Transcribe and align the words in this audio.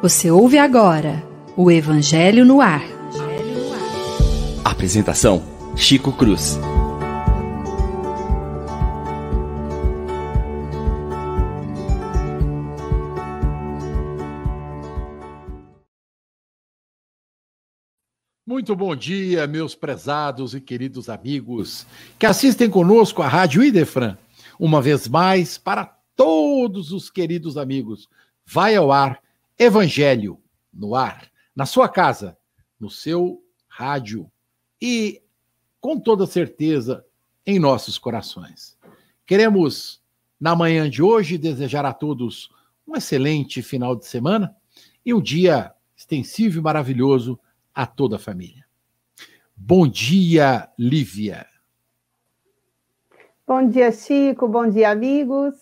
Você 0.00 0.30
ouve 0.30 0.56
agora 0.56 1.22
o 1.54 1.70
Evangelho 1.70 2.42
no 2.46 2.62
Ar. 2.62 2.82
Apresentação: 4.64 5.42
Chico 5.76 6.10
Cruz. 6.12 6.58
Muito 18.46 18.74
bom 18.74 18.96
dia, 18.96 19.46
meus 19.46 19.74
prezados 19.74 20.54
e 20.54 20.62
queridos 20.62 21.10
amigos 21.10 21.86
que 22.18 22.24
assistem 22.24 22.70
conosco 22.70 23.20
a 23.20 23.28
Rádio 23.28 23.62
Idefran. 23.62 24.16
Uma 24.58 24.82
vez 24.82 25.06
mais, 25.06 25.56
para 25.56 25.84
todos 26.16 26.92
os 26.92 27.08
queridos 27.10 27.56
amigos, 27.56 28.08
vai 28.44 28.74
ao 28.74 28.90
ar 28.90 29.22
Evangelho 29.58 30.40
no 30.72 30.94
ar, 30.94 31.30
na 31.54 31.66
sua 31.66 31.88
casa, 31.88 32.36
no 32.78 32.90
seu 32.90 33.42
rádio 33.66 34.30
e, 34.80 35.22
com 35.80 35.98
toda 35.98 36.26
certeza, 36.26 37.04
em 37.46 37.58
nossos 37.58 37.98
corações. 37.98 38.76
Queremos, 39.26 40.00
na 40.40 40.54
manhã 40.54 40.88
de 40.88 41.02
hoje, 41.02 41.36
desejar 41.36 41.84
a 41.84 41.92
todos 41.92 42.48
um 42.86 42.96
excelente 42.96 43.62
final 43.62 43.94
de 43.94 44.06
semana 44.06 44.54
e 45.04 45.12
um 45.12 45.20
dia 45.20 45.72
extensivo 45.96 46.58
e 46.58 46.62
maravilhoso 46.62 47.38
a 47.74 47.86
toda 47.86 48.16
a 48.16 48.20
família. 48.20 48.64
Bom 49.56 49.86
dia, 49.86 50.68
Lívia. 50.78 51.46
Bom 53.48 53.66
dia, 53.66 53.90
Chico. 53.90 54.46
Bom 54.46 54.68
dia, 54.68 54.90
amigos. 54.90 55.54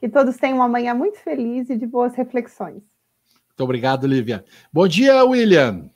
Que 0.00 0.08
todos 0.08 0.36
tenham 0.36 0.56
uma 0.56 0.66
manhã 0.66 0.92
muito 0.92 1.20
feliz 1.20 1.70
e 1.70 1.76
de 1.76 1.86
boas 1.86 2.12
reflexões. 2.16 2.82
Muito 3.46 3.60
obrigado, 3.62 4.08
Lívia. 4.08 4.44
Bom 4.72 4.88
dia, 4.88 5.24
William. 5.24 5.88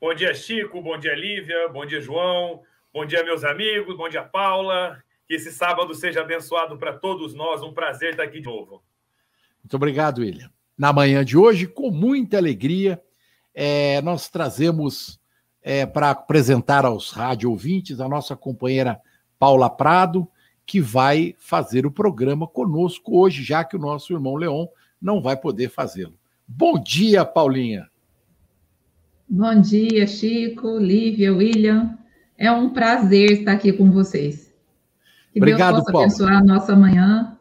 Bom 0.00 0.14
dia, 0.14 0.32
Chico. 0.32 0.80
Bom 0.80 0.98
dia, 0.98 1.14
Lívia. 1.14 1.68
Bom 1.68 1.84
dia, 1.84 2.00
João. 2.00 2.62
Bom 2.94 3.04
dia, 3.04 3.22
meus 3.22 3.44
amigos. 3.44 3.94
Bom 3.94 4.08
dia, 4.08 4.22
Paula. 4.22 4.98
Que 5.28 5.34
esse 5.34 5.52
sábado 5.52 5.94
seja 5.94 6.22
abençoado 6.22 6.78
para 6.78 6.94
todos 6.94 7.34
nós. 7.34 7.62
Um 7.62 7.74
prazer 7.74 8.12
estar 8.12 8.22
aqui 8.22 8.40
de 8.40 8.46
novo. 8.46 8.82
Muito 9.62 9.76
obrigado, 9.76 10.20
William. 10.22 10.50
Na 10.78 10.94
manhã 10.94 11.22
de 11.22 11.36
hoje, 11.36 11.66
com 11.66 11.90
muita 11.90 12.38
alegria, 12.38 12.98
é, 13.54 14.00
nós 14.00 14.30
trazemos 14.30 15.20
é, 15.62 15.84
para 15.84 16.08
apresentar 16.08 16.86
aos 16.86 17.10
rádio 17.10 17.50
ouvintes 17.50 18.00
a 18.00 18.08
nossa 18.08 18.34
companheira 18.34 18.98
Paula 19.40 19.70
Prado, 19.70 20.28
que 20.66 20.82
vai 20.82 21.34
fazer 21.38 21.86
o 21.86 21.90
programa 21.90 22.46
conosco 22.46 23.18
hoje, 23.18 23.42
já 23.42 23.64
que 23.64 23.74
o 23.74 23.78
nosso 23.78 24.12
irmão 24.12 24.36
Leon 24.36 24.66
não 25.00 25.22
vai 25.22 25.34
poder 25.34 25.70
fazê-lo. 25.70 26.12
Bom 26.46 26.78
dia, 26.78 27.24
Paulinha. 27.24 27.88
Bom 29.26 29.58
dia, 29.58 30.06
Chico, 30.06 30.76
Lívia, 30.76 31.34
William. 31.34 31.98
É 32.36 32.52
um 32.52 32.68
prazer 32.68 33.32
estar 33.32 33.52
aqui 33.52 33.72
com 33.72 33.90
vocês. 33.90 34.52
Que 35.32 35.38
Obrigado, 35.38 35.76
Deus 35.76 35.84
possa 35.86 35.92
Paulo. 35.92 36.04
abençoar 36.04 36.36
a 36.36 36.44
nossa 36.44 36.76
manhã, 36.76 37.38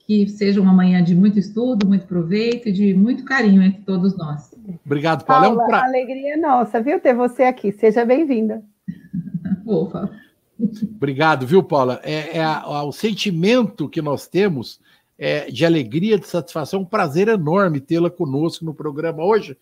que 0.00 0.28
seja 0.28 0.60
uma 0.60 0.72
manhã 0.72 1.02
de 1.02 1.14
muito 1.14 1.38
estudo, 1.38 1.86
muito 1.86 2.06
proveito 2.06 2.68
e 2.68 2.72
de 2.72 2.92
muito 2.92 3.24
carinho 3.24 3.62
entre 3.62 3.80
todos 3.82 4.14
nós. 4.18 4.54
Obrigado, 4.84 5.24
Paulo. 5.24 5.56
Paula, 5.56 5.62
é 5.62 5.64
um 5.64 5.68
pra... 5.68 5.84
alegria 5.84 6.36
nossa, 6.36 6.82
viu, 6.82 7.00
ter 7.00 7.14
você 7.14 7.44
aqui. 7.44 7.72
Seja 7.72 8.04
bem-vinda. 8.04 8.62
Opa. 9.64 10.10
Obrigado, 10.58 11.46
viu, 11.46 11.62
Paula? 11.62 12.00
É, 12.02 12.38
é 12.38 12.42
a, 12.42 12.58
a, 12.58 12.84
o 12.84 12.92
sentimento 12.92 13.88
que 13.88 14.02
nós 14.02 14.26
temos 14.26 14.80
é, 15.16 15.50
de 15.50 15.64
alegria, 15.64 16.18
de 16.18 16.26
satisfação, 16.26 16.80
um 16.80 16.84
prazer 16.84 17.28
enorme 17.28 17.80
tê-la 17.80 18.10
conosco 18.10 18.64
no 18.64 18.74
programa 18.74 19.24
hoje. 19.24 19.56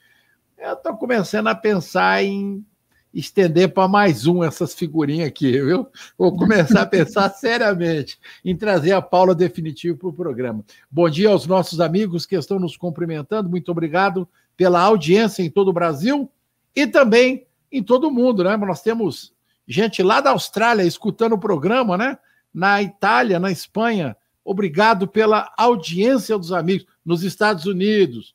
Eu 0.57 0.73
estou 0.73 0.97
começando 0.97 1.49
a 1.49 1.55
pensar 1.55 2.25
em 2.25 2.65
estender 3.13 3.73
para 3.73 3.89
mais 3.89 4.27
um 4.27 4.45
essas 4.45 4.75
figurinhas 4.75 5.29
aqui, 5.29 5.53
viu? 5.53 5.87
Vou 6.19 6.37
começar 6.37 6.83
a 6.83 6.87
pensar 6.87 7.31
seriamente 7.37 8.19
em 8.45 8.55
trazer 8.55 8.93
a 8.93 9.01
Paula 9.01 9.35
definitivo 9.35 9.97
para 9.97 10.09
o 10.09 10.13
programa. 10.13 10.65
Bom 10.91 11.09
dia 11.09 11.31
aos 11.31 11.47
nossos 11.47 11.81
amigos 11.81 12.27
que 12.27 12.37
estão 12.37 12.59
nos 12.59 12.77
cumprimentando, 12.77 13.49
muito 13.49 13.71
obrigado 13.71 14.29
pela 14.57 14.81
audiência 14.81 15.43
em 15.43 15.51
todo 15.51 15.69
o 15.69 15.73
Brasil 15.73 16.31
e 16.75 16.87
também 16.87 17.47
em 17.73 17.83
todo 17.83 18.09
o 18.09 18.11
mundo, 18.11 18.45
né? 18.45 18.57
Nós 18.57 18.83
temos 18.83 19.33
gente 19.67 20.03
lá 20.03 20.21
da 20.21 20.31
Austrália 20.31 20.83
escutando 20.83 21.35
o 21.35 21.39
programa, 21.39 21.97
né? 21.97 22.19
Na 22.53 22.83
Itália, 22.83 23.39
na 23.39 23.51
Espanha. 23.51 24.17
Obrigado 24.45 25.09
pela 25.09 25.53
audiência 25.57 26.39
dos 26.39 26.53
amigos 26.53 26.87
nos 27.05 27.23
Estados 27.23 27.67
Unidos. 27.67 28.35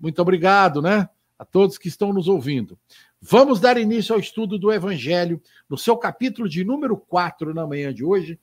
Muito 0.00 0.22
obrigado, 0.22 0.80
né? 0.80 1.08
A 1.38 1.44
todos 1.44 1.78
que 1.78 1.88
estão 1.88 2.12
nos 2.12 2.28
ouvindo. 2.28 2.78
Vamos 3.20 3.58
dar 3.58 3.76
início 3.76 4.14
ao 4.14 4.20
estudo 4.20 4.58
do 4.58 4.72
Evangelho, 4.72 5.42
no 5.68 5.76
seu 5.76 5.96
capítulo 5.96 6.48
de 6.48 6.64
número 6.64 6.96
4, 6.96 7.52
na 7.52 7.66
manhã 7.66 7.92
de 7.92 8.04
hoje, 8.04 8.38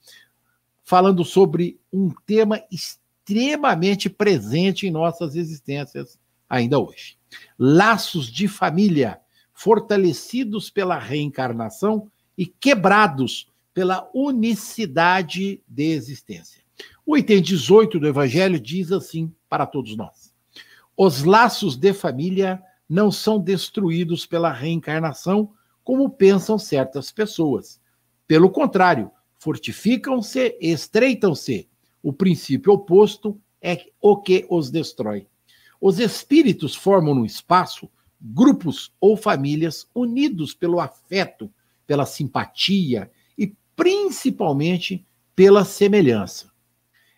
falando 0.84 1.24
sobre 1.24 1.80
um 1.92 2.12
tema 2.26 2.62
extremamente 2.70 4.10
presente 4.10 4.86
em 4.86 4.92
nossas 4.92 5.36
existências 5.36 6.20
ainda 6.50 6.78
hoje. 6.78 7.18
Laços 7.58 8.28
de 8.28 8.50
família, 8.50 9.20
fortalecidos 9.54 10.70
pela 10.70 11.00
reencarnação 11.00 12.12
e 12.38 12.46
quebrados 12.46 13.48
pela 13.74 14.10
unicidade 14.14 15.62
de 15.68 15.84
existência. 15.84 16.64
O 17.06 17.18
item 17.18 17.42
18 17.42 18.00
do 18.00 18.08
Evangelho 18.08 18.60
diz 18.60 18.92
assim 18.92 19.34
para 19.50 19.66
todos 19.66 19.96
nós: 19.96 20.34
Os 20.98 21.24
laços 21.24 21.76
de 21.76 21.94
família 21.94 22.62
não 22.88 23.12
são 23.12 23.40
destruídos 23.40 24.26
pela 24.26 24.52
reencarnação, 24.52 25.52
como 25.84 26.10
pensam 26.10 26.58
certas 26.58 27.12
pessoas. 27.12 27.80
Pelo 28.28 28.50
contrário, 28.50 29.12
fortificam-se, 29.38 30.58
estreitam-se. 30.60 31.68
O 32.02 32.14
princípio 32.14 32.74
oposto 32.74 33.40
é 33.62 33.86
o 34.02 34.18
que 34.18 34.46
os 34.50 34.70
destrói. 34.70 35.28
Os 35.80 36.00
espíritos 36.00 36.76
formam 36.76 37.14
no 37.14 37.26
espaço 37.26 37.90
grupos 38.20 38.92
ou 39.00 39.16
famílias 39.16 39.88
unidos 39.94 40.54
pelo 40.54 40.80
afeto, 40.80 41.52
pela 41.86 42.06
simpatia 42.06 43.12
e 43.38 43.54
principalmente 43.76 45.06
pela 45.36 45.66
semelhança. 45.66 46.52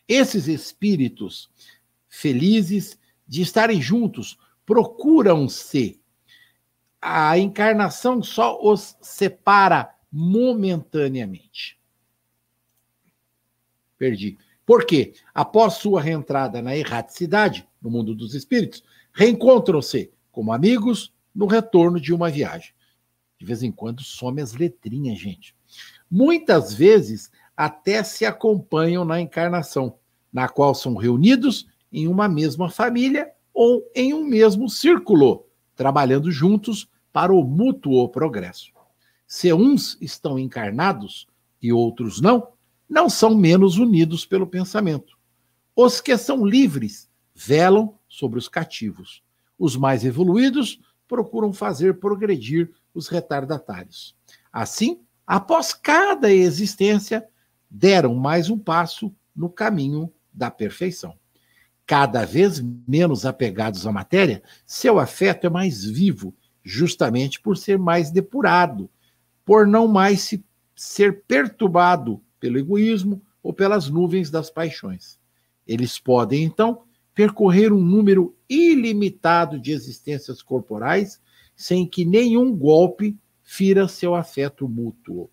Esses 0.08 0.48
espíritos 0.48 1.50
felizes 2.08 2.98
de 3.28 3.42
estarem 3.42 3.82
juntos 3.82 4.38
procuram-se. 4.66 6.00
A 7.02 7.38
encarnação 7.38 8.24
só 8.24 8.60
os 8.62 8.98
separa 9.02 9.94
momentaneamente. 10.12 11.80
Perdi. 13.98 14.38
Por 14.66 14.86
quê? 14.86 15.14
Após 15.34 15.76
sua 15.76 16.02
reentrada 16.02 16.62
na 16.62 16.76
erraticidade, 16.76 17.68
no 17.82 17.90
mundo 17.90 18.14
dos 18.14 18.34
espíritos, 18.34 18.84
reencontram-se 19.14 20.12
como 20.32 20.52
amigos 20.52 21.14
no 21.34 21.46
retorno 21.46 22.00
de 22.00 22.14
uma 22.14 22.30
viagem. 22.30 22.74
De 23.38 23.46
vez 23.46 23.64
em 23.64 23.72
quando 23.72 24.02
some 24.02 24.42
as 24.42 24.54
letrinhas, 24.54 25.20
gente. 25.20 25.56
Muitas 26.10 26.74
vezes 26.74 27.32
até 27.56 28.04
se 28.04 28.26
acompanham 28.26 29.04
na 29.04 29.20
encarnação, 29.20 29.96
na 30.32 30.48
qual 30.48 30.74
são 30.74 30.96
reunidos 30.96 31.68
em 31.92 32.08
uma 32.08 32.28
mesma 32.28 32.70
família 32.70 33.32
ou 33.54 33.84
em 33.96 34.14
um 34.14 34.24
mesmo 34.24 34.70
círculo, 34.70 35.46
trabalhando 35.76 36.32
juntos 36.32 36.90
para 37.12 37.34
o 37.34 37.44
mútuo 37.44 38.08
progresso. 38.10 38.72
Se 39.26 39.52
uns 39.52 39.98
estão 40.00 40.38
encarnados 40.38 41.28
e 41.62 41.74
outros 41.74 42.22
não, 42.22 42.50
não 42.90 43.10
são 43.10 43.36
menos 43.36 43.78
unidos 43.78 44.26
pelo 44.26 44.48
pensamento. 44.48 45.18
Os 45.76 46.00
que 46.00 46.16
são 46.18 46.46
livres 46.46 47.10
velam 47.36 47.96
sobre 48.08 48.40
os 48.40 48.48
cativos. 48.48 49.22
Os 49.60 49.76
mais 49.76 50.06
evoluídos 50.06 50.80
procuram 51.08 51.52
fazer 51.52 52.00
progredir 52.00 52.72
os 52.98 53.08
retardatários. 53.08 54.16
Assim, 54.52 55.02
após 55.26 55.74
cada 55.74 56.34
existência, 56.34 57.26
deram 57.70 58.16
mais 58.16 58.50
um 58.50 58.58
passo 58.58 59.14
no 59.36 59.50
caminho 59.50 60.12
da 60.34 60.50
perfeição. 60.50 61.16
Cada 61.86 62.26
vez 62.26 62.60
menos 62.88 63.26
apegados 63.26 63.86
à 63.86 63.92
matéria, 63.92 64.42
seu 64.66 65.00
afeto 65.00 65.46
é 65.46 65.50
mais 65.50 65.86
vivo, 65.86 66.34
justamente 66.64 67.40
por 67.40 67.56
ser 67.56 67.78
mais 67.78 68.10
depurado, 68.10 68.90
por 69.46 69.66
não 69.66 69.88
mais 69.88 70.22
se, 70.22 70.44
ser 70.76 71.24
perturbado 71.26 72.22
pelo 72.40 72.58
egoísmo 72.58 73.22
ou 73.42 73.54
pelas 73.54 73.90
nuvens 73.90 74.30
das 74.30 74.50
paixões. 74.50 75.20
Eles 75.66 76.00
podem, 76.00 76.44
então, 76.44 76.84
percorrer 77.14 77.72
um 77.72 77.82
número 77.82 78.36
ilimitado 78.50 79.60
de 79.60 79.72
existências 79.72 80.42
corporais 80.42 81.22
sem 81.58 81.88
que 81.88 82.06
nenhum 82.06 82.56
golpe 82.56 83.18
fira 83.44 83.88
seu 83.88 84.14
afeto 84.14 84.70
mútuo. 84.70 85.30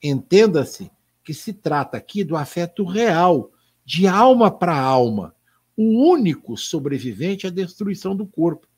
Entenda-se 0.00 0.88
que 1.24 1.34
se 1.34 1.52
trata 1.52 1.96
aqui 1.96 2.22
do 2.22 2.36
afeto 2.36 2.84
real 2.84 3.50
de 3.84 4.06
alma 4.06 4.50
para 4.50 4.78
alma. 4.78 5.34
O 5.76 6.10
único 6.10 6.56
sobrevivente 6.56 7.46
a 7.46 7.50
destruição 7.50 8.14
do 8.14 8.26
corpo. 8.26 8.68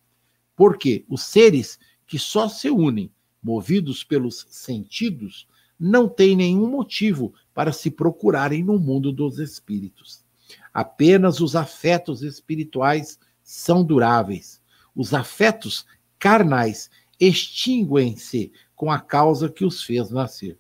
Porque 0.56 1.04
os 1.08 1.22
seres 1.22 1.78
que 2.06 2.18
só 2.18 2.48
se 2.48 2.70
unem, 2.70 3.12
movidos 3.42 4.02
pelos 4.02 4.46
sentidos, 4.48 5.46
não 5.78 6.08
têm 6.08 6.34
nenhum 6.34 6.68
motivo 6.68 7.34
para 7.54 7.72
se 7.72 7.90
procurarem 7.90 8.62
no 8.62 8.78
mundo 8.78 9.12
dos 9.12 9.38
espíritos. 9.38 10.24
Apenas 10.72 11.40
os 11.40 11.54
afetos 11.54 12.22
espirituais 12.22 13.18
são 13.42 13.84
duráveis. 13.84 14.60
Os 14.94 15.14
afetos 15.14 15.86
carnais 16.20 16.90
extinguem-se 17.18 18.52
com 18.76 18.90
a 18.90 19.00
causa 19.00 19.48
que 19.48 19.64
os 19.64 19.82
fez 19.82 20.10
nascer. 20.10 20.56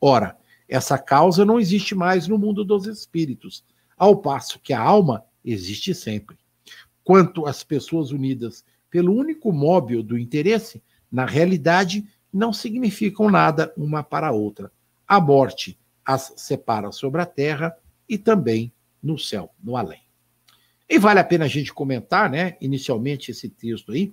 Ora, 0.00 0.36
essa 0.68 0.98
causa 0.98 1.44
não 1.44 1.58
existe 1.58 1.94
mais 1.94 2.28
no 2.28 2.38
mundo 2.38 2.64
dos 2.64 2.86
espíritos, 2.86 3.64
ao 3.96 4.18
passo 4.18 4.60
que 4.60 4.72
a 4.72 4.80
alma 4.80 5.24
existe 5.44 5.94
sempre. 5.94 6.36
Quanto 7.02 7.46
às 7.46 7.64
pessoas 7.64 8.12
unidas 8.12 8.64
pelo 8.90 9.14
único 9.14 9.50
móvel 9.50 10.02
do 10.02 10.18
interesse, 10.18 10.82
na 11.10 11.24
realidade 11.24 12.06
não 12.32 12.52
significam 12.52 13.30
nada 13.30 13.72
uma 13.76 14.02
para 14.02 14.28
a 14.28 14.32
outra. 14.32 14.70
A 15.06 15.18
morte 15.20 15.78
as 16.04 16.32
separa 16.36 16.92
sobre 16.92 17.20
a 17.20 17.26
terra 17.26 17.74
e 18.08 18.16
também 18.16 18.72
no 19.02 19.18
céu, 19.18 19.50
no 19.62 19.76
além. 19.76 20.00
E 20.88 20.98
vale 20.98 21.20
a 21.20 21.24
pena 21.24 21.44
a 21.44 21.48
gente 21.48 21.72
comentar, 21.72 22.30
né, 22.30 22.56
inicialmente 22.60 23.30
esse 23.30 23.48
texto 23.48 23.92
aí, 23.92 24.12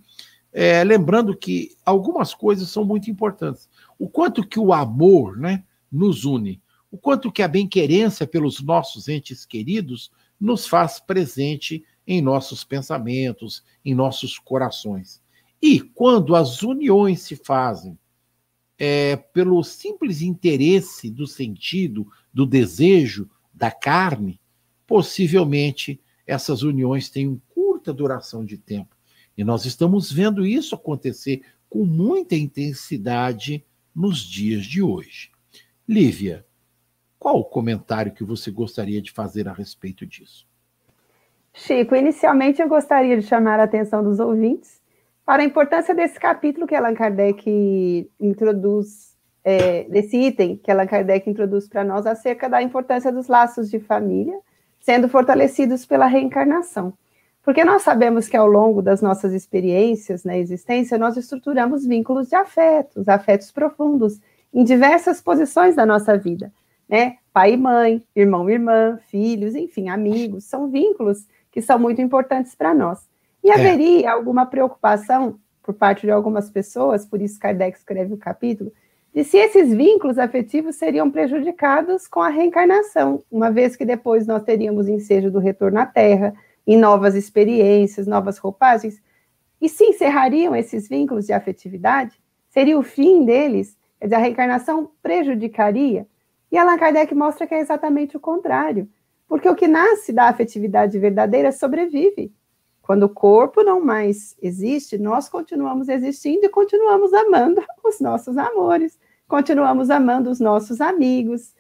é, 0.58 0.82
lembrando 0.86 1.36
que 1.36 1.76
algumas 1.86 2.34
coisas 2.34 2.70
são 2.70 2.86
muito 2.86 3.12
importantes. 3.12 3.70
O 4.00 4.08
quanto 4.08 4.48
que 4.48 4.58
o 4.58 4.72
amor, 4.72 5.38
né, 5.38 5.66
nos 5.92 6.24
une, 6.24 6.62
o 6.90 6.98
quanto 6.98 7.30
que 7.30 7.44
a 7.44 7.48
bem-querência 7.48 8.26
pelos 8.26 8.62
nossos 8.62 9.10
entes 9.10 9.46
queridos 9.46 10.10
nos 10.40 10.66
faz 10.66 10.98
presente 10.98 11.84
em 12.08 12.22
nossos 12.22 12.64
pensamentos, 12.64 13.66
em 13.84 13.94
nossos 13.94 14.40
corações. 14.40 15.22
E 15.62 15.82
quando 15.82 16.34
as 16.34 16.64
uniões 16.64 17.20
se 17.24 17.36
fazem 17.36 18.00
é, 18.80 19.18
pelo 19.18 19.62
simples 19.62 20.22
interesse 20.22 21.10
do 21.10 21.28
sentido, 21.28 22.08
do 22.34 22.46
desejo, 22.46 23.30
da 23.54 23.72
carne, 23.72 24.40
possivelmente 24.88 26.00
essas 26.26 26.64
uniões 26.64 27.10
têm 27.10 27.28
uma 27.28 27.42
curta 27.54 27.92
duração 27.94 28.46
de 28.46 28.58
tempo. 28.58 28.95
E 29.38 29.44
nós 29.44 29.66
estamos 29.66 30.12
vendo 30.12 30.46
isso 30.46 30.76
acontecer 30.76 31.42
com 31.70 31.86
muita 31.86 32.36
intensidade 32.36 33.66
nos 33.96 34.20
dias 34.20 34.66
de 34.66 34.82
hoje. 34.82 35.32
Lívia, 35.88 36.46
qual 37.20 37.40
o 37.40 37.46
comentário 37.46 38.14
que 38.14 38.24
você 38.24 38.52
gostaria 38.52 39.02
de 39.02 39.12
fazer 39.12 39.48
a 39.48 39.54
respeito 39.54 40.06
disso? 40.06 40.48
Chico, 41.54 41.96
inicialmente 41.96 42.62
eu 42.62 42.68
gostaria 42.68 43.18
de 43.18 43.26
chamar 43.26 43.60
a 43.60 43.64
atenção 43.64 44.04
dos 44.04 44.20
ouvintes 44.20 44.82
para 45.26 45.42
a 45.42 45.46
importância 45.46 45.96
desse 45.96 46.20
capítulo 46.20 46.68
que 46.68 46.76
Allan 46.76 46.94
Kardec 46.94 48.10
introduz, 48.20 49.18
é, 49.44 49.86
desse 49.86 50.18
item 50.18 50.58
que 50.58 50.70
Allan 50.70 50.86
Kardec 50.86 51.30
introduz 51.30 51.68
para 51.68 51.84
nós 51.84 52.06
acerca 52.06 52.48
da 52.48 52.62
importância 52.62 53.12
dos 53.12 53.28
laços 53.28 53.70
de 53.70 53.80
família 53.80 54.40
sendo 54.86 55.10
fortalecidos 55.10 55.84
pela 55.84 56.06
reencarnação. 56.06 56.94
Porque 57.46 57.64
nós 57.64 57.84
sabemos 57.84 58.28
que 58.28 58.36
ao 58.36 58.48
longo 58.48 58.82
das 58.82 59.04
nossas 59.04 59.32
experiências 59.32 60.24
na 60.24 60.36
existência, 60.36 60.98
nós 60.98 61.16
estruturamos 61.16 61.86
vínculos 61.86 62.28
de 62.28 62.36
afetos, 62.36 63.08
afetos 63.08 63.52
profundos, 63.52 64.20
em 64.52 64.64
diversas 64.64 65.22
posições 65.22 65.76
da 65.76 65.86
nossa 65.86 66.18
vida, 66.18 66.52
né? 66.90 67.18
Pai 67.32 67.54
e 67.54 67.58
mãe, 67.58 68.04
irmão 68.16 68.50
e 68.50 68.54
irmã, 68.54 68.98
filhos, 69.10 69.54
enfim, 69.54 69.90
amigos, 69.90 70.46
são 70.46 70.70
vínculos 70.70 71.28
que 71.52 71.62
são 71.62 71.78
muito 71.78 72.02
importantes 72.02 72.56
para 72.56 72.74
nós. 72.74 73.08
E 73.44 73.52
é. 73.52 73.54
haveria 73.54 74.08
é. 74.08 74.10
alguma 74.10 74.48
preocupação 74.48 75.38
por 75.62 75.76
parte 75.76 76.02
de 76.02 76.12
algumas 76.12 76.50
pessoas, 76.50 77.06
por 77.06 77.22
isso 77.22 77.40
Kardec 77.40 77.78
escreve 77.78 78.14
o 78.14 78.18
capítulo, 78.18 78.72
de 79.14 79.24
se 79.24 79.38
esses 79.38 79.72
vínculos 79.72 80.18
afetivos 80.18 80.76
seriam 80.78 81.12
prejudicados 81.12 82.08
com 82.08 82.22
a 82.22 82.30
reencarnação, 82.30 83.24
uma 83.32 83.52
vez 83.52 83.76
que 83.76 83.86
depois 83.86 84.26
nós 84.26 84.44
teríamos 84.44 84.88
ensejo 84.88 85.30
do 85.30 85.40
retorno 85.40 85.80
à 85.80 85.86
Terra, 85.86 86.34
em 86.66 86.78
novas 86.78 87.16
experiências, 87.16 88.08
novas 88.08 88.38
roupagens, 88.38 89.02
e 89.62 89.70
se 89.70 89.84
encerrariam 89.86 90.56
esses 90.56 90.88
vínculos 90.88 91.26
de 91.26 91.34
afetividade? 91.34 92.20
Seria 92.50 92.78
o 92.78 92.84
fim 92.84 93.26
deles? 93.26 93.78
Quer 94.00 94.06
dizer, 94.06 94.16
a 94.16 94.20
reencarnação 94.20 94.92
prejudicaria? 95.02 96.08
E 96.52 96.58
Allan 96.58 96.78
Kardec 96.78 97.14
mostra 97.14 97.48
que 97.48 97.54
é 97.54 97.60
exatamente 97.60 98.16
o 98.16 98.20
contrário, 98.20 98.88
porque 99.28 99.50
o 99.50 99.56
que 99.56 99.68
nasce 99.68 100.14
da 100.14 100.30
afetividade 100.30 100.98
verdadeira 101.00 101.52
sobrevive. 101.52 102.34
Quando 102.82 103.04
o 103.04 103.10
corpo 103.10 103.64
não 103.64 103.84
mais 103.84 104.38
existe, 104.42 104.98
nós 104.98 105.28
continuamos 105.28 105.90
existindo 105.90 106.46
e 106.46 106.50
continuamos 106.50 107.14
amando 107.14 107.64
os 107.84 108.00
nossos 108.00 108.38
amores, 108.38 109.00
continuamos 109.28 109.90
amando 109.90 110.30
os 110.30 110.40
nossos 110.40 110.80
amigos. 110.80 111.54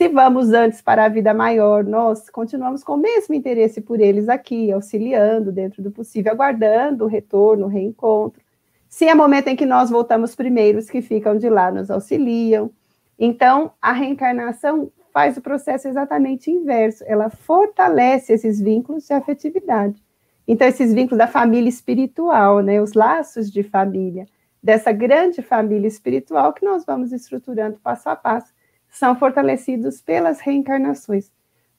Se 0.00 0.08
vamos 0.08 0.50
antes 0.54 0.80
para 0.80 1.04
a 1.04 1.08
vida 1.10 1.34
maior, 1.34 1.84
nós 1.84 2.30
continuamos 2.30 2.82
com 2.82 2.94
o 2.94 2.96
mesmo 2.96 3.34
interesse 3.34 3.82
por 3.82 4.00
eles 4.00 4.30
aqui, 4.30 4.72
auxiliando 4.72 5.52
dentro 5.52 5.82
do 5.82 5.90
possível, 5.90 6.32
aguardando 6.32 7.04
o 7.04 7.06
retorno, 7.06 7.66
o 7.66 7.68
reencontro. 7.68 8.40
Se 8.88 9.04
é 9.04 9.14
momento 9.14 9.48
em 9.48 9.56
que 9.56 9.66
nós 9.66 9.90
voltamos 9.90 10.34
primeiro, 10.34 10.78
os 10.78 10.88
que 10.88 11.02
ficam 11.02 11.36
de 11.36 11.50
lá 11.50 11.70
nos 11.70 11.90
auxiliam. 11.90 12.70
Então, 13.18 13.72
a 13.78 13.92
reencarnação 13.92 14.90
faz 15.12 15.36
o 15.36 15.42
processo 15.42 15.86
exatamente 15.86 16.50
inverso, 16.50 17.04
ela 17.06 17.28
fortalece 17.28 18.32
esses 18.32 18.58
vínculos 18.58 19.06
de 19.06 19.12
afetividade. 19.12 20.02
Então, 20.48 20.66
esses 20.66 20.94
vínculos 20.94 21.18
da 21.18 21.26
família 21.26 21.68
espiritual, 21.68 22.60
né, 22.60 22.80
os 22.80 22.94
laços 22.94 23.50
de 23.52 23.62
família, 23.62 24.24
dessa 24.62 24.92
grande 24.92 25.42
família 25.42 25.88
espiritual 25.88 26.54
que 26.54 26.64
nós 26.64 26.86
vamos 26.86 27.12
estruturando 27.12 27.78
passo 27.82 28.08
a 28.08 28.16
passo, 28.16 28.50
são 28.90 29.16
fortalecidos 29.16 30.00
pelas 30.00 30.40
reencarnações, 30.40 31.30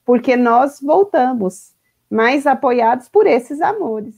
porque 0.06 0.36
nós 0.36 0.80
voltamos 0.82 1.74
mais 2.10 2.48
apoiados 2.48 3.08
por 3.08 3.28
esses 3.28 3.62
amores. 3.62 4.16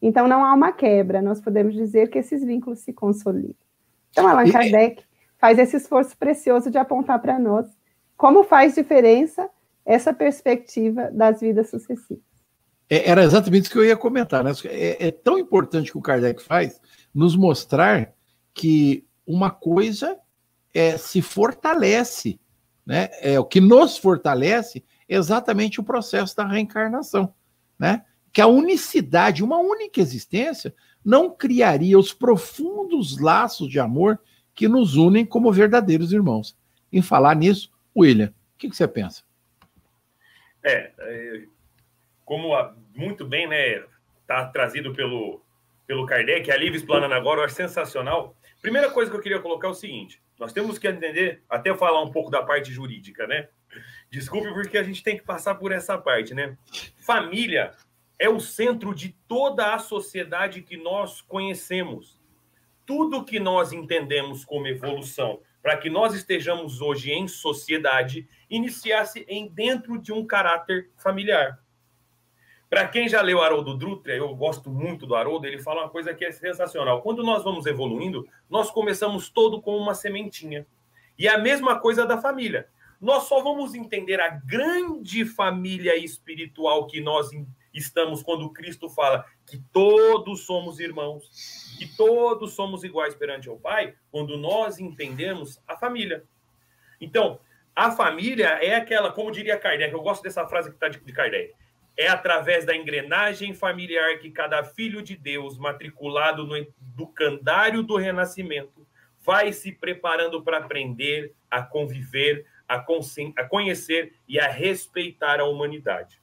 Então 0.00 0.26
não 0.26 0.44
há 0.44 0.52
uma 0.52 0.72
quebra, 0.72 1.22
nós 1.22 1.40
podemos 1.40 1.74
dizer 1.74 2.10
que 2.10 2.18
esses 2.18 2.44
vínculos 2.44 2.80
se 2.80 2.92
consolidam. 2.92 3.54
Então 4.10 4.26
Allan 4.26 4.50
Kardec 4.50 5.04
faz 5.38 5.58
esse 5.58 5.76
esforço 5.76 6.16
precioso 6.16 6.70
de 6.70 6.78
apontar 6.78 7.20
para 7.20 7.38
nós 7.38 7.66
como 8.16 8.44
faz 8.44 8.74
diferença 8.74 9.48
essa 9.84 10.12
perspectiva 10.12 11.10
das 11.10 11.40
vidas 11.40 11.70
sucessivas. 11.70 12.22
É, 12.88 13.10
era 13.10 13.24
exatamente 13.24 13.62
isso 13.62 13.72
que 13.72 13.78
eu 13.78 13.84
ia 13.84 13.96
comentar. 13.96 14.44
Né? 14.44 14.52
É, 14.66 15.08
é 15.08 15.10
tão 15.10 15.38
importante 15.38 15.90
que 15.90 15.98
o 15.98 16.02
Kardec 16.02 16.42
faz 16.42 16.80
nos 17.14 17.34
mostrar 17.36 18.12
que 18.54 19.04
uma 19.26 19.50
coisa 19.50 20.18
é, 20.74 20.96
se 20.96 21.20
fortalece, 21.22 22.40
né? 22.84 23.08
É 23.20 23.38
o 23.38 23.44
que 23.44 23.60
nos 23.60 23.96
fortalece 23.96 24.84
é 25.08 25.16
exatamente 25.16 25.80
o 25.80 25.84
processo 25.84 26.36
da 26.36 26.46
reencarnação, 26.46 27.34
né? 27.78 28.04
Que 28.32 28.40
a 28.40 28.46
unicidade, 28.46 29.44
uma 29.44 29.58
única 29.58 30.00
existência, 30.00 30.74
não 31.04 31.30
criaria 31.34 31.98
os 31.98 32.12
profundos 32.12 33.18
laços 33.20 33.68
de 33.68 33.78
amor 33.78 34.18
que 34.54 34.68
nos 34.68 34.96
unem 34.96 35.24
como 35.24 35.52
verdadeiros 35.52 36.12
irmãos. 36.12 36.56
Em 36.92 37.02
falar 37.02 37.36
nisso, 37.36 37.70
William, 37.96 38.28
o 38.54 38.58
que, 38.58 38.70
que 38.70 38.76
você 38.76 38.88
pensa? 38.88 39.22
É, 40.62 40.92
é 40.98 41.44
como 42.24 42.52
muito 42.94 43.26
bem, 43.26 43.48
né, 43.48 43.82
tá 44.26 44.46
trazido 44.46 44.94
pelo 44.94 45.42
pelo 45.86 46.06
Kardec, 46.06 46.50
a 46.50 46.56
Liv 46.56 46.74
explanando 46.74 47.12
agora, 47.12 47.40
eu 47.40 47.44
acho 47.44 47.54
sensacional. 47.54 48.34
Primeira 48.62 48.90
coisa 48.92 49.10
que 49.10 49.16
eu 49.16 49.20
queria 49.20 49.40
colocar 49.40 49.66
é 49.66 49.70
o 49.72 49.74
seguinte: 49.74 50.22
nós 50.38 50.52
temos 50.52 50.78
que 50.78 50.86
entender, 50.86 51.42
até 51.50 51.76
falar 51.76 52.00
um 52.00 52.12
pouco 52.12 52.30
da 52.30 52.42
parte 52.42 52.72
jurídica, 52.72 53.26
né? 53.26 53.48
Desculpe, 54.08 54.52
porque 54.54 54.78
a 54.78 54.82
gente 54.84 55.02
tem 55.02 55.16
que 55.16 55.24
passar 55.24 55.56
por 55.56 55.72
essa 55.72 55.98
parte, 55.98 56.32
né? 56.32 56.56
Família 56.98 57.74
é 58.18 58.28
o 58.28 58.38
centro 58.38 58.94
de 58.94 59.16
toda 59.26 59.74
a 59.74 59.78
sociedade 59.80 60.62
que 60.62 60.76
nós 60.76 61.20
conhecemos. 61.20 62.20
Tudo 62.86 63.24
que 63.24 63.40
nós 63.40 63.72
entendemos 63.72 64.44
como 64.44 64.68
evolução, 64.68 65.40
para 65.60 65.76
que 65.76 65.90
nós 65.90 66.14
estejamos 66.14 66.80
hoje 66.80 67.10
em 67.10 67.26
sociedade, 67.26 68.28
iniciasse 68.48 69.24
em 69.28 69.48
dentro 69.48 69.98
de 69.98 70.12
um 70.12 70.24
caráter 70.24 70.90
familiar. 70.96 71.61
Para 72.72 72.88
quem 72.88 73.06
já 73.06 73.20
leu 73.20 73.42
Haroldo 73.42 73.76
Dutra, 73.76 74.16
eu 74.16 74.34
gosto 74.34 74.70
muito 74.70 75.06
do 75.06 75.14
Haroldo, 75.14 75.46
ele 75.46 75.58
fala 75.58 75.82
uma 75.82 75.90
coisa 75.90 76.14
que 76.14 76.24
é 76.24 76.32
sensacional. 76.32 77.02
Quando 77.02 77.22
nós 77.22 77.44
vamos 77.44 77.66
evoluindo, 77.66 78.26
nós 78.48 78.70
começamos 78.70 79.28
todo 79.28 79.60
com 79.60 79.76
uma 79.76 79.94
sementinha. 79.94 80.66
E 81.18 81.28
a 81.28 81.36
mesma 81.36 81.78
coisa 81.78 82.06
da 82.06 82.16
família. 82.16 82.66
Nós 82.98 83.24
só 83.24 83.42
vamos 83.42 83.74
entender 83.74 84.18
a 84.22 84.30
grande 84.30 85.22
família 85.26 85.94
espiritual 85.98 86.86
que 86.86 86.98
nós 87.02 87.28
estamos 87.74 88.22
quando 88.22 88.48
Cristo 88.48 88.88
fala 88.88 89.26
que 89.46 89.62
todos 89.70 90.46
somos 90.46 90.80
irmãos, 90.80 91.76
que 91.78 91.86
todos 91.94 92.54
somos 92.54 92.84
iguais 92.84 93.14
perante 93.14 93.50
o 93.50 93.58
Pai, 93.58 93.94
quando 94.10 94.38
nós 94.38 94.78
entendemos 94.78 95.60
a 95.68 95.76
família. 95.76 96.24
Então, 96.98 97.38
a 97.76 97.90
família 97.90 98.48
é 98.62 98.76
aquela, 98.76 99.12
como 99.12 99.30
diria 99.30 99.58
Kardec, 99.58 99.92
eu 99.92 100.00
gosto 100.00 100.22
dessa 100.22 100.48
frase 100.48 100.70
que 100.70 100.76
está 100.76 100.88
de, 100.88 100.98
de 101.00 101.12
Kardec. 101.12 101.52
É 101.96 102.08
através 102.08 102.64
da 102.64 102.74
engrenagem 102.74 103.54
familiar 103.54 104.18
que 104.18 104.30
cada 104.30 104.64
filho 104.64 105.02
de 105.02 105.16
Deus, 105.16 105.58
matriculado 105.58 106.46
no 106.46 106.56
educandário 106.56 107.82
do 107.82 107.96
renascimento, 107.96 108.86
vai 109.20 109.52
se 109.52 109.72
preparando 109.72 110.42
para 110.42 110.58
aprender, 110.58 111.34
a 111.50 111.62
conviver, 111.62 112.46
a, 112.68 112.76
a 113.36 113.44
conhecer 113.44 114.14
e 114.26 114.40
a 114.40 114.48
respeitar 114.48 115.40
a 115.40 115.44
humanidade. 115.44 116.20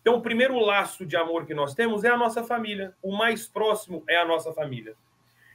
Então, 0.00 0.16
o 0.16 0.22
primeiro 0.22 0.58
laço 0.58 1.06
de 1.06 1.16
amor 1.16 1.46
que 1.46 1.54
nós 1.54 1.74
temos 1.74 2.04
é 2.04 2.10
a 2.10 2.16
nossa 2.16 2.44
família. 2.44 2.94
O 3.02 3.16
mais 3.16 3.46
próximo 3.46 4.04
é 4.08 4.16
a 4.16 4.24
nossa 4.24 4.52
família. 4.52 4.94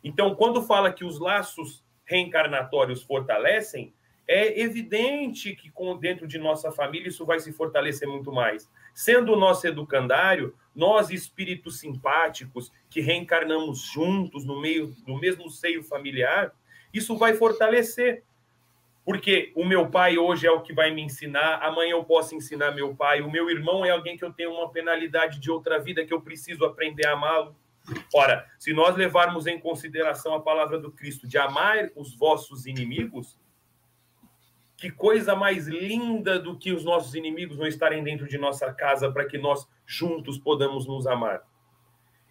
Então, 0.04 0.34
quando 0.34 0.64
fala 0.64 0.92
que 0.92 1.04
os 1.04 1.20
laços 1.20 1.84
reencarnatórios 2.06 3.04
fortalecem, 3.04 3.94
é 4.28 4.60
evidente 4.60 5.56
que 5.56 5.72
dentro 6.00 6.28
de 6.28 6.40
nossa 6.40 6.72
família 6.72 7.10
isso 7.10 7.26
vai 7.26 7.40
se 7.40 7.52
fortalecer 7.52 8.08
muito 8.08 8.32
mais. 8.32 8.70
Sendo 9.00 9.32
o 9.32 9.40
nosso 9.40 9.66
educandário, 9.66 10.54
nós 10.76 11.10
espíritos 11.10 11.80
simpáticos 11.80 12.70
que 12.90 13.00
reencarnamos 13.00 13.80
juntos 13.94 14.44
no 14.44 14.60
meio 14.60 14.88
do 15.08 15.18
mesmo 15.18 15.50
seio 15.50 15.82
familiar, 15.82 16.52
isso 16.94 17.18
vai 17.18 17.34
fortalecer 17.34 18.24
porque 19.06 19.54
o 19.56 19.64
meu 19.64 19.90
pai 19.90 20.18
hoje 20.18 20.46
é 20.46 20.52
o 20.52 20.62
que 20.62 20.74
vai 20.74 20.92
me 20.92 21.02
ensinar, 21.02 21.64
amanhã 21.64 21.92
eu 21.92 22.04
posso 22.04 22.36
ensinar 22.36 22.72
meu 22.72 22.94
pai, 22.94 23.22
o 23.22 23.32
meu 23.32 23.50
irmão 23.50 23.86
é 23.86 23.90
alguém 23.90 24.18
que 24.18 24.26
eu 24.26 24.34
tenho 24.34 24.52
uma 24.52 24.70
penalidade 24.70 25.40
de 25.40 25.50
outra 25.50 25.80
vida 25.80 26.06
que 26.06 26.14
eu 26.14 26.20
preciso 26.20 26.66
aprender 26.66 27.08
a 27.08 27.14
amá-lo. 27.14 27.56
Ora, 28.14 28.46
se 28.60 28.74
nós 28.74 28.98
levarmos 28.98 29.48
em 29.48 29.58
consideração 29.58 30.34
a 30.34 30.42
palavra 30.42 30.78
do 30.78 30.92
Cristo 30.92 31.26
de 31.26 31.38
amar 31.38 31.90
os 31.96 32.14
vossos 32.14 32.66
inimigos, 32.66 33.39
que 34.80 34.90
coisa 34.90 35.36
mais 35.36 35.68
linda 35.68 36.40
do 36.40 36.58
que 36.58 36.72
os 36.72 36.84
nossos 36.84 37.14
inimigos 37.14 37.58
não 37.58 37.68
estarem 37.68 38.04
dentro 38.04 38.28
de 38.28 38.38
nossa 38.38 38.74
casa 38.74 39.12
para 39.12 39.26
que 39.26 39.38
nós 39.38 39.68
juntos 39.86 40.38
podamos 40.38 40.88
nos 40.88 41.06
amar. 41.06 41.42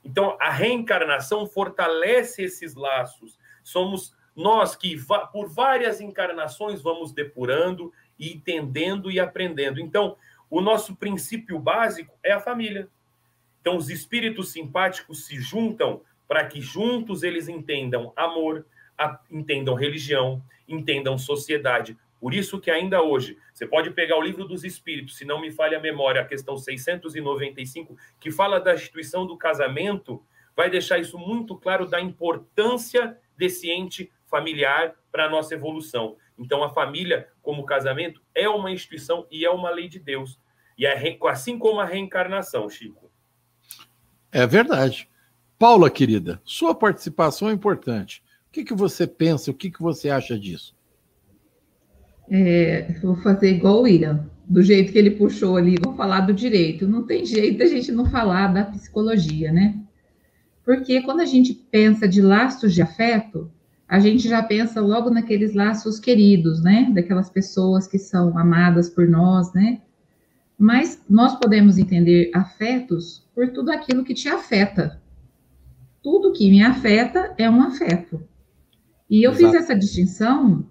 Então, 0.05 0.37
a 0.40 0.50
reencarnação 0.50 1.47
fortalece 1.47 2.43
esses 2.43 2.75
laços. 2.75 3.38
Somos 3.62 4.17
nós 4.35 4.75
que 4.75 4.97
por 5.33 5.49
várias 5.49 6.00
encarnações 6.00 6.81
vamos 6.81 7.12
depurando 7.12 7.93
e 8.19 8.33
entendendo 8.33 9.11
e 9.11 9.21
aprendendo. 9.21 9.81
Então, 9.81 10.17
o 10.49 10.61
nosso 10.61 10.97
princípio 10.97 11.59
básico 11.59 12.14
é 12.23 12.33
a 12.33 12.40
família. 12.40 12.88
Então, 13.61 13.76
os 13.76 13.90
espíritos 13.90 14.50
simpáticos 14.50 15.26
se 15.26 15.38
juntam 15.38 16.00
para 16.26 16.47
que 16.47 16.61
juntos 16.61 17.23
eles 17.23 17.49
entendam 17.49 18.12
amor, 18.17 18.64
entendam 19.31 19.75
religião, 19.75 20.43
entendam 20.67 21.19
sociedade. 21.19 21.99
Por 22.21 22.35
isso 22.35 22.61
que 22.61 22.71
ainda 22.71 23.03
hoje, 23.03 23.39
você 23.53 23.67
pode 23.67 23.91
pegar 23.91 24.19
o 24.19 24.23
livro 24.23 24.45
dos 24.45 24.65
espíritos, 24.65 25.17
se 25.17 25.25
não 25.25 25.41
me 25.41 25.53
falha 25.53 25.79
a 25.79 25.81
memória, 25.81 26.21
a 26.21 26.25
questão 26.25 26.57
695, 26.57 27.97
que 28.19 28.31
fala 28.31 28.59
da 28.59 28.75
instituição 28.75 29.27
do 29.27 29.37
casamento, 29.37 30.23
vai 30.57 30.69
deixar 30.69 30.99
isso 30.99 31.17
muito 31.17 31.57
claro 31.57 31.87
da 31.87 32.01
importância 32.01 33.17
desse 33.37 33.71
ente 33.71 34.11
familiar 34.27 34.95
para 35.13 35.27
a 35.27 35.31
nossa 35.31 35.55
evolução. 35.55 36.17
Então, 36.37 36.63
a 36.63 36.71
família, 36.71 37.29
como 37.43 37.65
casamento, 37.65 38.21
é 38.35 38.49
uma 38.49 38.71
instituição 38.71 39.27
e 39.31 39.45
é 39.45 39.51
uma 39.51 39.71
lei 39.71 39.89
de 39.89 39.99
Deus. 39.99 40.39
E 40.77 40.87
é 40.87 41.19
assim 41.29 41.59
como 41.59 41.81
a 41.81 41.85
reencarnação, 41.85 42.69
Chico. 42.69 43.11
É 44.31 44.47
verdade. 44.47 45.09
Paula, 45.59 45.91
querida, 45.91 46.41
sua 46.45 46.75
participação 46.75 47.49
é 47.49 47.53
importante. 47.53 48.23
O 48.49 48.53
que, 48.53 48.65
que 48.65 48.75
você 48.75 49.07
pensa, 49.07 49.51
o 49.51 49.55
que, 49.55 49.71
que 49.71 49.83
você 49.83 50.09
acha 50.09 50.39
disso? 50.39 50.77
É, 52.30 52.94
vou 53.02 53.16
fazer 53.16 53.54
igual 53.54 53.78
o 53.78 53.82
William, 53.82 54.28
do 54.47 54.62
jeito 54.62 54.92
que 54.92 54.99
ele 54.99 55.12
puxou 55.12 55.56
ali, 55.56 55.76
vou 55.82 55.94
falar 55.94 56.20
do 56.20 56.32
direito. 56.32 56.87
Não 56.87 57.04
tem 57.04 57.25
jeito 57.25 57.62
a 57.62 57.66
gente 57.66 57.92
não 57.92 58.06
falar 58.06 58.49
da 58.49 58.64
psicologia, 58.64 59.52
né? 59.52 59.78
Porque 60.64 61.00
quando 61.02 61.20
a 61.20 61.25
gente 61.25 61.54
pensa 61.54 62.06
de 62.06 62.20
laços 62.20 62.75
de 62.75 62.82
afeto, 62.82 63.50
a 63.88 63.99
gente 63.99 64.28
já 64.28 64.42
pensa 64.42 64.80
logo 64.80 65.08
naqueles 65.08 65.54
laços 65.54 65.99
queridos, 65.99 66.62
né? 66.62 66.90
Daquelas 66.94 67.30
pessoas 67.30 67.87
que 67.87 67.99
são 67.99 68.37
amadas 68.37 68.90
por 68.90 69.08
nós, 69.08 69.52
né? 69.54 69.80
Mas 70.58 71.02
nós 71.08 71.35
podemos 71.37 71.78
entender 71.78 72.30
afetos 72.35 73.26
por 73.35 73.49
tudo 73.50 73.70
aquilo 73.70 74.04
que 74.04 74.12
te 74.12 74.28
afeta. 74.28 75.00
Tudo 76.02 76.32
que 76.32 76.50
me 76.50 76.62
afeta 76.62 77.35
é 77.38 77.49
um 77.49 77.62
afeto. 77.62 78.23
E 79.08 79.26
eu 79.26 79.32
Exato. 79.32 79.52
fiz 79.52 79.62
essa 79.62 79.75
distinção 79.75 80.66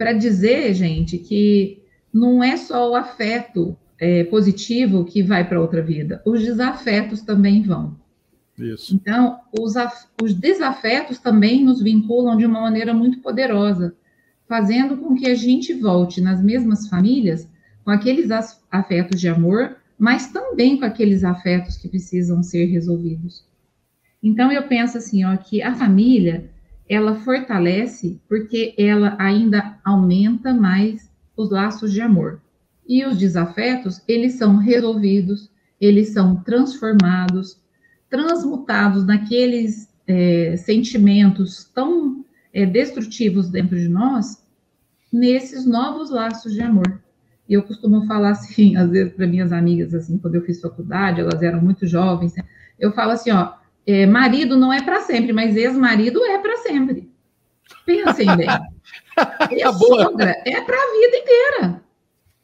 para 0.00 0.14
dizer, 0.14 0.72
gente, 0.72 1.18
que 1.18 1.82
não 2.10 2.42
é 2.42 2.56
só 2.56 2.90
o 2.90 2.96
afeto 2.96 3.76
é, 3.98 4.24
positivo 4.24 5.04
que 5.04 5.22
vai 5.22 5.46
para 5.46 5.60
outra 5.60 5.82
vida, 5.82 6.22
os 6.24 6.40
desafetos 6.40 7.20
também 7.20 7.62
vão. 7.62 7.98
Isso. 8.58 8.94
Então, 8.94 9.40
os, 9.52 9.74
os 10.22 10.32
desafetos 10.32 11.18
também 11.18 11.62
nos 11.62 11.82
vinculam 11.82 12.38
de 12.38 12.46
uma 12.46 12.62
maneira 12.62 12.94
muito 12.94 13.20
poderosa, 13.20 13.94
fazendo 14.48 14.96
com 14.96 15.14
que 15.14 15.28
a 15.28 15.34
gente 15.34 15.74
volte 15.74 16.22
nas 16.22 16.42
mesmas 16.42 16.88
famílias 16.88 17.46
com 17.84 17.90
aqueles 17.90 18.30
afetos 18.70 19.20
de 19.20 19.28
amor, 19.28 19.76
mas 19.98 20.28
também 20.28 20.78
com 20.78 20.86
aqueles 20.86 21.24
afetos 21.24 21.76
que 21.76 21.88
precisam 21.90 22.42
ser 22.42 22.64
resolvidos. 22.64 23.44
Então, 24.22 24.50
eu 24.50 24.62
penso 24.62 24.96
assim, 24.96 25.24
ó, 25.24 25.36
que 25.36 25.60
a 25.60 25.74
família, 25.74 26.48
ela 26.90 27.14
fortalece 27.14 28.20
porque 28.28 28.74
ela 28.76 29.16
ainda 29.16 29.78
aumenta 29.84 30.52
mais 30.52 31.08
os 31.36 31.48
laços 31.48 31.92
de 31.92 32.00
amor. 32.00 32.40
E 32.86 33.06
os 33.06 33.16
desafetos, 33.16 34.02
eles 34.08 34.32
são 34.32 34.56
resolvidos, 34.56 35.48
eles 35.80 36.08
são 36.08 36.42
transformados, 36.42 37.60
transmutados 38.10 39.06
naqueles 39.06 39.88
é, 40.04 40.56
sentimentos 40.56 41.62
tão 41.72 42.24
é, 42.52 42.66
destrutivos 42.66 43.48
dentro 43.48 43.78
de 43.78 43.88
nós, 43.88 44.44
nesses 45.12 45.64
novos 45.64 46.10
laços 46.10 46.52
de 46.52 46.60
amor. 46.60 47.00
E 47.48 47.54
eu 47.54 47.62
costumo 47.62 48.04
falar 48.08 48.30
assim, 48.30 48.74
às 48.74 48.90
vezes, 48.90 49.12
para 49.12 49.28
minhas 49.28 49.52
amigas, 49.52 49.94
assim, 49.94 50.18
quando 50.18 50.34
eu 50.34 50.42
fiz 50.42 50.60
faculdade, 50.60 51.20
elas 51.20 51.40
eram 51.40 51.62
muito 51.62 51.86
jovens, 51.86 52.34
né? 52.34 52.42
eu 52.80 52.90
falo 52.90 53.12
assim, 53.12 53.30
ó, 53.30 53.52
é, 53.90 54.06
marido 54.06 54.56
não 54.56 54.72
é 54.72 54.82
para 54.82 55.00
sempre, 55.00 55.32
mas 55.32 55.56
ex-marido 55.56 56.24
é 56.24 56.38
para 56.38 56.56
sempre. 56.58 57.10
Pensem 57.84 58.26
bem. 58.36 58.48
Ex-sogra 59.50 60.42
é 60.44 60.60
para 60.60 60.76
a 60.76 60.92
vida 60.92 61.16
inteira. 61.16 61.82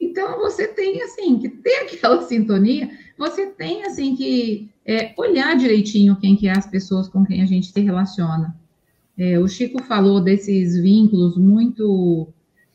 Então, 0.00 0.38
você 0.38 0.68
tem, 0.68 1.02
assim, 1.02 1.38
que 1.38 1.48
ter 1.48 1.76
aquela 1.84 2.22
sintonia, 2.22 2.90
você 3.18 3.46
tem, 3.46 3.84
assim, 3.84 4.14
que 4.14 4.70
é, 4.84 5.12
olhar 5.16 5.56
direitinho 5.56 6.16
quem 6.16 6.36
que 6.36 6.48
é 6.48 6.52
as 6.56 6.66
pessoas 6.66 7.08
com 7.08 7.24
quem 7.24 7.42
a 7.42 7.46
gente 7.46 7.72
se 7.72 7.80
relaciona. 7.80 8.54
É, 9.18 9.38
o 9.38 9.48
Chico 9.48 9.82
falou 9.82 10.20
desses 10.20 10.80
vínculos 10.80 11.36
muito... 11.36 12.28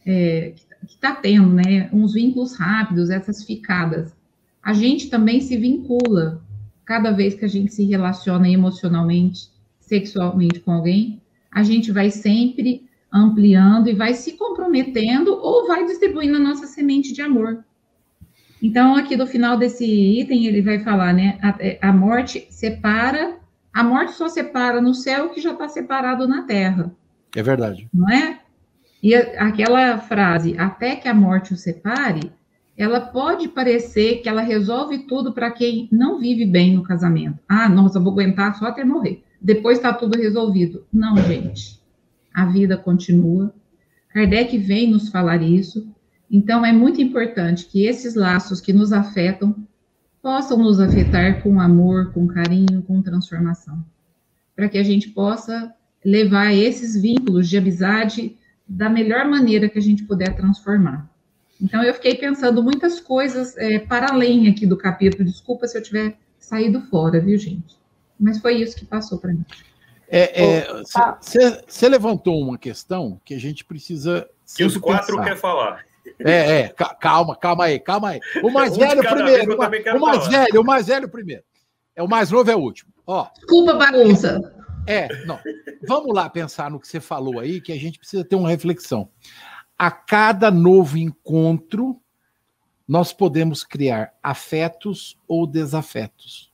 É, 0.05 0.53
que 0.87 0.95
está 0.95 1.13
tendo, 1.13 1.53
né? 1.53 1.89
Uns 1.93 2.13
vínculos 2.13 2.55
rápidos, 2.55 3.11
essas 3.11 3.43
ficadas. 3.43 4.15
A 4.63 4.73
gente 4.73 5.11
também 5.11 5.39
se 5.39 5.55
vincula 5.55 6.41
cada 6.85 7.11
vez 7.11 7.35
que 7.35 7.45
a 7.45 7.47
gente 7.47 7.73
se 7.73 7.83
relaciona 7.85 8.49
emocionalmente, 8.49 9.49
sexualmente 9.79 10.59
com 10.59 10.71
alguém, 10.71 11.21
a 11.51 11.63
gente 11.63 11.91
vai 11.91 12.09
sempre 12.09 12.89
ampliando 13.11 13.89
e 13.89 13.93
vai 13.93 14.13
se 14.13 14.33
comprometendo 14.33 15.33
ou 15.33 15.67
vai 15.67 15.85
distribuindo 15.85 16.37
a 16.37 16.39
nossa 16.39 16.65
semente 16.65 17.13
de 17.13 17.21
amor. 17.21 17.63
Então, 18.61 18.95
aqui 18.95 19.15
do 19.15 19.25
final 19.25 19.57
desse 19.57 19.85
item, 19.85 20.45
ele 20.45 20.61
vai 20.61 20.79
falar, 20.79 21.13
né? 21.13 21.37
A, 21.41 21.55
é, 21.59 21.79
a 21.81 21.91
morte 21.91 22.47
separa, 22.49 23.37
a 23.73 23.83
morte 23.83 24.13
só 24.13 24.29
separa 24.29 24.79
no 24.79 24.93
céu 24.93 25.29
que 25.29 25.41
já 25.41 25.51
está 25.51 25.67
separado 25.67 26.27
na 26.27 26.43
terra. 26.43 26.91
É 27.35 27.41
verdade. 27.41 27.89
Não 27.93 28.09
é? 28.09 28.39
E 29.01 29.15
a, 29.15 29.47
aquela 29.47 29.97
frase, 29.97 30.55
até 30.57 30.95
que 30.95 31.07
a 31.07 31.13
morte 31.13 31.53
o 31.53 31.57
separe, 31.57 32.31
ela 32.81 32.99
pode 32.99 33.47
parecer 33.47 34.21
que 34.21 34.29
ela 34.29 34.41
resolve 34.41 34.99
tudo 34.99 35.33
para 35.33 35.51
quem 35.51 35.87
não 35.91 36.19
vive 36.19 36.45
bem 36.45 36.75
no 36.75 36.83
casamento. 36.83 37.39
Ah, 37.47 37.69
nossa, 37.69 37.99
vou 37.99 38.13
aguentar 38.13 38.57
só 38.57 38.65
até 38.65 38.83
morrer. 38.83 39.23
Depois 39.41 39.77
está 39.77 39.93
tudo 39.93 40.17
resolvido. 40.17 40.85
Não, 40.91 41.17
gente 41.17 41.81
a 42.33 42.45
vida 42.45 42.77
continua. 42.77 43.53
Kardec 44.09 44.57
vem 44.57 44.89
nos 44.89 45.09
falar 45.09 45.41
isso. 45.41 45.87
Então, 46.29 46.65
é 46.65 46.71
muito 46.71 47.01
importante 47.01 47.65
que 47.65 47.85
esses 47.85 48.15
laços 48.15 48.61
que 48.61 48.71
nos 48.71 48.93
afetam 48.93 49.55
possam 50.21 50.57
nos 50.57 50.79
afetar 50.79 51.41
com 51.41 51.59
amor, 51.59 52.13
com 52.13 52.27
carinho, 52.27 52.81
com 52.83 53.01
transformação, 53.01 53.83
para 54.55 54.69
que 54.69 54.77
a 54.77 54.83
gente 54.83 55.09
possa 55.09 55.73
levar 56.05 56.53
esses 56.53 56.99
vínculos 56.99 57.49
de 57.49 57.57
amizade 57.57 58.37
da 58.67 58.89
melhor 58.89 59.27
maneira 59.27 59.67
que 59.67 59.79
a 59.79 59.81
gente 59.81 60.03
puder 60.03 60.35
transformar. 60.35 61.10
Então, 61.61 61.83
eu 61.83 61.93
fiquei 61.93 62.15
pensando 62.15 62.63
muitas 62.63 62.99
coisas 62.99 63.55
é, 63.57 63.79
para 63.79 64.11
além 64.11 64.47
aqui 64.47 64.65
do 64.65 64.77
capítulo. 64.77 65.23
Desculpa 65.23 65.67
se 65.67 65.77
eu 65.77 65.83
tiver 65.83 66.17
saído 66.39 66.81
fora, 66.81 67.19
viu, 67.19 67.37
gente? 67.37 67.79
Mas 68.19 68.39
foi 68.39 68.55
isso 68.55 68.75
que 68.75 68.85
passou 68.85 69.17
para 69.19 69.31
mim. 69.31 69.45
Você 71.21 71.39
é, 71.39 71.85
é, 71.85 71.89
levantou 71.89 72.41
uma 72.41 72.57
questão 72.57 73.21
que 73.23 73.33
a 73.33 73.39
gente 73.39 73.63
precisa. 73.63 74.27
Que 74.55 74.63
os 74.63 74.75
quatro 74.77 75.21
quer 75.23 75.37
falar. 75.37 75.85
É, 76.19 76.61
é, 76.61 76.75
calma, 76.99 77.35
calma 77.35 77.65
aí, 77.65 77.79
calma 77.79 78.09
aí. 78.09 78.19
O 78.43 78.49
mais 78.51 78.75
velho 78.75 79.01
primeiro. 79.01 79.51
O, 79.53 79.97
o 79.97 80.01
mais 80.01 80.27
velho, 80.27 80.61
o 80.61 80.65
mais 80.65 80.87
velho 80.87 81.09
primeiro. 81.09 81.43
É 81.95 82.03
o 82.03 82.09
mais 82.09 82.31
novo 82.31 82.49
é 82.51 82.55
o 82.55 82.59
último. 82.59 82.91
Ó. 83.07 83.27
Desculpa, 83.35 83.73
bagunça. 83.75 84.53
É, 84.87 85.07
não. 85.25 85.39
Vamos 85.87 86.13
lá 86.13 86.29
pensar 86.29 86.69
no 86.69 86.79
que 86.79 86.87
você 86.87 86.99
falou 86.99 87.39
aí, 87.39 87.61
que 87.61 87.71
a 87.71 87.77
gente 87.77 87.99
precisa 87.99 88.23
ter 88.23 88.35
uma 88.35 88.49
reflexão. 88.49 89.09
A 89.81 89.89
cada 89.89 90.51
novo 90.51 90.95
encontro, 90.95 91.99
nós 92.87 93.11
podemos 93.11 93.63
criar 93.63 94.13
afetos 94.21 95.17
ou 95.27 95.47
desafetos. 95.47 96.53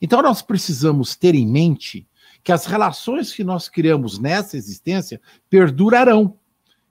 Então, 0.00 0.22
nós 0.22 0.42
precisamos 0.42 1.16
ter 1.16 1.34
em 1.34 1.44
mente 1.44 2.06
que 2.44 2.52
as 2.52 2.66
relações 2.66 3.32
que 3.32 3.42
nós 3.42 3.68
criamos 3.68 4.20
nessa 4.20 4.56
existência 4.56 5.20
perdurarão 5.50 6.38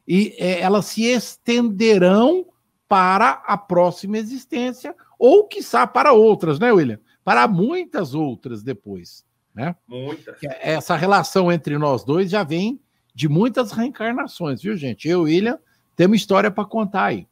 e 0.05 0.35
é, 0.37 0.59
elas 0.59 0.87
se 0.87 1.03
estenderão 1.05 2.47
para 2.85 3.41
a 3.47 3.57
próxima 3.57 4.17
existência 4.17 4.93
ou, 5.17 5.47
quiçá, 5.47 5.87
para 5.87 6.11
outras, 6.11 6.59
né, 6.59 6.69
William? 6.69 6.99
Para 7.23 7.47
muitas 7.47 8.13
outras 8.13 8.61
depois. 8.61 9.25
Né? 9.55 9.73
Muitas. 9.87 10.37
Essa 10.43 10.97
relação 10.97 11.49
entre 11.49 11.77
nós 11.77 12.03
dois 12.03 12.29
já 12.29 12.43
vem 12.43 12.77
de 13.15 13.29
muitas 13.29 13.71
reencarnações, 13.71 14.61
viu, 14.61 14.75
gente? 14.75 15.07
Eu 15.07 15.21
William 15.21 15.57
temos 15.97 16.17
história 16.17 16.51
para 16.51 16.63
contar 16.63 17.05
aí. 17.05 17.27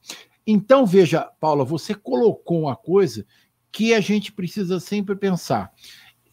Então, 0.46 0.86
veja, 0.86 1.30
Paula, 1.40 1.64
você 1.64 1.94
colocou 1.94 2.64
uma 2.64 2.76
coisa 2.76 3.26
que 3.72 3.94
a 3.94 4.02
gente 4.02 4.32
precisa 4.32 4.80
sempre 4.80 5.16
pensar. 5.16 5.72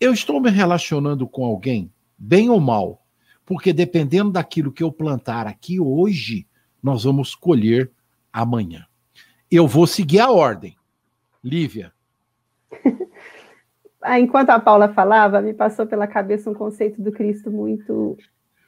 Eu 0.00 0.12
estou 0.12 0.40
me 0.40 0.50
relacionando 0.50 1.28
com 1.28 1.44
alguém, 1.44 1.92
bem 2.18 2.48
ou 2.48 2.58
mal, 2.58 3.04
porque 3.44 3.72
dependendo 3.72 4.32
daquilo 4.32 4.72
que 4.72 4.82
eu 4.82 4.90
plantar 4.90 5.46
aqui 5.46 5.78
hoje, 5.78 6.46
nós 6.82 7.04
vamos 7.04 7.34
colher 7.34 7.90
amanhã. 8.32 8.86
Eu 9.50 9.68
vou 9.68 9.86
seguir 9.86 10.20
a 10.20 10.30
ordem. 10.30 10.76
Lívia. 11.44 11.92
Ah, 14.04 14.18
enquanto 14.18 14.50
a 14.50 14.58
Paula 14.58 14.92
falava, 14.92 15.40
me 15.40 15.54
passou 15.54 15.86
pela 15.86 16.08
cabeça 16.08 16.50
um 16.50 16.54
conceito 16.54 17.00
do 17.00 17.12
Cristo 17.12 17.52
muito 17.52 18.18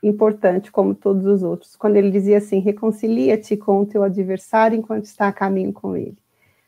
importante, 0.06 0.70
como 0.70 0.94
todos 0.94 1.24
os 1.26 1.42
outros, 1.42 1.76
quando 1.76 1.96
ele 1.96 2.10
dizia 2.10 2.38
assim: 2.38 2.58
reconcilia-te 2.58 3.56
com 3.56 3.80
o 3.80 3.86
teu 3.86 4.02
adversário 4.02 4.78
enquanto 4.78 5.04
está 5.04 5.28
a 5.28 5.32
caminho 5.32 5.72
com 5.72 5.96
ele. 5.96 6.18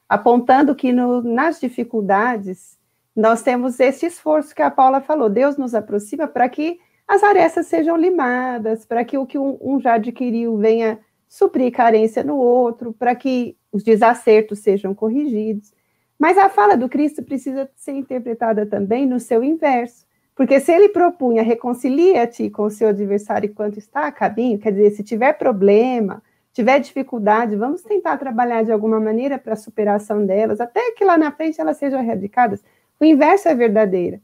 Apontando 0.08 0.74
que 0.74 0.92
no, 0.92 1.22
nas 1.22 1.60
dificuldades, 1.60 2.78
nós 3.14 3.42
temos 3.42 3.78
esse 3.80 4.06
esforço 4.06 4.54
que 4.54 4.62
a 4.62 4.70
Paula 4.70 5.00
falou: 5.00 5.28
Deus 5.28 5.56
nos 5.56 5.74
aproxima 5.74 6.26
para 6.26 6.48
que 6.48 6.78
as 7.06 7.22
arestas 7.22 7.66
sejam 7.66 7.96
limadas, 7.96 8.84
para 8.84 9.04
que 9.04 9.16
o 9.16 9.26
que 9.26 9.38
um, 9.38 9.58
um 9.60 9.80
já 9.80 9.94
adquiriu 9.94 10.56
venha 10.56 10.98
suprir 11.28 11.72
carência 11.72 12.24
no 12.24 12.36
outro, 12.36 12.92
para 12.92 13.14
que 13.14 13.56
os 13.72 13.82
desacertos 13.82 14.60
sejam 14.60 14.94
corrigidos. 14.94 15.72
Mas 16.18 16.38
a 16.38 16.48
fala 16.48 16.76
do 16.76 16.88
Cristo 16.88 17.22
precisa 17.22 17.68
ser 17.76 17.92
interpretada 17.92 18.64
também 18.64 19.06
no 19.06 19.20
seu 19.20 19.44
inverso, 19.44 20.05
porque 20.36 20.60
se 20.60 20.70
ele 20.70 20.90
propunha 20.90 21.42
reconcilia-te 21.42 22.50
com 22.50 22.64
o 22.64 22.70
seu 22.70 22.90
adversário 22.90 23.48
enquanto 23.48 23.78
está 23.78 24.06
a 24.06 24.12
caminho, 24.12 24.58
quer 24.58 24.70
dizer, 24.70 24.90
se 24.90 25.02
tiver 25.02 25.32
problema, 25.32 26.22
tiver 26.52 26.78
dificuldade, 26.78 27.56
vamos 27.56 27.82
tentar 27.82 28.18
trabalhar 28.18 28.62
de 28.62 28.70
alguma 28.70 29.00
maneira 29.00 29.38
para 29.38 29.54
a 29.54 29.56
superação 29.56 30.26
delas, 30.26 30.60
até 30.60 30.92
que 30.92 31.06
lá 31.06 31.16
na 31.16 31.32
frente 31.32 31.58
elas 31.58 31.78
sejam 31.78 32.00
erradicadas. 32.00 32.62
O 33.00 33.04
inverso 33.04 33.48
é 33.48 33.54
verdadeiro. 33.54 34.20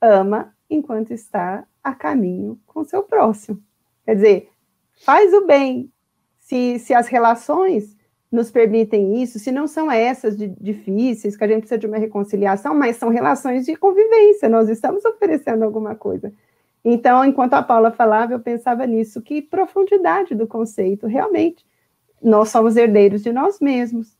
Ama 0.00 0.54
enquanto 0.70 1.12
está 1.12 1.64
a 1.84 1.94
caminho 1.94 2.58
com 2.66 2.82
seu 2.82 3.02
próximo. 3.02 3.62
Quer 4.06 4.14
dizer, 4.14 4.50
faz 5.04 5.34
o 5.34 5.46
bem. 5.46 5.92
Se, 6.40 6.78
se 6.78 6.94
as 6.94 7.08
relações 7.08 7.94
nos 8.32 8.50
permitem 8.50 9.22
isso, 9.22 9.38
se 9.38 9.52
não 9.52 9.66
são 9.66 9.92
essas 9.92 10.34
de, 10.34 10.48
difíceis, 10.48 11.36
que 11.36 11.44
a 11.44 11.46
gente 11.46 11.60
precisa 11.60 11.78
de 11.78 11.86
uma 11.86 11.98
reconciliação, 11.98 12.74
mas 12.74 12.96
são 12.96 13.10
relações 13.10 13.66
de 13.66 13.76
convivência, 13.76 14.48
nós 14.48 14.70
estamos 14.70 15.04
oferecendo 15.04 15.62
alguma 15.62 15.94
coisa. 15.94 16.32
Então, 16.82 17.22
enquanto 17.22 17.52
a 17.52 17.62
Paula 17.62 17.90
falava, 17.90 18.32
eu 18.32 18.40
pensava 18.40 18.86
nisso, 18.86 19.20
que 19.20 19.42
profundidade 19.42 20.34
do 20.34 20.46
conceito, 20.46 21.06
realmente, 21.06 21.64
nós 22.22 22.48
somos 22.48 22.76
herdeiros 22.76 23.22
de 23.22 23.30
nós 23.30 23.60
mesmos. 23.60 24.16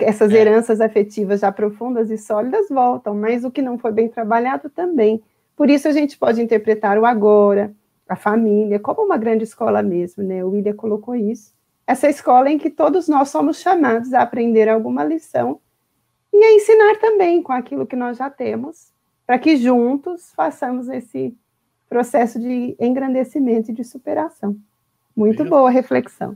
Essas 0.00 0.32
é. 0.32 0.36
heranças 0.36 0.80
afetivas 0.80 1.40
já 1.40 1.50
profundas 1.50 2.10
e 2.10 2.18
sólidas 2.18 2.68
voltam, 2.68 3.14
mas 3.14 3.44
o 3.44 3.50
que 3.50 3.62
não 3.62 3.78
foi 3.78 3.92
bem 3.92 4.08
trabalhado 4.08 4.68
também. 4.68 5.22
Por 5.56 5.70
isso 5.70 5.88
a 5.88 5.92
gente 5.92 6.18
pode 6.18 6.42
interpretar 6.42 6.98
o 6.98 7.06
agora, 7.06 7.72
a 8.08 8.14
família, 8.14 8.78
como 8.78 9.02
uma 9.02 9.16
grande 9.16 9.44
escola 9.44 9.82
mesmo, 9.82 10.22
né? 10.22 10.44
O 10.44 10.50
William 10.50 10.74
colocou 10.74 11.14
isso. 11.14 11.52
Essa 11.88 12.06
escola 12.06 12.50
em 12.50 12.58
que 12.58 12.68
todos 12.68 13.08
nós 13.08 13.30
somos 13.30 13.62
chamados 13.62 14.12
a 14.12 14.20
aprender 14.20 14.68
alguma 14.68 15.02
lição 15.02 15.58
e 16.30 16.36
a 16.36 16.52
ensinar 16.52 16.96
também 16.96 17.42
com 17.42 17.50
aquilo 17.50 17.86
que 17.86 17.96
nós 17.96 18.18
já 18.18 18.28
temos, 18.28 18.92
para 19.26 19.38
que 19.38 19.56
juntos 19.56 20.30
façamos 20.36 20.86
esse 20.90 21.34
processo 21.88 22.38
de 22.38 22.76
engrandecimento 22.78 23.70
e 23.70 23.74
de 23.74 23.84
superação. 23.84 24.54
Muito 25.16 25.38
William. 25.44 25.56
boa 25.56 25.70
reflexão. 25.70 26.34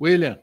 William. 0.00 0.38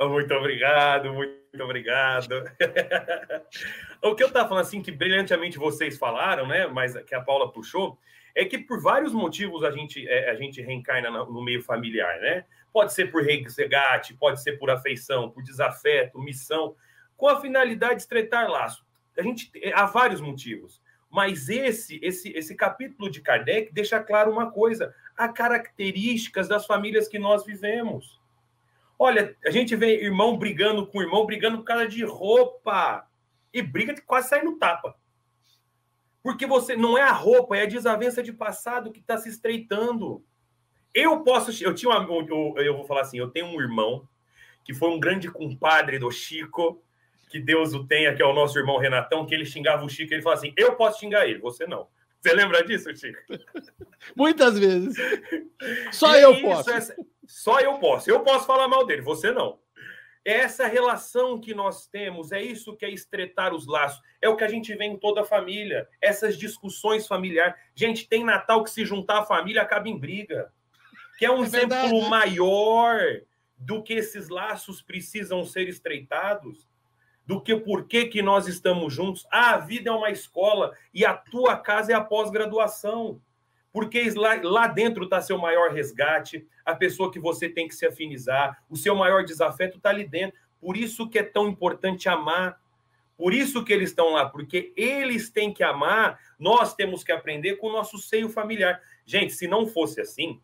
Muito 0.00 0.34
obrigado, 0.34 1.12
muito 1.12 1.62
obrigado. 1.62 2.32
o 4.02 4.16
que 4.16 4.24
eu 4.24 4.26
estava 4.26 4.48
falando 4.48 4.64
assim, 4.64 4.82
que 4.82 4.90
brilhantemente 4.90 5.58
vocês 5.58 5.96
falaram, 5.96 6.48
né? 6.48 6.66
Mas 6.66 7.00
que 7.04 7.14
a 7.14 7.20
Paula 7.20 7.52
puxou, 7.52 7.96
é 8.34 8.44
que 8.44 8.58
por 8.58 8.82
vários 8.82 9.12
motivos 9.12 9.62
a 9.62 9.70
gente, 9.70 10.04
é, 10.08 10.30
a 10.30 10.34
gente 10.34 10.60
reencarna 10.60 11.08
no 11.08 11.40
meio 11.40 11.62
familiar, 11.62 12.18
né? 12.18 12.44
Pode 12.74 12.92
ser 12.92 13.12
por 13.12 13.22
resgate, 13.22 14.14
pode 14.14 14.42
ser 14.42 14.58
por 14.58 14.68
afeição, 14.68 15.30
por 15.30 15.44
desafeto, 15.44 16.20
missão, 16.20 16.74
com 17.16 17.28
a 17.28 17.40
finalidade 17.40 17.94
de 17.94 18.02
estreitar 18.02 18.50
laço. 18.50 18.84
A 19.16 19.22
gente 19.22 19.48
é, 19.62 19.72
há 19.72 19.86
vários 19.86 20.20
motivos, 20.20 20.82
mas 21.08 21.48
esse 21.48 22.00
esse 22.02 22.30
esse 22.36 22.56
capítulo 22.56 23.08
de 23.08 23.20
Kardec 23.20 23.72
deixa 23.72 24.02
claro 24.02 24.32
uma 24.32 24.50
coisa: 24.50 24.92
há 25.16 25.28
características 25.28 26.48
das 26.48 26.66
famílias 26.66 27.06
que 27.06 27.18
nós 27.18 27.46
vivemos. 27.46 28.20
Olha, 28.98 29.36
a 29.46 29.50
gente 29.50 29.76
vê 29.76 30.02
irmão 30.02 30.36
brigando 30.36 30.84
com 30.84 31.00
irmão, 31.00 31.24
brigando 31.24 31.58
por 31.58 31.64
causa 31.64 31.86
de 31.86 32.04
roupa. 32.04 33.08
E 33.52 33.62
briga 33.62 33.94
de 33.94 34.02
quase 34.02 34.30
sair 34.30 34.42
no 34.42 34.58
tapa. 34.58 34.96
Porque 36.24 36.44
você 36.44 36.74
não 36.74 36.98
é 36.98 37.02
a 37.02 37.12
roupa, 37.12 37.56
é 37.56 37.62
a 37.62 37.68
desavença 37.68 38.20
de 38.20 38.32
passado 38.32 38.90
que 38.90 38.98
está 38.98 39.16
se 39.16 39.28
estreitando. 39.28 40.24
Eu 40.94 41.20
posso. 41.22 41.50
Eu 41.64 41.74
tinha 41.74 41.90
uma. 41.90 42.06
Eu, 42.08 42.54
eu 42.56 42.76
vou 42.76 42.84
falar 42.84 43.02
assim: 43.02 43.18
eu 43.18 43.30
tenho 43.30 43.46
um 43.46 43.60
irmão 43.60 44.08
que 44.64 44.72
foi 44.72 44.88
um 44.88 45.00
grande 45.00 45.30
compadre 45.30 45.98
do 45.98 46.10
Chico, 46.10 46.82
que 47.28 47.38
Deus 47.38 47.74
o 47.74 47.84
tenha, 47.84 48.14
que 48.14 48.22
é 48.22 48.26
o 48.26 48.32
nosso 48.32 48.58
irmão 48.58 48.78
Renatão, 48.78 49.26
que 49.26 49.34
ele 49.34 49.44
xingava 49.44 49.84
o 49.84 49.88
Chico, 49.88 50.14
ele 50.14 50.22
falava 50.22 50.40
assim: 50.40 50.54
eu 50.56 50.76
posso 50.76 51.00
xingar 51.00 51.26
ele, 51.26 51.40
você 51.40 51.66
não. 51.66 51.88
Você 52.20 52.32
lembra 52.32 52.64
disso, 52.64 52.94
Chico? 52.96 53.18
Muitas 54.16 54.58
vezes. 54.58 54.96
Só 55.92 56.16
eu 56.16 56.32
isso, 56.32 56.42
posso. 56.42 56.70
Só 57.26 57.60
eu 57.60 57.78
posso. 57.78 58.08
Eu 58.08 58.20
posso 58.20 58.46
falar 58.46 58.68
mal 58.68 58.86
dele, 58.86 59.02
você 59.02 59.30
não. 59.30 59.58
É 60.24 60.38
essa 60.38 60.66
relação 60.66 61.38
que 61.38 61.52
nós 61.52 61.86
temos, 61.86 62.32
é 62.32 62.40
isso 62.40 62.74
que 62.74 62.86
é 62.86 62.90
estreitar 62.90 63.52
os 63.52 63.66
laços. 63.66 64.00
É 64.22 64.28
o 64.28 64.36
que 64.36 64.44
a 64.44 64.48
gente 64.48 64.74
vê 64.74 64.84
em 64.84 64.96
toda 64.96 65.20
a 65.20 65.24
família. 65.24 65.86
Essas 66.00 66.38
discussões 66.38 67.06
familiares. 67.06 67.54
Gente, 67.74 68.08
tem 68.08 68.24
Natal 68.24 68.64
que 68.64 68.70
se 68.70 68.86
juntar 68.86 69.18
a 69.18 69.26
família 69.26 69.60
acaba 69.60 69.86
em 69.86 69.98
briga. 69.98 70.50
Que 71.18 71.26
é 71.26 71.30
um 71.30 71.42
é 71.42 71.46
exemplo 71.46 72.08
maior 72.08 73.00
do 73.56 73.82
que 73.82 73.94
esses 73.94 74.28
laços 74.28 74.82
precisam 74.82 75.44
ser 75.44 75.68
estreitados 75.68 76.68
do 77.26 77.40
que 77.40 77.56
por 77.56 77.86
que, 77.86 78.06
que 78.06 78.22
nós 78.22 78.46
estamos 78.46 78.92
juntos. 78.92 79.26
Ah, 79.30 79.54
a 79.54 79.58
vida 79.58 79.90
é 79.90 79.92
uma 79.92 80.10
escola 80.10 80.76
e 80.92 81.04
a 81.04 81.14
tua 81.14 81.56
casa 81.56 81.92
é 81.92 81.94
a 81.94 82.00
pós-graduação. 82.00 83.20
Porque 83.72 84.08
lá, 84.10 84.38
lá 84.42 84.66
dentro 84.68 85.04
está 85.04 85.20
seu 85.20 85.36
maior 85.36 85.72
resgate, 85.72 86.46
a 86.64 86.74
pessoa 86.74 87.10
que 87.10 87.18
você 87.18 87.48
tem 87.48 87.66
que 87.66 87.74
se 87.74 87.84
afinizar, 87.86 88.62
o 88.68 88.76
seu 88.76 88.94
maior 88.94 89.24
desafeto 89.24 89.78
está 89.78 89.90
ali 89.90 90.06
dentro. 90.06 90.38
Por 90.60 90.76
isso 90.76 91.08
que 91.08 91.18
é 91.18 91.22
tão 91.22 91.48
importante 91.48 92.08
amar. 92.08 92.60
Por 93.16 93.32
isso 93.32 93.64
que 93.64 93.72
eles 93.72 93.90
estão 93.90 94.12
lá, 94.12 94.28
porque 94.28 94.72
eles 94.76 95.30
têm 95.30 95.52
que 95.52 95.62
amar, 95.62 96.18
nós 96.36 96.74
temos 96.74 97.04
que 97.04 97.12
aprender 97.12 97.56
com 97.56 97.68
o 97.68 97.72
nosso 97.72 97.96
seio 97.96 98.28
familiar. 98.28 98.80
Gente, 99.06 99.32
se 99.32 99.46
não 99.46 99.68
fosse 99.68 100.00
assim, 100.00 100.40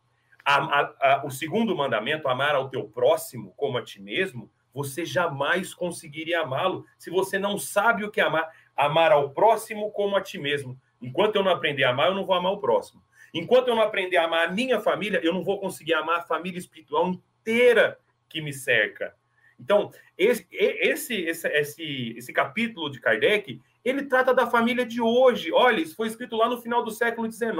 a, 0.50 0.80
a, 0.80 1.14
a, 1.14 1.26
o 1.26 1.30
segundo 1.30 1.76
mandamento, 1.76 2.28
amar 2.28 2.54
ao 2.54 2.68
teu 2.68 2.84
próximo 2.84 3.52
como 3.56 3.78
a 3.78 3.82
ti 3.82 4.00
mesmo, 4.00 4.50
você 4.72 5.04
jamais 5.04 5.74
conseguiria 5.74 6.40
amá-lo 6.40 6.84
se 6.98 7.10
você 7.10 7.38
não 7.38 7.58
sabe 7.58 8.04
o 8.04 8.10
que 8.10 8.20
é 8.20 8.24
amar. 8.24 8.48
Amar 8.76 9.12
ao 9.12 9.30
próximo 9.30 9.90
como 9.90 10.16
a 10.16 10.20
ti 10.20 10.38
mesmo. 10.38 10.80
Enquanto 11.02 11.36
eu 11.36 11.42
não 11.42 11.50
aprender 11.50 11.84
a 11.84 11.90
amar, 11.90 12.08
eu 12.08 12.14
não 12.14 12.24
vou 12.24 12.34
amar 12.34 12.52
o 12.52 12.58
próximo. 12.58 13.02
Enquanto 13.32 13.68
eu 13.68 13.76
não 13.76 13.82
aprender 13.82 14.16
a 14.16 14.24
amar 14.24 14.48
a 14.48 14.52
minha 14.52 14.80
família, 14.80 15.20
eu 15.22 15.32
não 15.32 15.44
vou 15.44 15.60
conseguir 15.60 15.94
amar 15.94 16.20
a 16.20 16.22
família 16.22 16.58
espiritual 16.58 17.08
inteira 17.08 17.98
que 18.28 18.40
me 18.40 18.52
cerca. 18.52 19.14
Então, 19.58 19.90
esse, 20.16 20.46
esse, 20.50 21.14
esse, 21.14 21.48
esse, 21.48 22.14
esse 22.16 22.32
capítulo 22.32 22.90
de 22.90 22.98
Kardec, 23.00 23.60
ele 23.84 24.04
trata 24.04 24.32
da 24.32 24.46
família 24.46 24.86
de 24.86 25.00
hoje. 25.00 25.52
Olha, 25.52 25.80
isso 25.80 25.94
foi 25.94 26.08
escrito 26.08 26.36
lá 26.36 26.48
no 26.48 26.60
final 26.60 26.82
do 26.82 26.90
século 26.90 27.30
XIX. 27.30 27.52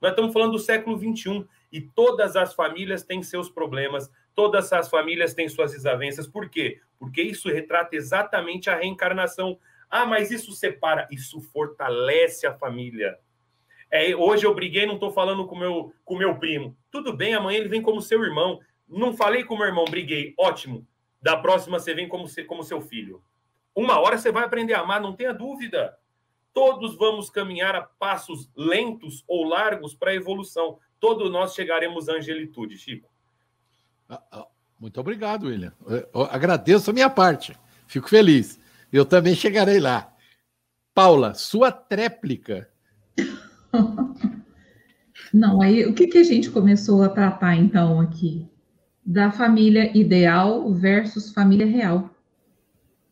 Nós 0.00 0.10
estamos 0.10 0.32
falando 0.32 0.52
do 0.52 0.58
século 0.58 0.98
XXI. 0.98 1.46
E 1.70 1.80
todas 1.80 2.36
as 2.36 2.54
famílias 2.54 3.02
têm 3.02 3.22
seus 3.22 3.50
problemas, 3.50 4.10
Todas 4.38 4.72
as 4.72 4.88
famílias 4.88 5.34
têm 5.34 5.48
suas 5.48 5.72
desavenças. 5.72 6.24
Por 6.24 6.48
quê? 6.48 6.80
Porque 6.96 7.20
isso 7.20 7.48
retrata 7.48 7.96
exatamente 7.96 8.70
a 8.70 8.76
reencarnação. 8.76 9.58
Ah, 9.90 10.06
mas 10.06 10.30
isso 10.30 10.52
separa, 10.52 11.08
isso 11.10 11.40
fortalece 11.40 12.46
a 12.46 12.54
família. 12.54 13.18
É, 13.90 14.14
hoje 14.14 14.46
eu 14.46 14.54
briguei, 14.54 14.86
não 14.86 14.94
estou 14.94 15.10
falando 15.10 15.44
com 15.44 15.58
meu, 15.58 15.92
com 16.04 16.16
meu 16.16 16.38
primo. 16.38 16.76
Tudo 16.88 17.12
bem, 17.12 17.34
amanhã 17.34 17.58
ele 17.58 17.68
vem 17.68 17.82
como 17.82 18.00
seu 18.00 18.22
irmão. 18.22 18.60
Não 18.88 19.12
falei 19.12 19.42
com 19.42 19.56
meu 19.56 19.66
irmão, 19.66 19.84
briguei. 19.86 20.34
Ótimo. 20.38 20.86
Da 21.20 21.36
próxima 21.36 21.80
você 21.80 21.92
vem 21.92 22.06
como, 22.06 22.28
como 22.46 22.62
seu 22.62 22.80
filho. 22.80 23.20
Uma 23.74 23.98
hora 23.98 24.16
você 24.16 24.30
vai 24.30 24.44
aprender 24.44 24.74
a 24.74 24.82
amar, 24.82 25.00
não 25.00 25.16
tenha 25.16 25.34
dúvida. 25.34 25.98
Todos 26.54 26.96
vamos 26.96 27.28
caminhar 27.28 27.74
a 27.74 27.82
passos 27.82 28.48
lentos 28.54 29.24
ou 29.26 29.42
largos 29.42 29.96
para 29.96 30.12
a 30.12 30.14
evolução. 30.14 30.78
Todos 31.00 31.30
nós 31.30 31.54
chegaremos 31.54 32.08
à 32.08 32.14
angelitude, 32.14 32.76
Chico. 32.76 33.08
Ah, 34.08 34.22
ah, 34.32 34.46
muito 34.78 35.00
obrigado, 35.00 35.46
William. 35.46 35.72
Eu 35.86 36.22
agradeço 36.30 36.90
a 36.90 36.92
minha 36.92 37.10
parte. 37.10 37.56
Fico 37.86 38.08
feliz. 38.08 38.58
Eu 38.92 39.04
também 39.04 39.34
chegarei 39.34 39.80
lá. 39.80 40.12
Paula, 40.94 41.34
sua 41.34 41.70
tréplica. 41.70 42.68
Não, 45.32 45.60
aí 45.60 45.84
o 45.84 45.94
que, 45.94 46.06
que 46.06 46.18
a 46.18 46.24
gente 46.24 46.50
começou 46.50 47.02
a 47.02 47.08
tratar 47.08 47.54
então 47.56 48.00
aqui? 48.00 48.46
Da 49.04 49.30
família 49.30 49.96
ideal 49.96 50.72
versus 50.72 51.32
família 51.32 51.66
real. 51.66 52.10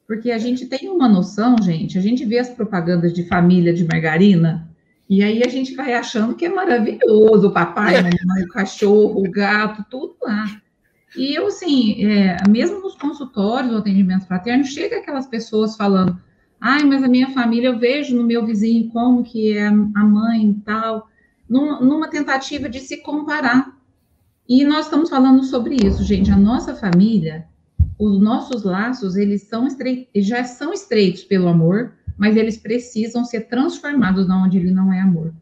Porque 0.07 0.31
a 0.31 0.38
gente 0.38 0.66
tem 0.66 0.88
uma 0.88 1.09
noção, 1.09 1.57
gente, 1.61 1.99
a 1.99 2.01
gente 2.01 2.25
vê 2.25 2.38
as 2.38 2.49
propagandas 2.49 3.12
de 3.12 3.27
família 3.27 3.75
de 3.75 3.85
margarina, 3.85 4.65
e 5.09 5.23
aí 5.23 5.42
a 5.45 5.49
gente 5.49 5.75
vai 5.75 5.95
achando 5.95 6.35
que 6.35 6.45
é 6.45 6.49
maravilhoso, 6.49 7.49
o 7.49 7.53
papai, 7.53 7.95
mamãe, 7.97 8.45
o 8.45 8.49
cachorro, 8.49 9.25
o 9.25 9.31
gato, 9.31 9.85
tudo 9.88 10.16
lá. 10.23 10.61
E 11.16 11.35
eu, 11.35 11.47
assim, 11.47 12.05
é, 12.05 12.37
mesmo 12.49 12.81
nos 12.81 12.97
consultórios, 12.97 13.73
o 13.73 13.79
atendimento 13.79 14.27
fraterno, 14.27 14.64
chega 14.64 14.97
aquelas 14.97 15.27
pessoas 15.27 15.77
falando, 15.77 16.21
ai, 16.61 16.83
mas 16.85 17.03
a 17.05 17.09
minha 17.09 17.31
família, 17.31 17.69
eu 17.69 17.79
vejo 17.79 18.16
no 18.16 18.25
meu 18.25 18.45
vizinho 18.45 18.90
como 18.90 19.23
que 19.23 19.57
é 19.57 19.66
a 19.66 19.73
mãe 19.73 20.51
e 20.51 20.61
tal, 20.62 21.09
numa, 21.49 21.81
numa 21.81 22.09
tentativa 22.09 22.69
de 22.69 22.81
se 22.81 22.99
comparar. 22.99 23.77
E 24.49 24.64
nós 24.64 24.87
estamos 24.87 25.09
falando 25.09 25.42
sobre 25.45 25.77
isso, 25.77 26.03
gente, 26.05 26.31
a 26.31 26.37
nossa 26.37 26.75
família, 26.75 27.47
os 27.99 28.21
nossos 28.21 28.64
laços, 28.64 29.16
eles 29.16 29.42
são 29.42 29.66
já 30.16 30.45
são 30.45 30.73
estreitos 30.73 31.25
pelo 31.25 31.49
amor, 31.49 31.95
mas 32.16 32.37
eles 32.37 32.57
precisam 32.57 33.24
ser 33.24 33.42
transformados 33.42 34.29
onde 34.29 34.59
ele 34.59 34.70
não 34.70 34.92
é 34.92 35.00
amor. 35.00 35.35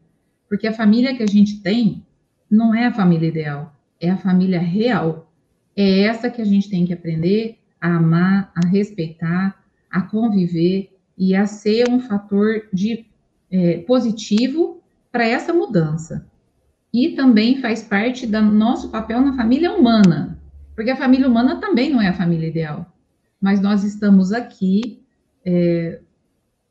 Porque 0.47 0.67
a 0.67 0.73
família 0.73 1.15
que 1.15 1.23
a 1.23 1.27
gente 1.27 1.61
tem 1.61 2.05
não 2.49 2.73
é 2.73 2.85
a 2.85 2.93
família 2.93 3.27
ideal, 3.27 3.75
é 3.99 4.09
a 4.09 4.17
família 4.17 4.59
real. 4.59 5.31
É 5.75 6.01
essa 6.01 6.29
que 6.29 6.41
a 6.41 6.45
gente 6.45 6.69
tem 6.69 6.85
que 6.85 6.93
aprender 6.93 7.57
a 7.79 7.95
amar, 7.95 8.51
a 8.55 8.67
respeitar, 8.67 9.63
a 9.89 10.01
conviver 10.01 10.89
e 11.17 11.35
a 11.35 11.45
ser 11.45 11.89
um 11.89 11.99
fator 11.99 12.67
de 12.73 13.05
é, 13.51 13.77
positivo 13.79 14.81
para 15.11 15.25
essa 15.25 15.53
mudança. 15.53 16.27
E 16.93 17.09
também 17.09 17.61
faz 17.61 17.83
parte 17.83 18.25
do 18.25 18.41
nosso 18.41 18.89
papel 18.89 19.21
na 19.21 19.35
família 19.35 19.71
humana, 19.73 20.39
porque 20.75 20.91
a 20.91 20.95
família 20.95 21.27
humana 21.27 21.59
também 21.59 21.91
não 21.91 22.01
é 22.01 22.09
a 22.09 22.13
família 22.13 22.47
ideal. 22.47 22.91
Mas 23.39 23.61
nós 23.61 23.83
estamos 23.83 24.31
aqui, 24.31 25.03
é, 25.45 25.99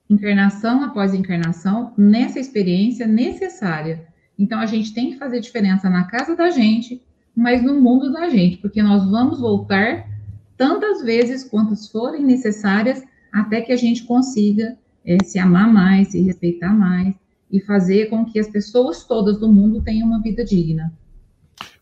encarnação 0.08 0.82
após 0.84 1.14
encarnação, 1.14 1.92
nessa 1.96 2.38
experiência 2.38 3.06
necessária. 3.06 4.06
Então 4.38 4.58
a 4.58 4.66
gente 4.66 4.92
tem 4.92 5.10
que 5.10 5.18
fazer 5.18 5.40
diferença 5.40 5.88
na 5.88 6.04
casa 6.04 6.36
da 6.36 6.50
gente, 6.50 7.02
mas 7.34 7.62
no 7.62 7.80
mundo 7.80 8.12
da 8.12 8.28
gente, 8.28 8.58
porque 8.58 8.82
nós 8.82 9.08
vamos 9.10 9.40
voltar 9.40 10.08
tantas 10.56 11.02
vezes 11.02 11.44
quantas 11.44 11.88
forem 11.88 12.22
necessárias 12.22 13.02
até 13.32 13.60
que 13.60 13.72
a 13.72 13.76
gente 13.76 14.04
consiga 14.04 14.76
é, 15.04 15.22
se 15.24 15.38
amar 15.38 15.72
mais, 15.72 16.08
se 16.08 16.20
respeitar 16.20 16.72
mais 16.72 17.14
e 17.50 17.60
fazer 17.60 18.06
com 18.06 18.24
que 18.24 18.38
as 18.38 18.48
pessoas 18.48 19.04
todas 19.04 19.38
do 19.38 19.50
mundo 19.50 19.82
tenham 19.82 20.06
uma 20.06 20.20
vida 20.20 20.44
digna. 20.44 20.92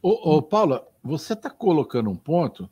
Ô, 0.02 0.36
ô 0.36 0.42
Paula, 0.42 0.86
você 1.02 1.32
está 1.32 1.50
colocando 1.50 2.10
um 2.10 2.16
ponto 2.16 2.68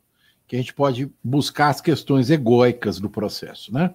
que 0.47 0.55
a 0.55 0.59
gente 0.59 0.73
pode 0.73 1.09
buscar 1.23 1.69
as 1.69 1.79
questões 1.79 2.29
egóicas 2.29 2.99
do 2.99 3.09
processo, 3.09 3.73
né? 3.73 3.93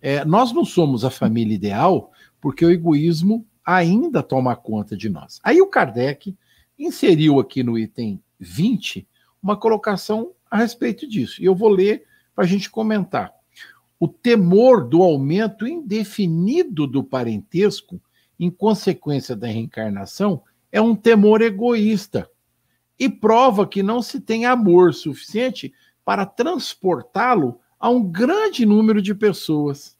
É, 0.00 0.24
nós 0.24 0.52
não 0.52 0.64
somos 0.64 1.04
a 1.04 1.10
família 1.10 1.54
ideal 1.54 2.10
porque 2.40 2.64
o 2.64 2.70
egoísmo 2.70 3.46
ainda 3.64 4.22
toma 4.22 4.56
conta 4.56 4.96
de 4.96 5.08
nós. 5.08 5.40
Aí 5.42 5.60
o 5.60 5.66
Kardec 5.66 6.36
inseriu 6.78 7.38
aqui 7.38 7.62
no 7.62 7.78
item 7.78 8.22
20 8.38 9.06
uma 9.42 9.56
colocação 9.56 10.32
a 10.50 10.56
respeito 10.56 11.06
disso. 11.08 11.40
E 11.40 11.44
eu 11.44 11.54
vou 11.54 11.68
ler 11.68 12.04
para 12.34 12.44
a 12.44 12.46
gente 12.46 12.70
comentar. 12.70 13.32
O 13.98 14.08
temor 14.08 14.88
do 14.88 15.02
aumento 15.02 15.66
indefinido 15.66 16.86
do 16.86 17.04
parentesco, 17.04 18.00
em 18.38 18.50
consequência 18.50 19.36
da 19.36 19.46
reencarnação, 19.46 20.42
é 20.72 20.80
um 20.80 20.96
temor 20.96 21.42
egoísta 21.42 22.28
e 22.98 23.08
prova 23.08 23.66
que 23.66 23.82
não 23.82 24.00
se 24.00 24.20
tem 24.20 24.46
amor 24.46 24.94
suficiente 24.94 25.72
para 26.04 26.24
transportá-lo 26.24 27.60
a 27.80 27.88
um 27.88 28.04
grande 28.04 28.66
número 28.66 29.00
de 29.00 29.14
pessoas. 29.14 29.96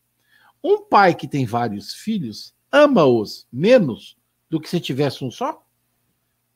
Um 0.62 0.84
pai 0.84 1.14
que 1.14 1.26
tem 1.26 1.46
vários 1.46 1.94
filhos 1.94 2.54
ama-os 2.70 3.48
menos 3.50 4.16
do 4.48 4.60
que 4.60 4.68
se 4.68 4.78
tivesse 4.78 5.24
um 5.24 5.30
só? 5.30 5.64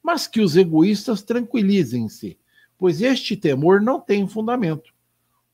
Mas 0.02 0.26
que 0.26 0.42
os 0.42 0.54
egoístas 0.54 1.22
tranquilizem-se, 1.22 2.38
pois 2.78 3.00
este 3.00 3.36
temor 3.36 3.80
não 3.80 3.98
tem 3.98 4.28
fundamento. 4.28 4.92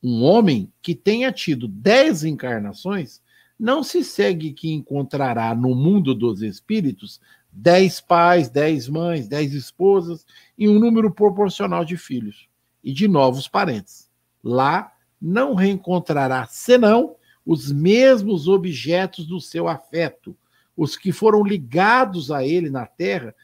Um 0.03 0.25
homem 0.25 0.73
que 0.83 0.95
tenha 0.95 1.31
tido 1.31 1.69
dez 1.69 2.25
encarnações 2.25 3.23
não 3.59 3.85
se 3.85 4.03
segue 4.03 4.53
que 4.53 4.73
encontrará 4.73 5.55
no 5.55 5.75
mundo 5.75 6.15
dos 6.15 6.43
espíritos 6.43 7.21
dez 7.53 8.01
pais, 8.01 8.49
dez 8.49 8.89
mães, 8.89 9.29
dez 9.29 9.53
esposas 9.53 10.25
e 10.57 10.69
um 10.69 10.79
número 10.79 11.11
proporcional 11.11 11.85
de 11.85 11.97
filhos 11.97 12.49
e 12.83 12.93
de 12.93 13.07
novos 13.07 13.47
parentes. 13.47 14.09
Lá 14.43 14.93
não 15.21 15.55
reencontrará 15.55 16.47
senão 16.47 17.17
os 17.45 17.71
mesmos 17.71 18.49
objetos 18.49 19.27
do 19.27 19.41
seu 19.41 19.69
afeto, 19.69 20.37
os 20.77 20.97
que 20.97 21.13
foram 21.13 21.43
ligados 21.43 22.31
a 22.31 22.47
ele 22.47 22.71
na 22.71 22.87
terra, 22.87 23.35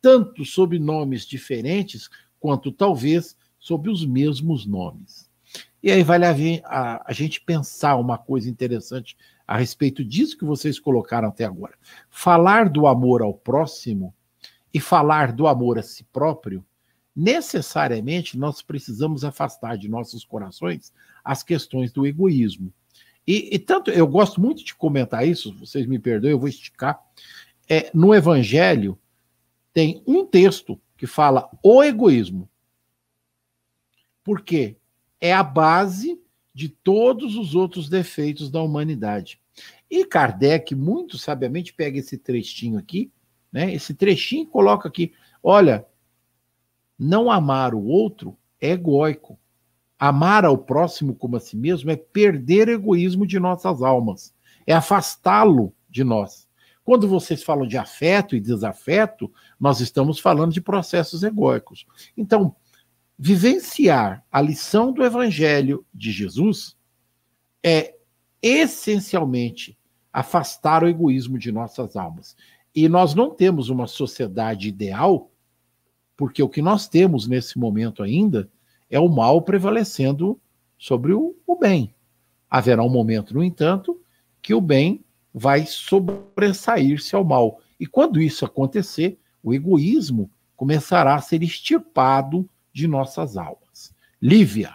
tanto 0.00 0.44
sob 0.44 0.78
nomes 0.78 1.26
diferentes, 1.26 2.08
quanto 2.38 2.70
talvez 2.70 3.36
sob 3.58 3.90
os 3.90 4.04
mesmos 4.04 4.66
nomes. 4.66 5.28
E 5.82 5.90
aí 5.90 6.02
vale 6.02 6.24
a, 6.24 6.34
a, 6.64 7.04
a 7.06 7.12
gente 7.12 7.40
pensar 7.40 7.96
uma 7.96 8.18
coisa 8.18 8.50
interessante 8.50 9.16
a 9.46 9.56
respeito 9.56 10.04
disso 10.04 10.36
que 10.36 10.44
vocês 10.44 10.78
colocaram 10.78 11.28
até 11.28 11.44
agora. 11.44 11.74
Falar 12.10 12.68
do 12.68 12.86
amor 12.86 13.22
ao 13.22 13.32
próximo 13.32 14.14
e 14.74 14.80
falar 14.80 15.32
do 15.32 15.46
amor 15.46 15.78
a 15.78 15.82
si 15.82 16.04
próprio, 16.12 16.64
necessariamente 17.18 18.38
nós 18.38 18.62
precisamos 18.62 19.24
afastar 19.24 19.76
de 19.76 19.88
nossos 19.88 20.24
corações 20.24 20.92
as 21.24 21.42
questões 21.42 21.90
do 21.90 22.06
egoísmo. 22.06 22.72
E, 23.26 23.56
e 23.56 23.58
tanto, 23.58 23.90
eu 23.90 24.06
gosto 24.06 24.40
muito 24.40 24.64
de 24.64 24.72
comentar 24.72 25.26
isso, 25.26 25.52
vocês 25.58 25.84
me 25.84 25.98
perdoem, 25.98 26.30
eu 26.30 26.38
vou 26.38 26.48
esticar. 26.48 26.98
É, 27.68 27.90
no 27.92 28.14
Evangelho, 28.14 28.96
tem 29.74 30.00
um 30.06 30.24
texto 30.24 30.80
que 30.96 31.08
fala 31.08 31.50
o 31.60 31.82
egoísmo. 31.82 32.48
Por 34.22 34.42
quê? 34.42 34.76
É 35.20 35.32
a 35.32 35.42
base 35.42 36.20
de 36.54 36.68
todos 36.68 37.34
os 37.36 37.54
outros 37.56 37.88
defeitos 37.88 38.48
da 38.48 38.62
humanidade. 38.62 39.40
E 39.90 40.04
Kardec, 40.04 40.74
muito 40.74 41.18
sabiamente, 41.18 41.72
pega 41.72 41.98
esse 41.98 42.16
trechinho 42.16 42.78
aqui, 42.78 43.10
né? 43.52 43.74
Esse 43.74 43.92
trechinho 43.92 44.44
e 44.44 44.46
coloca 44.46 44.88
aqui: 44.88 45.12
olha, 45.42 45.84
não 46.98 47.30
amar 47.30 47.74
o 47.74 47.84
outro 47.84 48.36
é 48.60 48.70
egóico. 48.70 49.38
Amar 49.98 50.44
ao 50.44 50.56
próximo 50.56 51.14
como 51.14 51.36
a 51.36 51.40
si 51.40 51.56
mesmo 51.56 51.90
é 51.90 51.96
perder 51.96 52.68
o 52.68 52.72
egoísmo 52.72 53.26
de 53.26 53.38
nossas 53.38 53.82
almas, 53.82 54.32
é 54.66 54.72
afastá-lo 54.72 55.74
de 55.88 56.04
nós. 56.04 56.48
Quando 56.84 57.08
vocês 57.08 57.42
falam 57.42 57.66
de 57.66 57.76
afeto 57.76 58.34
e 58.34 58.40
desafeto, 58.40 59.30
nós 59.60 59.80
estamos 59.80 60.18
falando 60.18 60.52
de 60.52 60.60
processos 60.60 61.22
egóicos. 61.22 61.86
Então, 62.16 62.54
vivenciar 63.18 64.24
a 64.30 64.40
lição 64.40 64.92
do 64.92 65.04
Evangelho 65.04 65.84
de 65.92 66.10
Jesus 66.10 66.76
é 67.62 67.94
essencialmente 68.40 69.76
afastar 70.12 70.82
o 70.82 70.88
egoísmo 70.88 71.38
de 71.38 71.52
nossas 71.52 71.96
almas. 71.96 72.36
E 72.74 72.88
nós 72.88 73.14
não 73.14 73.34
temos 73.34 73.68
uma 73.68 73.86
sociedade 73.86 74.68
ideal, 74.68 75.30
porque 76.18 76.42
o 76.42 76.48
que 76.48 76.60
nós 76.60 76.88
temos 76.88 77.28
nesse 77.28 77.56
momento 77.56 78.02
ainda 78.02 78.50
é 78.90 78.98
o 78.98 79.08
mal 79.08 79.40
prevalecendo 79.40 80.38
sobre 80.76 81.12
o, 81.12 81.36
o 81.46 81.54
bem. 81.54 81.94
Haverá 82.50 82.82
um 82.82 82.90
momento, 82.90 83.32
no 83.32 83.44
entanto, 83.44 84.02
que 84.42 84.52
o 84.52 84.60
bem 84.60 85.04
vai 85.32 85.64
sobressair-se 85.64 87.14
ao 87.14 87.22
mal. 87.22 87.60
E 87.78 87.86
quando 87.86 88.20
isso 88.20 88.44
acontecer, 88.44 89.16
o 89.40 89.54
egoísmo 89.54 90.28
começará 90.56 91.14
a 91.14 91.20
ser 91.20 91.40
extirpado 91.44 92.50
de 92.72 92.88
nossas 92.88 93.36
almas. 93.36 93.94
Lívia. 94.20 94.74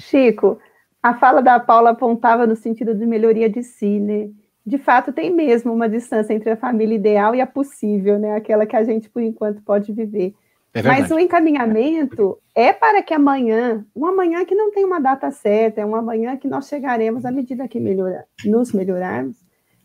Chico, 0.00 0.58
a 1.00 1.14
fala 1.14 1.40
da 1.40 1.60
Paula 1.60 1.90
apontava 1.90 2.44
no 2.44 2.56
sentido 2.56 2.92
de 2.92 3.06
melhoria 3.06 3.48
de 3.48 3.62
si, 3.62 4.00
né? 4.00 4.30
De 4.66 4.78
fato, 4.78 5.12
tem 5.12 5.32
mesmo 5.32 5.72
uma 5.72 5.88
distância 5.88 6.34
entre 6.34 6.50
a 6.50 6.56
família 6.56 6.96
ideal 6.96 7.34
e 7.36 7.40
a 7.40 7.46
possível, 7.46 8.18
né? 8.18 8.34
Aquela 8.34 8.66
que 8.66 8.74
a 8.74 8.82
gente, 8.82 9.08
por 9.08 9.22
enquanto, 9.22 9.62
pode 9.62 9.92
viver. 9.92 10.34
É 10.74 10.82
Mas 10.82 11.10
o 11.10 11.18
encaminhamento 11.18 12.36
é 12.54 12.72
para 12.72 13.00
que 13.00 13.14
amanhã, 13.14 13.86
um 13.94 14.04
amanhã 14.04 14.44
que 14.44 14.54
não 14.54 14.72
tem 14.72 14.84
uma 14.84 15.00
data 15.00 15.30
certa, 15.30 15.80
é 15.80 15.86
um 15.86 15.94
amanhã 15.94 16.36
que 16.36 16.48
nós 16.48 16.68
chegaremos 16.68 17.24
à 17.24 17.30
medida 17.30 17.66
que 17.68 17.80
melhora, 17.80 18.26
nos 18.44 18.72
melhorarmos, 18.72 19.36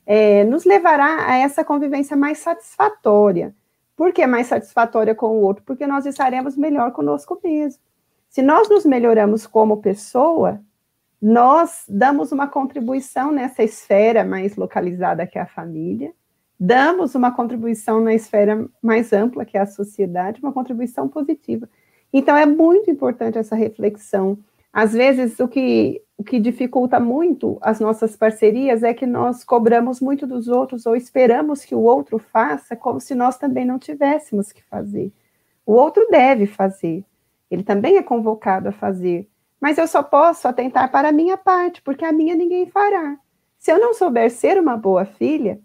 é, 0.05 0.43
nos 0.43 0.65
levará 0.65 1.29
a 1.29 1.37
essa 1.37 1.63
convivência 1.63 2.17
mais 2.17 2.39
satisfatória. 2.39 3.55
Por 3.95 4.11
que 4.11 4.25
mais 4.25 4.47
satisfatória 4.47 5.13
com 5.13 5.27
o 5.27 5.41
outro? 5.41 5.63
Porque 5.63 5.85
nós 5.85 6.05
estaremos 6.05 6.57
melhor 6.57 6.91
conosco 6.91 7.39
mesmo. 7.41 7.79
Se 8.27 8.41
nós 8.41 8.67
nos 8.67 8.83
melhoramos 8.83 9.45
como 9.45 9.77
pessoa, 9.77 10.59
nós 11.21 11.85
damos 11.87 12.31
uma 12.31 12.47
contribuição 12.47 13.31
nessa 13.31 13.61
esfera 13.61 14.23
mais 14.23 14.55
localizada 14.55 15.27
que 15.27 15.37
é 15.37 15.41
a 15.41 15.45
família, 15.45 16.11
damos 16.59 17.13
uma 17.13 17.31
contribuição 17.31 18.01
na 18.01 18.13
esfera 18.13 18.67
mais 18.81 19.13
ampla 19.13 19.45
que 19.45 19.57
é 19.57 19.61
a 19.61 19.65
sociedade, 19.65 20.41
uma 20.41 20.51
contribuição 20.51 21.07
positiva. 21.07 21.69
Então 22.11 22.35
é 22.35 22.45
muito 22.45 22.89
importante 22.89 23.37
essa 23.37 23.55
reflexão. 23.55 24.37
Às 24.73 24.93
vezes 24.93 25.39
o 25.39 25.47
que 25.47 26.01
o 26.21 26.23
que 26.23 26.39
dificulta 26.39 26.99
muito 26.99 27.57
as 27.61 27.79
nossas 27.79 28.15
parcerias 28.15 28.83
é 28.83 28.93
que 28.93 29.07
nós 29.07 29.43
cobramos 29.43 29.99
muito 29.99 30.27
dos 30.27 30.47
outros 30.47 30.85
ou 30.85 30.95
esperamos 30.95 31.65
que 31.65 31.73
o 31.73 31.79
outro 31.79 32.19
faça 32.19 32.75
como 32.75 33.01
se 33.01 33.15
nós 33.15 33.39
também 33.39 33.65
não 33.65 33.79
tivéssemos 33.79 34.51
que 34.51 34.63
fazer. 34.65 35.11
O 35.65 35.73
outro 35.73 36.07
deve 36.11 36.45
fazer. 36.45 37.03
Ele 37.49 37.63
também 37.63 37.97
é 37.97 38.03
convocado 38.03 38.69
a 38.69 38.71
fazer 38.71 39.27
mas 39.61 39.77
eu 39.77 39.87
só 39.87 40.01
posso 40.01 40.47
atentar 40.47 40.91
para 40.91 41.09
a 41.09 41.11
minha 41.11 41.37
parte, 41.37 41.83
porque 41.83 42.03
a 42.03 42.11
minha 42.11 42.35
ninguém 42.35 42.65
fará. 42.65 43.15
Se 43.59 43.71
eu 43.71 43.79
não 43.79 43.93
souber 43.93 44.31
ser 44.31 44.59
uma 44.59 44.75
boa 44.75 45.05
filha, 45.05 45.61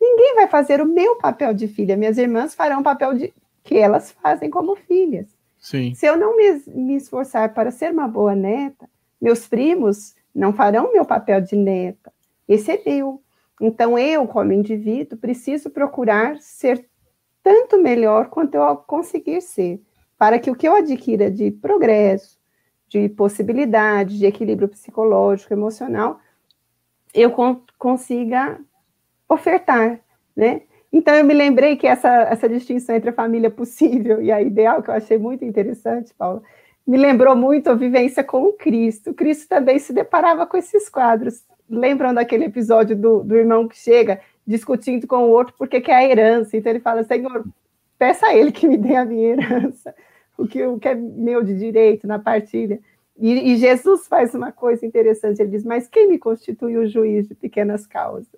ninguém 0.00 0.34
vai 0.34 0.48
fazer 0.48 0.80
o 0.80 0.86
meu 0.86 1.16
papel 1.16 1.52
de 1.52 1.68
filha. 1.68 1.94
Minhas 1.94 2.16
irmãs 2.16 2.54
farão 2.54 2.80
o 2.80 2.82
papel 2.82 3.12
de 3.12 3.34
que 3.62 3.76
elas 3.76 4.12
fazem 4.12 4.48
como 4.48 4.74
filhas. 4.74 5.26
Sim. 5.58 5.94
Se 5.94 6.06
eu 6.06 6.16
não 6.16 6.38
me, 6.38 6.62
me 6.68 6.96
esforçar 6.96 7.52
para 7.52 7.70
ser 7.70 7.92
uma 7.92 8.08
boa 8.08 8.34
neta, 8.34 8.88
meus 9.20 9.46
primos 9.46 10.14
não 10.34 10.54
farão 10.54 10.86
o 10.86 10.92
meu 10.92 11.04
papel 11.04 11.42
de 11.42 11.54
neta. 11.54 12.10
Esse 12.48 12.72
é 12.72 12.82
meu. 12.86 13.22
Então, 13.60 13.98
eu, 13.98 14.26
como 14.26 14.52
indivíduo, 14.52 15.18
preciso 15.18 15.68
procurar 15.68 16.38
ser 16.40 16.88
tanto 17.42 17.76
melhor 17.76 18.28
quanto 18.28 18.54
eu 18.54 18.76
conseguir 18.76 19.42
ser, 19.42 19.82
para 20.16 20.38
que 20.38 20.50
o 20.50 20.54
que 20.54 20.66
eu 20.66 20.74
adquira 20.74 21.30
de 21.30 21.50
progresso, 21.50 22.37
de 22.88 23.08
possibilidade, 23.10 24.18
de 24.18 24.26
equilíbrio 24.26 24.68
psicológico, 24.68 25.52
emocional, 25.52 26.20
eu 27.14 27.30
con 27.30 27.62
consiga 27.78 28.58
ofertar, 29.28 30.00
né? 30.34 30.62
Então, 30.92 31.14
eu 31.14 31.24
me 31.24 31.34
lembrei 31.34 31.76
que 31.76 31.86
essa, 31.86 32.08
essa 32.08 32.48
distinção 32.48 32.96
entre 32.96 33.10
a 33.10 33.12
família 33.12 33.50
possível 33.50 34.20
e 34.22 34.32
a 34.32 34.40
ideal, 34.40 34.82
que 34.82 34.90
eu 34.90 34.94
achei 34.94 35.18
muito 35.18 35.44
interessante, 35.44 36.14
Paula, 36.14 36.42
me 36.86 36.96
lembrou 36.96 37.36
muito 37.36 37.68
a 37.68 37.74
vivência 37.74 38.24
com 38.24 38.44
o 38.44 38.52
Cristo. 38.54 39.10
O 39.10 39.14
Cristo 39.14 39.46
também 39.46 39.78
se 39.78 39.92
deparava 39.92 40.46
com 40.46 40.56
esses 40.56 40.88
quadros. 40.88 41.42
Lembram 41.68 42.14
daquele 42.14 42.46
episódio 42.46 42.96
do, 42.96 43.22
do 43.22 43.36
irmão 43.36 43.68
que 43.68 43.76
chega 43.76 44.20
discutindo 44.46 45.06
com 45.06 45.24
o 45.24 45.30
outro 45.30 45.54
porque 45.58 45.82
quer 45.82 45.96
a 45.96 46.04
herança? 46.04 46.56
Então, 46.56 46.72
ele 46.72 46.80
fala, 46.80 47.04
Senhor, 47.04 47.44
peça 47.98 48.28
a 48.28 48.34
ele 48.34 48.50
que 48.50 48.66
me 48.66 48.78
dê 48.78 48.96
a 48.96 49.04
minha 49.04 49.28
herança 49.28 49.94
o 50.38 50.46
que, 50.46 50.64
o 50.64 50.78
que 50.78 50.88
é 50.88 50.94
meu 50.94 51.42
de 51.42 51.58
direito 51.58 52.06
na 52.06 52.18
partilha. 52.18 52.80
E, 53.16 53.52
e, 53.52 53.56
Jesus 53.56 54.06
faz 54.06 54.32
uma 54.32 54.52
coisa 54.52 54.86
interessante, 54.86 55.42
ele 55.42 55.50
diz, 55.50 55.64
mas 55.64 55.88
quem 55.88 56.08
me 56.08 56.18
constitui 56.18 56.78
o 56.78 56.86
juiz 56.86 57.26
de 57.26 57.34
pequenas 57.34 57.84
causas? 57.84 58.28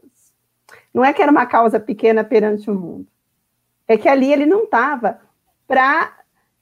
Não 0.93 1.05
é 1.05 1.13
que 1.13 1.21
era 1.21 1.31
uma 1.31 1.45
causa 1.45 1.79
pequena 1.79 2.25
perante 2.25 2.71
o 2.71 2.75
mundo, 2.75 3.07
é 3.87 3.99
que 3.99 4.09
ali 4.09 4.33
ele 4.33 4.47
não 4.47 4.65
estava 4.65 5.21
para 5.69 6.17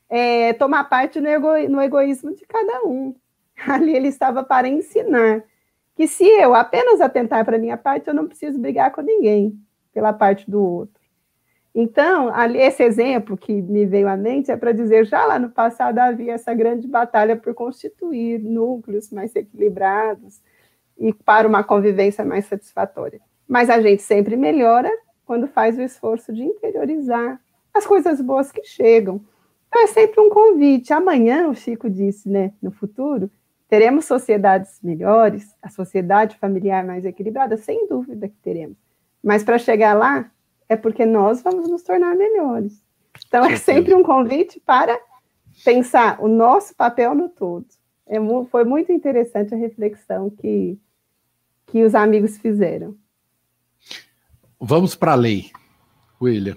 é, 0.08 0.52
tomar 0.54 0.84
parte 0.84 1.20
no, 1.20 1.28
ego, 1.28 1.56
no 1.68 1.80
egoísmo 1.80 2.34
de 2.34 2.44
cada 2.44 2.82
um. 2.84 3.14
Ali 3.68 3.94
ele 3.94 4.08
estava 4.08 4.42
para 4.42 4.68
ensinar 4.68 5.44
que 5.94 6.06
se 6.06 6.24
eu 6.24 6.54
apenas 6.54 7.00
atentar 7.00 7.44
para 7.44 7.56
a 7.56 7.60
minha 7.60 7.76
parte, 7.76 8.08
eu 8.08 8.14
não 8.14 8.26
preciso 8.26 8.58
brigar 8.58 8.92
com 8.92 9.00
ninguém 9.00 9.58
pela 9.92 10.12
parte 10.12 10.48
do 10.50 10.62
outro. 10.62 10.97
Então, 11.74 12.32
esse 12.56 12.82
exemplo 12.82 13.36
que 13.36 13.52
me 13.52 13.86
veio 13.86 14.08
à 14.08 14.16
mente 14.16 14.50
é 14.50 14.56
para 14.56 14.72
dizer, 14.72 15.06
já 15.06 15.24
lá 15.24 15.38
no 15.38 15.50
passado 15.50 15.98
havia 15.98 16.32
essa 16.32 16.52
grande 16.54 16.88
batalha 16.88 17.36
por 17.36 17.54
constituir 17.54 18.40
núcleos 18.40 19.10
mais 19.10 19.34
equilibrados 19.36 20.40
e 20.98 21.12
para 21.12 21.46
uma 21.46 21.62
convivência 21.62 22.24
mais 22.24 22.46
satisfatória. 22.46 23.20
Mas 23.46 23.70
a 23.70 23.80
gente 23.80 24.02
sempre 24.02 24.36
melhora 24.36 24.90
quando 25.24 25.46
faz 25.46 25.78
o 25.78 25.82
esforço 25.82 26.32
de 26.32 26.42
interiorizar 26.42 27.40
as 27.72 27.86
coisas 27.86 28.20
boas 28.20 28.50
que 28.50 28.64
chegam. 28.64 29.20
Então, 29.68 29.82
é 29.82 29.86
sempre 29.86 30.20
um 30.20 30.30
convite. 30.30 30.92
Amanhã, 30.92 31.48
o 31.48 31.54
Chico 31.54 31.88
disse, 31.88 32.28
né, 32.28 32.52
no 32.60 32.70
futuro, 32.72 33.30
teremos 33.68 34.06
sociedades 34.06 34.80
melhores, 34.82 35.54
a 35.62 35.68
sociedade 35.68 36.36
familiar 36.38 36.84
mais 36.84 37.04
equilibrada, 37.04 37.56
sem 37.56 37.86
dúvida 37.86 38.26
que 38.26 38.36
teremos. 38.42 38.78
Mas 39.22 39.44
para 39.44 39.58
chegar 39.58 39.92
lá, 39.92 40.30
é 40.68 40.76
porque 40.76 41.06
nós 41.06 41.42
vamos 41.42 41.68
nos 41.68 41.82
tornar 41.82 42.14
melhores. 42.14 42.84
Então, 43.26 43.44
é 43.44 43.56
sempre 43.56 43.94
um 43.94 44.02
convite 44.02 44.60
para 44.60 44.98
pensar 45.64 46.20
o 46.20 46.28
nosso 46.28 46.74
papel 46.74 47.14
no 47.14 47.28
todo. 47.28 47.66
É, 48.06 48.16
foi 48.50 48.64
muito 48.64 48.92
interessante 48.92 49.54
a 49.54 49.58
reflexão 49.58 50.30
que, 50.30 50.78
que 51.66 51.82
os 51.82 51.94
amigos 51.94 52.38
fizeram. 52.38 52.96
Vamos 54.60 54.94
para 54.94 55.12
a 55.12 55.16
lei, 55.16 55.50
William. 56.20 56.56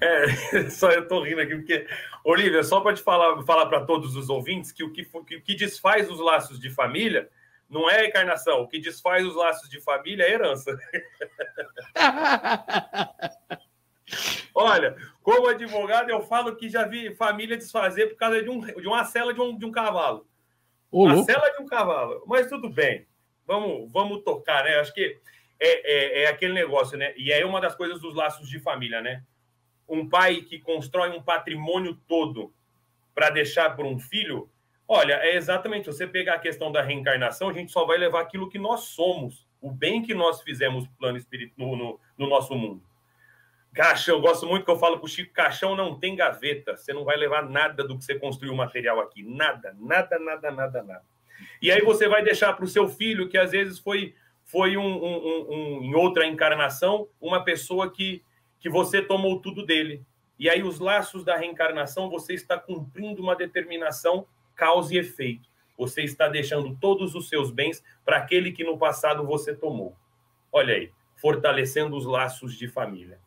É, 0.00 0.70
só 0.70 0.90
eu 0.90 1.02
estou 1.02 1.22
rindo 1.22 1.40
aqui, 1.40 1.56
porque, 1.56 1.86
Olivia, 2.24 2.62
só 2.62 2.80
para 2.80 2.94
te 2.94 3.02
falar, 3.02 3.42
falar 3.44 3.66
para 3.66 3.84
todos 3.84 4.16
os 4.16 4.28
ouvintes 4.28 4.70
que 4.70 4.84
o 4.84 4.92
que, 4.92 5.04
que, 5.04 5.36
o 5.36 5.42
que 5.42 5.54
desfaz 5.54 6.10
os 6.10 6.20
laços 6.20 6.60
de 6.60 6.70
família 6.70 7.28
não 7.68 7.90
é 7.90 8.00
a 8.00 8.06
encarnação. 8.06 8.62
O 8.62 8.68
que 8.68 8.78
desfaz 8.78 9.26
os 9.26 9.36
laços 9.36 9.68
de 9.68 9.80
família 9.80 10.24
é 10.24 10.26
a 10.26 10.30
herança. 10.30 10.78
Olha, 14.54 14.96
como 15.22 15.48
advogado, 15.48 16.10
eu 16.10 16.22
falo 16.22 16.56
que 16.56 16.68
já 16.68 16.84
vi 16.84 17.14
família 17.14 17.56
desfazer 17.56 18.08
por 18.08 18.16
causa 18.16 18.42
de, 18.42 18.48
um, 18.48 18.60
de 18.60 18.88
uma 18.88 19.04
cela 19.04 19.32
de 19.32 19.40
um, 19.40 19.56
de 19.56 19.64
um 19.64 19.70
cavalo. 19.70 20.26
Uma 20.90 21.22
cela 21.22 21.50
de 21.50 21.62
um 21.62 21.66
cavalo. 21.66 22.24
Mas 22.26 22.48
tudo 22.48 22.68
bem. 22.68 23.06
Vamos, 23.46 23.90
vamos 23.92 24.22
tocar, 24.24 24.64
né? 24.64 24.78
Acho 24.78 24.92
que 24.92 25.18
é, 25.60 26.22
é, 26.22 26.22
é 26.24 26.28
aquele 26.28 26.54
negócio, 26.54 26.96
né? 26.96 27.14
E 27.16 27.30
é 27.30 27.44
uma 27.44 27.60
das 27.60 27.74
coisas 27.74 28.00
dos 28.00 28.14
laços 28.14 28.48
de 28.48 28.58
família, 28.58 29.00
né? 29.00 29.22
Um 29.88 30.08
pai 30.08 30.42
que 30.42 30.58
constrói 30.58 31.10
um 31.10 31.22
patrimônio 31.22 31.94
todo 32.06 32.52
para 33.14 33.30
deixar 33.30 33.74
para 33.76 33.86
um 33.86 33.98
filho, 33.98 34.50
Olha, 34.90 35.20
é 35.22 35.36
exatamente. 35.36 35.86
Você 35.86 36.06
pegar 36.06 36.34
a 36.34 36.38
questão 36.38 36.72
da 36.72 36.80
reencarnação, 36.80 37.50
a 37.50 37.52
gente 37.52 37.70
só 37.70 37.84
vai 37.84 37.98
levar 37.98 38.22
aquilo 38.22 38.48
que 38.48 38.58
nós 38.58 38.84
somos, 38.84 39.46
o 39.60 39.70
bem 39.70 40.00
que 40.02 40.14
nós 40.14 40.40
fizemos 40.40 40.84
no 40.84 40.92
plano 40.92 41.18
espiritual 41.18 41.76
no, 41.76 42.00
no, 42.16 42.26
nosso 42.26 42.54
mundo. 42.54 42.82
Caixão, 43.74 44.16
eu 44.16 44.22
gosto 44.22 44.46
muito 44.46 44.64
que 44.64 44.70
eu 44.70 44.78
falo 44.78 44.96
para 44.96 45.04
o 45.04 45.08
Chico: 45.08 45.34
caixão 45.34 45.76
não 45.76 45.98
tem 45.98 46.16
gaveta. 46.16 46.74
Você 46.74 46.94
não 46.94 47.04
vai 47.04 47.18
levar 47.18 47.42
nada 47.42 47.84
do 47.84 47.98
que 47.98 48.04
você 48.04 48.18
construiu 48.18 48.54
material 48.54 48.98
aqui. 48.98 49.22
Nada, 49.22 49.76
nada, 49.78 50.18
nada, 50.18 50.50
nada, 50.50 50.82
nada. 50.82 51.04
E 51.60 51.70
aí 51.70 51.82
você 51.82 52.08
vai 52.08 52.24
deixar 52.24 52.54
para 52.54 52.64
o 52.64 52.68
seu 52.68 52.88
filho, 52.88 53.28
que 53.28 53.36
às 53.36 53.50
vezes 53.50 53.78
foi, 53.78 54.14
foi 54.42 54.78
um, 54.78 55.04
um, 55.04 55.46
um, 55.50 55.82
em 55.82 55.94
outra 55.94 56.26
encarnação, 56.26 57.08
uma 57.20 57.44
pessoa 57.44 57.92
que, 57.92 58.24
que 58.58 58.70
você 58.70 59.02
tomou 59.02 59.38
tudo 59.40 59.66
dele. 59.66 60.02
E 60.38 60.48
aí 60.48 60.62
os 60.62 60.80
laços 60.80 61.24
da 61.24 61.36
reencarnação, 61.36 62.08
você 62.08 62.32
está 62.32 62.56
cumprindo 62.58 63.22
uma 63.22 63.36
determinação 63.36 64.26
causa 64.58 64.92
e 64.92 64.98
efeito. 64.98 65.48
Você 65.78 66.02
está 66.02 66.28
deixando 66.28 66.76
todos 66.80 67.14
os 67.14 67.28
seus 67.28 67.52
bens 67.52 67.82
para 68.04 68.16
aquele 68.16 68.50
que 68.50 68.64
no 68.64 68.76
passado 68.76 69.24
você 69.24 69.54
tomou. 69.54 69.96
Olha 70.52 70.74
aí, 70.74 70.90
fortalecendo 71.14 71.96
os 71.96 72.04
laços 72.04 72.58
de 72.58 72.66
família. 72.66 73.20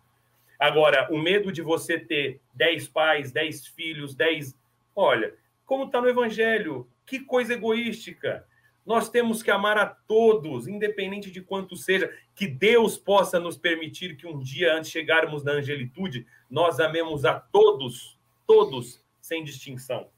Agora, 0.59 1.07
o 1.09 1.17
medo 1.17 1.51
de 1.51 1.61
você 1.61 1.97
ter 1.97 2.41
dez 2.53 2.87
pais, 2.87 3.31
dez 3.31 3.65
filhos, 3.65 4.13
dez. 4.13 4.55
Olha, 4.93 5.33
como 5.65 5.85
está 5.85 6.01
no 6.01 6.09
Evangelho, 6.09 6.87
que 7.05 7.21
coisa 7.21 7.53
egoística. 7.53 8.45
Nós 8.85 9.09
temos 9.09 9.41
que 9.41 9.51
amar 9.51 9.77
a 9.77 9.85
todos, 9.85 10.67
independente 10.67 11.31
de 11.31 11.41
quanto 11.41 11.77
seja. 11.77 12.13
Que 12.35 12.47
Deus 12.47 12.97
possa 12.97 13.39
nos 13.39 13.57
permitir 13.57 14.17
que 14.17 14.27
um 14.27 14.37
dia, 14.39 14.73
antes 14.73 14.91
de 14.91 14.99
chegarmos 14.99 15.43
na 15.43 15.53
angelitude, 15.53 16.27
nós 16.49 16.79
amemos 16.79 17.23
a 17.23 17.39
todos, 17.39 18.19
todos, 18.45 19.01
sem 19.21 19.43
distinção. 19.43 20.09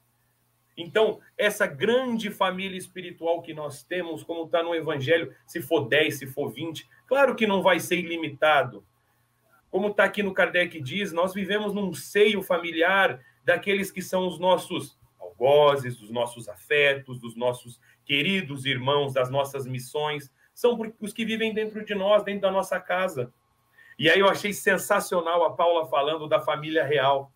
Então, 0.76 1.20
essa 1.38 1.66
grande 1.66 2.30
família 2.30 2.76
espiritual 2.76 3.42
que 3.42 3.54
nós 3.54 3.82
temos, 3.82 4.22
como 4.22 4.44
está 4.44 4.62
no 4.62 4.74
Evangelho, 4.74 5.34
se 5.46 5.62
for 5.62 5.88
10, 5.88 6.18
se 6.18 6.26
for 6.26 6.50
20, 6.50 6.88
claro 7.06 7.36
que 7.36 7.46
não 7.46 7.62
vai 7.62 7.78
ser 7.78 7.96
ilimitado. 7.96 8.84
Como 9.70 9.88
está 9.88 10.04
aqui 10.04 10.22
no 10.22 10.34
Kardec 10.34 10.80
diz, 10.80 11.12
nós 11.12 11.32
vivemos 11.32 11.72
num 11.72 11.92
seio 11.94 12.42
familiar 12.42 13.20
daqueles 13.44 13.90
que 13.90 14.02
são 14.02 14.26
os 14.26 14.38
nossos 14.38 14.98
algozes, 15.20 15.98
dos 15.98 16.10
nossos 16.10 16.48
afetos, 16.48 17.18
dos 17.18 17.36
nossos 17.36 17.80
queridos 18.04 18.66
irmãos, 18.66 19.14
das 19.14 19.30
nossas 19.30 19.66
missões, 19.66 20.32
são 20.54 20.78
os 21.00 21.12
que 21.12 21.24
vivem 21.24 21.52
dentro 21.52 21.84
de 21.84 21.94
nós, 21.94 22.22
dentro 22.22 22.42
da 22.42 22.50
nossa 22.50 22.78
casa. 22.78 23.32
E 23.98 24.08
aí 24.08 24.20
eu 24.20 24.28
achei 24.28 24.52
sensacional 24.52 25.44
a 25.44 25.52
Paula 25.52 25.86
falando 25.86 26.28
da 26.28 26.40
família 26.40 26.84
real, 26.84 27.32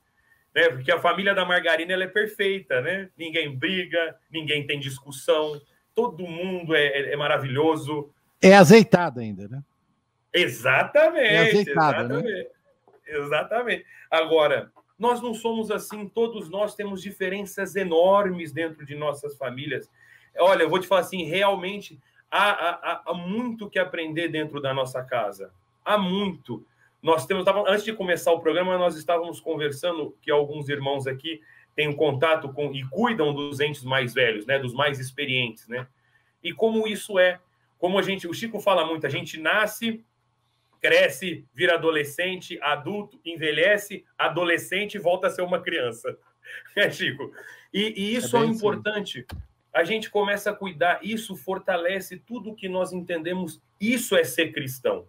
né? 0.55 0.69
Porque 0.71 0.91
a 0.91 1.01
família 1.01 1.35
da 1.35 1.45
Margarina 1.45 1.93
ela 1.93 2.05
é 2.05 2.09
perfeita, 2.09 2.81
né? 2.81 3.09
Ninguém 3.17 3.57
briga, 3.57 4.17
ninguém 4.31 4.67
tem 4.67 4.79
discussão, 4.79 5.61
todo 5.95 6.27
mundo 6.27 6.75
é, 6.75 6.87
é, 6.87 7.13
é 7.13 7.17
maravilhoso. 7.17 8.11
É 8.41 8.55
azeitado 8.55 9.21
ainda, 9.21 9.49
né? 9.49 9.63
Exatamente. 10.33 11.27
É 11.27 11.39
azeitada, 11.41 12.09
né? 12.09 12.15
exatamente. 12.17 12.33
Né? 12.33 12.47
Exatamente. 13.07 13.87
Agora, 14.11 14.71
nós 14.99 15.21
não 15.21 15.33
somos 15.33 15.71
assim, 15.71 16.09
todos 16.09 16.51
nós 16.51 16.75
temos 16.75 17.01
diferenças 17.01 17.77
enormes 17.77 18.53
dentro 18.53 18.85
de 18.85 18.95
nossas 18.95 19.37
famílias. 19.37 19.91
Olha, 20.39 20.63
eu 20.63 20.71
vou 20.71 20.79
te 20.79 20.87
falar 20.87 21.03
assim, 21.03 21.25
realmente 21.25 21.99
há, 22.31 22.51
há, 22.51 23.03
há 23.07 23.15
muito 23.15 23.71
que 23.71 23.79
aprender 23.79 24.29
dentro 24.29 24.61
da 24.61 24.75
nossa 24.75 25.03
casa. 25.03 25.51
Há 25.85 25.97
muito. 25.97 26.67
Nós 27.03 27.27
temos, 27.27 27.47
antes 27.67 27.85
de 27.85 27.93
começar 27.93 28.33
o 28.33 28.41
programa, 28.41 28.77
nós 28.77 28.97
estávamos 28.97 29.41
conversando 29.41 30.17
que 30.21 30.31
alguns 30.31 30.69
irmãos 30.69 31.07
aqui 31.07 31.41
têm 31.75 31.89
um 31.89 31.95
contato 31.95 32.53
com 32.53 32.75
e 32.75 32.83
cuidam 32.91 33.33
dos 33.33 33.61
entes 33.61 33.85
mais 33.85 34.13
velhos, 34.13 34.45
né, 34.47 34.59
dos 34.59 34.75
mais 34.75 34.99
experientes, 34.99 35.69
né? 35.69 35.87
E 36.43 36.53
como 36.53 36.89
isso 36.89 37.19
é, 37.19 37.39
como 37.79 37.99
a 37.99 38.03
gente, 38.03 38.27
o 38.27 38.35
Chico 38.35 38.59
fala 38.59 38.85
muito, 38.85 39.07
a 39.07 39.11
gente 39.11 39.39
nasce, 39.39 40.05
cresce, 40.81 41.45
vira 41.55 41.75
adolescente, 41.75 42.59
adulto, 42.61 43.21
envelhece, 43.25 44.05
adolescente 44.17 44.95
e 44.95 44.99
volta 44.99 45.29
a 45.29 45.31
ser 45.31 45.43
uma 45.43 45.61
criança. 45.61 46.17
É, 46.75 46.91
Chico? 46.91 47.31
E, 47.75 47.93
e 47.95 48.17
isso 48.17 48.35
é, 48.35 48.41
é 48.41 48.47
importante. 48.47 49.27
Sim. 49.31 49.39
A 49.71 49.85
gente 49.85 50.09
começa 50.09 50.51
a 50.51 50.55
cuidar, 50.55 50.99
isso 51.03 51.37
fortalece 51.37 52.19
tudo 52.19 52.51
o 52.51 52.55
que 52.55 52.71
nós 52.71 52.91
entendemos. 52.91 53.61
Isso 53.79 54.17
é 54.17 54.25
ser 54.25 54.51
cristão. 54.51 55.07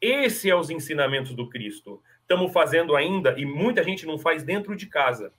Esse 0.00 0.48
é 0.48 0.54
os 0.54 0.70
ensinamentos 0.70 1.34
do 1.34 1.48
Cristo. 1.48 2.00
Estamos 2.20 2.52
fazendo 2.52 2.94
ainda, 2.94 3.34
e 3.36 3.44
muita 3.44 3.82
gente 3.82 4.06
não 4.06 4.16
faz 4.16 4.44
dentro 4.44 4.76
de 4.76 4.86
casa. 4.86 5.32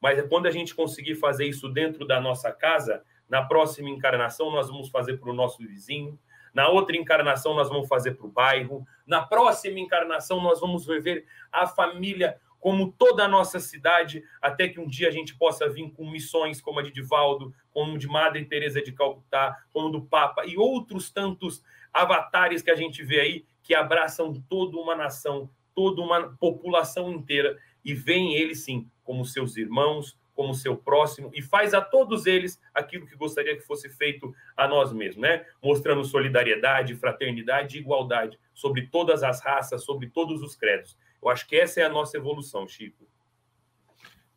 Mas 0.00 0.18
é 0.18 0.22
quando 0.22 0.46
a 0.46 0.50
gente 0.50 0.74
conseguir 0.74 1.14
fazer 1.14 1.46
isso 1.46 1.68
dentro 1.68 2.04
da 2.04 2.20
nossa 2.20 2.50
casa, 2.50 3.04
na 3.28 3.42
próxima 3.42 3.88
encarnação 3.88 4.50
nós 4.50 4.68
vamos 4.68 4.88
fazer 4.88 5.18
para 5.18 5.30
o 5.30 5.34
nosso 5.34 5.58
vizinho, 5.58 6.18
na 6.52 6.68
outra 6.68 6.96
encarnação 6.96 7.54
nós 7.54 7.68
vamos 7.68 7.86
fazer 7.86 8.16
para 8.16 8.26
o 8.26 8.30
bairro, 8.30 8.84
na 9.06 9.22
próxima 9.22 9.78
encarnação 9.78 10.40
nós 10.40 10.58
vamos 10.58 10.84
viver 10.84 11.24
a 11.52 11.68
família 11.68 12.36
como 12.58 12.92
toda 12.92 13.24
a 13.24 13.28
nossa 13.28 13.60
cidade, 13.60 14.24
até 14.42 14.68
que 14.68 14.80
um 14.80 14.86
dia 14.86 15.08
a 15.08 15.12
gente 15.12 15.36
possa 15.36 15.68
vir 15.68 15.90
com 15.92 16.10
missões 16.10 16.60
como 16.60 16.80
a 16.80 16.82
de 16.82 16.90
Divaldo, 16.90 17.54
como 17.72 17.96
de 17.96 18.08
Madre 18.08 18.44
Teresa 18.44 18.82
de 18.82 18.92
Calcutá, 18.92 19.64
como 19.72 19.88
do 19.88 20.02
Papa 20.02 20.44
e 20.44 20.58
outros 20.58 21.10
tantos 21.10 21.62
avatares 21.92 22.60
que 22.60 22.70
a 22.70 22.76
gente 22.76 23.02
vê 23.02 23.20
aí 23.20 23.44
que 23.62 23.74
abraçam 23.74 24.32
toda 24.48 24.76
uma 24.76 24.94
nação, 24.94 25.50
toda 25.74 26.00
uma 26.00 26.36
população 26.36 27.10
inteira 27.10 27.58
e 27.84 27.94
veem 27.94 28.34
eles 28.34 28.64
sim 28.64 28.90
como 29.02 29.24
seus 29.24 29.56
irmãos, 29.56 30.18
como 30.34 30.54
seu 30.54 30.76
próximo 30.76 31.30
e 31.34 31.42
faz 31.42 31.74
a 31.74 31.80
todos 31.80 32.24
eles 32.24 32.58
aquilo 32.74 33.06
que 33.06 33.14
gostaria 33.14 33.56
que 33.56 33.62
fosse 33.62 33.90
feito 33.90 34.34
a 34.56 34.66
nós 34.66 34.92
mesmos, 34.92 35.22
né? 35.22 35.44
Mostrando 35.62 36.02
solidariedade, 36.04 36.94
fraternidade 36.94 37.76
e 37.76 37.80
igualdade 37.80 38.38
sobre 38.54 38.86
todas 38.86 39.22
as 39.22 39.42
raças, 39.42 39.84
sobre 39.84 40.08
todos 40.08 40.42
os 40.42 40.56
credos. 40.56 40.96
Eu 41.22 41.28
acho 41.28 41.46
que 41.46 41.56
essa 41.56 41.80
é 41.80 41.84
a 41.84 41.90
nossa 41.90 42.16
evolução, 42.16 42.66
Chico. 42.66 43.06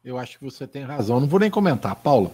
Eu 0.04 0.18
acho 0.18 0.38
que 0.38 0.44
você 0.44 0.68
tem 0.68 0.84
razão. 0.84 1.22
Não 1.22 1.28
vou 1.28 1.40
nem 1.40 1.50
comentar. 1.50 1.96
Paula. 1.96 2.32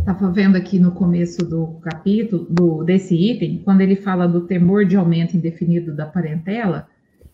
Estava 0.00 0.30
vendo 0.30 0.56
aqui 0.56 0.78
no 0.78 0.92
começo 0.92 1.44
do 1.44 1.78
capítulo, 1.82 2.46
do, 2.48 2.82
desse 2.82 3.14
item, 3.14 3.58
quando 3.62 3.82
ele 3.82 3.94
fala 3.94 4.26
do 4.26 4.46
temor 4.46 4.86
de 4.86 4.96
aumento 4.96 5.36
indefinido 5.36 5.94
da 5.94 6.06
parentela, 6.06 6.88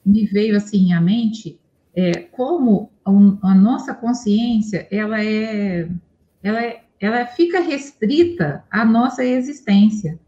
me 0.04 0.26
veio 0.26 0.56
assim 0.56 0.92
à 0.92 1.00
mente 1.00 1.60
é, 1.94 2.12
como 2.12 2.90
a, 3.04 3.10
a, 3.50 3.54
nossa 3.54 3.94
consciência 3.94 4.86
ela 4.90 5.24
é, 5.24 5.88
ela 6.42 6.62
é, 6.62 6.82
ela 7.00 7.24
fica 7.24 7.60
restrita 7.60 8.64
à 8.70 8.84
nossa 8.84 9.24
existência. 9.24 10.18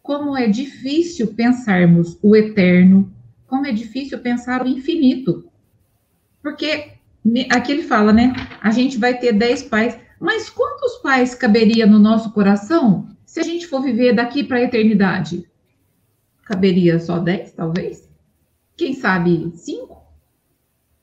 Como 0.00 0.36
é 0.36 0.46
difícil 0.46 1.34
pensarmos 1.34 2.16
o 2.22 2.34
eterno, 2.36 3.12
como 3.46 3.66
é 3.66 3.72
difícil 3.72 4.20
pensar 4.20 4.64
o 4.64 4.68
infinito. 4.68 5.50
Porque 6.42 6.92
aqui 7.50 7.72
ele 7.72 7.82
fala, 7.82 8.12
né? 8.12 8.32
A 8.62 8.70
gente 8.70 8.98
vai 8.98 9.18
ter 9.18 9.32
dez 9.32 9.62
pais, 9.62 9.98
mas 10.20 10.50
quantos 10.50 10.96
pais 10.96 11.34
caberia 11.34 11.86
no 11.86 11.98
nosso 11.98 12.32
coração 12.32 13.08
se 13.24 13.40
a 13.40 13.42
gente 13.42 13.66
for 13.66 13.82
viver 13.82 14.14
daqui 14.14 14.42
para 14.42 14.58
a 14.58 14.62
eternidade? 14.62 15.48
Caberia 16.44 16.98
só 16.98 17.18
dez, 17.18 17.52
talvez? 17.52 18.08
quem 18.78 18.94
sabe, 18.94 19.50
cinco. 19.56 19.98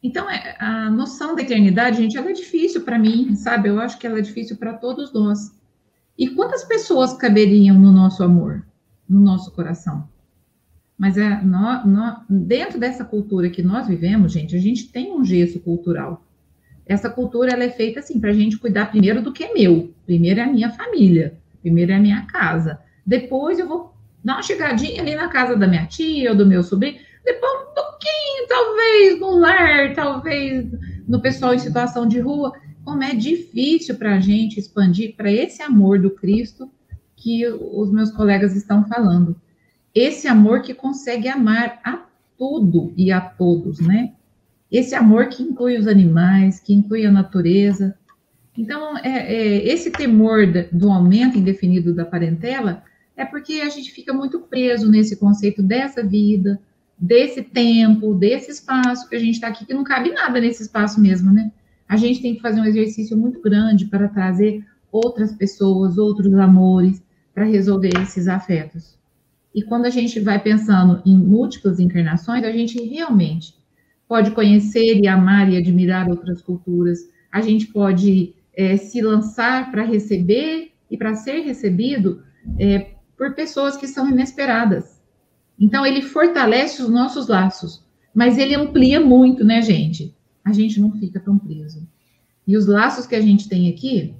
Então, 0.01 0.29
é, 0.29 0.55
a 0.59 0.89
noção 0.89 1.35
da 1.35 1.41
eternidade, 1.41 1.97
gente, 1.97 2.17
ela 2.17 2.29
é 2.29 2.33
difícil 2.33 2.81
para 2.81 2.97
mim, 2.97 3.35
sabe? 3.35 3.69
Eu 3.69 3.79
acho 3.79 3.99
que 3.99 4.07
ela 4.07 4.17
é 4.17 4.21
difícil 4.21 4.55
para 4.55 4.73
todos 4.73 5.11
nós. 5.11 5.53
E 6.17 6.29
quantas 6.29 6.63
pessoas 6.63 7.13
caberiam 7.13 7.77
no 7.77 7.91
nosso 7.91 8.23
amor, 8.23 8.65
no 9.07 9.19
nosso 9.19 9.51
coração? 9.51 10.07
Mas 10.97 11.17
é, 11.17 11.41
dentro 12.29 12.79
dessa 12.79 13.03
cultura 13.03 13.49
que 13.49 13.61
nós 13.61 13.87
vivemos, 13.87 14.31
gente, 14.31 14.55
a 14.55 14.59
gente 14.59 14.87
tem 14.87 15.11
um 15.11 15.25
gesso 15.25 15.59
cultural. 15.59 16.24
Essa 16.85 17.09
cultura 17.09 17.51
ela 17.51 17.63
é 17.63 17.69
feita 17.69 17.99
assim 17.99 18.19
para 18.19 18.29
a 18.29 18.33
gente 18.33 18.57
cuidar 18.57 18.91
primeiro 18.91 19.21
do 19.21 19.33
que 19.33 19.43
é 19.43 19.53
meu. 19.53 19.93
Primeiro 20.05 20.39
é 20.39 20.43
a 20.43 20.51
minha 20.51 20.69
família, 20.71 21.37
primeiro 21.61 21.91
é 21.91 21.95
a 21.95 21.99
minha 21.99 22.21
casa. 22.25 22.79
Depois 23.05 23.59
eu 23.59 23.67
vou 23.67 23.93
dar 24.23 24.35
uma 24.35 24.43
chegadinha 24.43 25.01
ali 25.01 25.15
na 25.15 25.27
casa 25.27 25.55
da 25.55 25.67
minha 25.67 25.85
tia 25.85 26.31
ou 26.31 26.37
do 26.37 26.45
meu 26.45 26.63
sobrinho 26.63 26.99
depois 27.25 27.51
um 27.53 27.73
pouquinho, 27.73 28.47
talvez, 28.47 29.19
no 29.19 29.39
lar, 29.39 29.93
talvez 29.95 30.67
no 31.07 31.19
pessoal 31.19 31.55
em 31.55 31.59
situação 31.59 32.07
de 32.07 32.19
rua. 32.19 32.53
Como 32.83 33.03
é 33.03 33.15
difícil 33.15 33.95
para 33.95 34.15
a 34.15 34.19
gente 34.19 34.59
expandir 34.59 35.15
para 35.15 35.31
esse 35.31 35.63
amor 35.63 35.99
do 35.99 36.11
Cristo 36.11 36.69
que 37.15 37.47
os 37.47 37.91
meus 37.91 38.11
colegas 38.11 38.55
estão 38.55 38.87
falando. 38.87 39.35
Esse 39.93 40.27
amor 40.27 40.61
que 40.61 40.73
consegue 40.73 41.27
amar 41.27 41.79
a 41.83 42.05
tudo 42.37 42.93
e 42.95 43.11
a 43.11 43.19
todos, 43.19 43.79
né? 43.79 44.13
Esse 44.77 44.93
amor 44.93 45.29
que 45.29 45.41
inclui 45.41 45.77
os 45.77 45.87
animais, 45.87 46.59
que 46.59 46.73
inclui 46.73 47.05
a 47.05 47.11
natureza. 47.11 47.97
Então, 48.57 48.97
é, 48.97 49.33
é, 49.33 49.67
esse 49.69 49.89
temor 49.89 50.45
do 50.69 50.89
aumento 50.89 51.37
indefinido 51.37 51.95
da 51.95 52.03
parentela 52.03 52.83
é 53.15 53.23
porque 53.23 53.61
a 53.61 53.69
gente 53.69 53.89
fica 53.89 54.11
muito 54.11 54.41
preso 54.41 54.91
nesse 54.91 55.15
conceito 55.15 55.63
dessa 55.63 56.03
vida, 56.03 56.59
desse 56.99 57.41
tempo, 57.41 58.13
desse 58.15 58.51
espaço 58.51 59.07
que 59.07 59.15
a 59.15 59.19
gente 59.19 59.35
está 59.35 59.47
aqui, 59.47 59.65
que 59.65 59.73
não 59.73 59.85
cabe 59.85 60.11
nada 60.11 60.41
nesse 60.41 60.63
espaço 60.63 60.99
mesmo, 60.99 61.31
né? 61.31 61.53
A 61.87 61.95
gente 61.95 62.21
tem 62.21 62.35
que 62.35 62.41
fazer 62.41 62.59
um 62.59 62.65
exercício 62.65 63.15
muito 63.15 63.41
grande 63.41 63.85
para 63.85 64.09
trazer 64.09 64.61
outras 64.91 65.31
pessoas, 65.31 65.97
outros 65.97 66.33
amores, 66.33 67.01
para 67.33 67.45
resolver 67.45 67.93
esses 68.03 68.27
afetos. 68.27 68.99
E 69.53 69.63
quando 69.63 69.85
a 69.85 69.89
gente 69.89 70.19
vai 70.19 70.37
pensando 70.37 71.01
em 71.05 71.17
múltiplas 71.17 71.79
encarnações, 71.79 72.43
a 72.43 72.51
gente 72.51 72.77
realmente 72.83 73.55
pode 74.07 74.31
conhecer 74.31 74.99
e 74.99 75.07
amar 75.07 75.51
e 75.51 75.57
admirar 75.57 76.09
outras 76.09 76.41
culturas, 76.41 76.99
a 77.31 77.41
gente 77.41 77.67
pode 77.67 78.35
é, 78.55 78.77
se 78.77 79.01
lançar 79.01 79.71
para 79.71 79.83
receber 79.83 80.71
e 80.89 80.97
para 80.97 81.15
ser 81.15 81.41
recebido 81.41 82.23
é, 82.59 82.91
por 83.17 83.33
pessoas 83.33 83.75
que 83.75 83.87
são 83.87 84.09
inesperadas 84.09 84.95
então, 85.59 85.85
ele 85.85 86.01
fortalece 86.01 86.81
os 86.81 86.89
nossos 86.89 87.27
laços, 87.27 87.83
mas 88.13 88.37
ele 88.37 88.55
amplia 88.55 88.99
muito, 88.99 89.43
né, 89.43 89.61
gente? 89.61 90.15
A 90.43 90.51
gente 90.51 90.79
não 90.79 90.91
fica 90.91 91.19
tão 91.19 91.37
preso. 91.37 91.87
E 92.45 92.55
os 92.57 92.67
laços 92.67 93.07
que 93.07 93.15
a 93.15 93.21
gente 93.21 93.49
tem 93.49 93.69
aqui, 93.69 94.13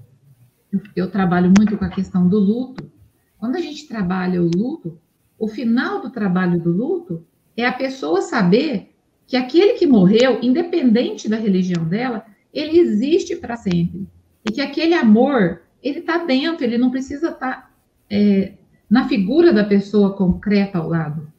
eu, 0.71 0.81
eu 0.95 1.11
trabalho 1.11 1.53
muito 1.55 1.77
com 1.77 1.85
a 1.85 1.89
questão 1.89 2.27
do 2.27 2.39
luto. 2.39 2.89
Quando 3.37 3.57
a 3.57 3.61
gente 3.61 3.87
trabalha 3.87 4.41
o 4.41 4.49
luto, 4.49 4.97
o 5.37 5.47
final 5.47 6.01
do 6.01 6.09
trabalho 6.09 6.59
do 6.59 6.71
luto 6.71 7.25
é 7.55 7.65
a 7.65 7.73
pessoa 7.73 8.21
saber 8.21 8.94
que 9.27 9.35
aquele 9.35 9.73
que 9.73 9.87
morreu, 9.87 10.39
independente 10.41 11.27
da 11.27 11.37
religião 11.37 11.83
dela, 11.85 12.25
ele 12.53 12.79
existe 12.79 13.35
para 13.35 13.55
sempre. 13.55 14.07
E 14.47 14.51
que 14.51 14.61
aquele 14.61 14.93
amor, 14.93 15.61
ele 15.81 15.99
está 15.99 16.19
dentro, 16.19 16.63
ele 16.63 16.77
não 16.77 16.91
precisa 16.91 17.29
estar 17.29 17.53
tá, 17.53 17.71
é, 18.09 18.53
na 18.89 19.07
figura 19.07 19.51
da 19.51 19.63
pessoa 19.63 20.15
concreta 20.15 20.77
ao 20.77 20.87
lado. 20.87 21.31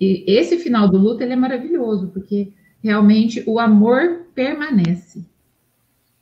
E 0.00 0.24
esse 0.26 0.58
final 0.58 0.88
do 0.88 0.96
luto 0.96 1.22
ele 1.22 1.32
é 1.32 1.36
maravilhoso, 1.36 2.08
porque 2.08 2.52
realmente 2.82 3.42
o 3.46 3.58
amor 3.58 4.26
permanece. 4.34 5.26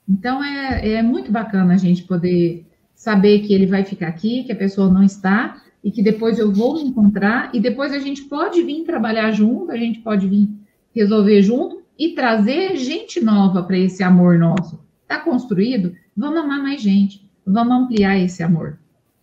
Então 0.09 0.43
é, 0.43 0.95
é 0.95 1.03
muito 1.03 1.31
bacana 1.31 1.75
a 1.75 1.77
gente 1.77 2.05
poder 2.05 2.67
saber 2.95 3.41
que 3.41 3.53
ele 3.53 3.67
vai 3.67 3.85
ficar 3.85 4.09
aqui, 4.09 4.45
que 4.45 4.53
a 4.53 4.57
pessoa 4.57 4.91
não 4.91 5.03
está, 5.03 5.63
e 5.87 5.91
que 5.93 6.03
depois 6.03 6.37
eu 6.37 6.53
vou 6.53 6.75
me 6.75 6.83
encontrar, 6.83 7.49
e 7.55 7.61
depois 7.61 7.93
a 7.93 8.01
gente 8.01 8.23
pode 8.23 8.61
vir 8.61 8.83
trabalhar 8.83 9.31
junto, 9.31 9.71
a 9.71 9.77
gente 9.77 10.01
pode 10.01 10.27
vir 10.27 10.49
resolver 10.93 11.41
junto 11.43 11.81
e 11.97 12.09
trazer 12.09 12.75
gente 12.75 13.25
nova 13.25 13.63
para 13.63 13.79
esse 13.79 14.03
amor 14.03 14.37
nosso. 14.37 14.81
Está 15.03 15.21
construído? 15.21 15.95
Vamos 16.17 16.41
amar 16.41 16.61
mais 16.61 16.83
gente, 16.83 17.31
vamos 17.47 17.73
ampliar 17.73 18.19
esse 18.19 18.43
amor. 18.43 18.81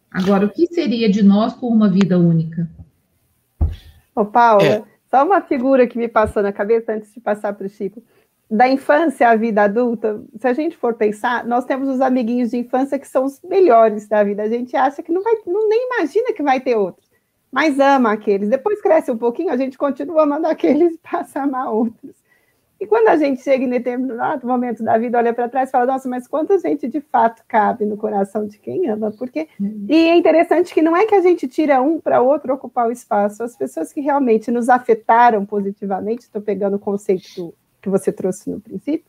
Agora, 0.10 0.46
o 0.46 0.50
que 0.50 0.66
seria 0.68 1.10
de 1.10 1.22
nós 1.22 1.52
com 1.54 1.68
uma 1.68 1.90
vida 1.90 2.18
única? 2.18 2.70
Ô, 4.16 4.24
Paula, 4.24 4.64
é. 4.64 4.84
só 5.12 5.26
uma 5.26 5.42
figura 5.42 5.86
que 5.86 5.98
me 5.98 6.08
passou 6.08 6.42
na 6.42 6.54
cabeça 6.54 6.94
antes 6.94 7.14
de 7.14 7.20
passar 7.20 7.52
para 7.56 7.68
o 7.68 7.70
Chico. 7.70 8.02
Da 8.50 8.68
infância 8.68 9.30
à 9.30 9.36
vida 9.36 9.64
adulta, 9.64 10.24
se 10.38 10.48
a 10.48 10.54
gente 10.54 10.78
for 10.78 10.94
pensar, 10.94 11.46
nós 11.46 11.66
temos 11.66 11.90
os 11.90 12.02
amiguinhos 12.02 12.52
de 12.52 12.58
infância 12.58 13.00
que 13.00 13.08
são 13.08 13.26
os 13.26 13.42
melhores 13.42 14.08
da 14.08 14.24
vida. 14.24 14.44
A 14.44 14.50
gente 14.50 14.76
acha 14.76 15.02
que 15.02 15.12
não 15.12 15.24
vai, 15.24 15.34
não, 15.48 15.68
nem 15.68 15.88
imagina 15.88 16.34
que 16.34 16.44
vai 16.44 16.60
ter 16.60 16.76
outros, 16.76 17.10
mas 17.52 17.80
ama 17.80 18.12
aqueles. 18.12 18.50
Depois 18.50 18.82
cresce 18.82 19.10
um 19.10 19.18
pouquinho, 19.18 19.52
a 19.52 19.58
gente 19.58 19.78
continua 19.78 20.24
amando 20.24 20.48
aqueles 20.48 20.94
e 20.94 21.00
passa 21.02 21.40
a 21.40 21.44
amar 21.44 21.74
outros. 21.74 22.24
E 22.84 22.86
quando 22.86 23.08
a 23.08 23.16
gente 23.16 23.42
chega 23.42 23.64
em 23.64 23.70
determinado 23.70 24.46
momento 24.46 24.84
da 24.84 24.98
vida, 24.98 25.18
olha 25.18 25.34
para 25.34 25.48
trás 25.48 25.70
e 25.70 25.72
fala, 25.72 25.86
nossa, 25.86 26.10
mas 26.10 26.28
quanta 26.28 26.60
gente 26.60 26.86
de 26.86 27.00
fato 27.00 27.42
cabe 27.48 27.86
no 27.86 27.96
coração 27.96 28.46
de 28.46 28.60
quem 28.60 28.90
ama? 28.90 29.10
Porque 29.10 29.48
uhum. 29.58 29.86
e 29.88 30.10
é 30.10 30.16
interessante 30.18 30.74
que 30.74 30.82
não 30.82 30.94
é 30.94 31.06
que 31.06 31.16
a 31.16 31.22
gente 31.22 31.48
tira 31.48 31.82
um 31.82 31.98
para 32.02 32.22
outro 32.22 32.54
ocupar 32.54 32.90
o 32.90 32.92
espaço, 32.92 33.42
as 33.42 33.56
pessoas 33.56 33.94
que 33.94 34.02
realmente 34.02 34.52
nos 34.52 34.68
afetaram 34.68 35.46
positivamente, 35.46 36.24
estou 36.24 36.42
pegando 36.42 36.76
o 36.76 36.80
conceito 36.80 37.54
que 37.84 37.90
você 37.90 38.12
trouxe 38.12 38.50
no 38.50 38.62
princípio, 38.62 39.06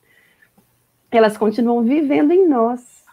elas 1.11 1.39
continuam 1.39 1.83
vivendo 1.83 2.33
em 2.33 2.47
nós. 2.47 3.05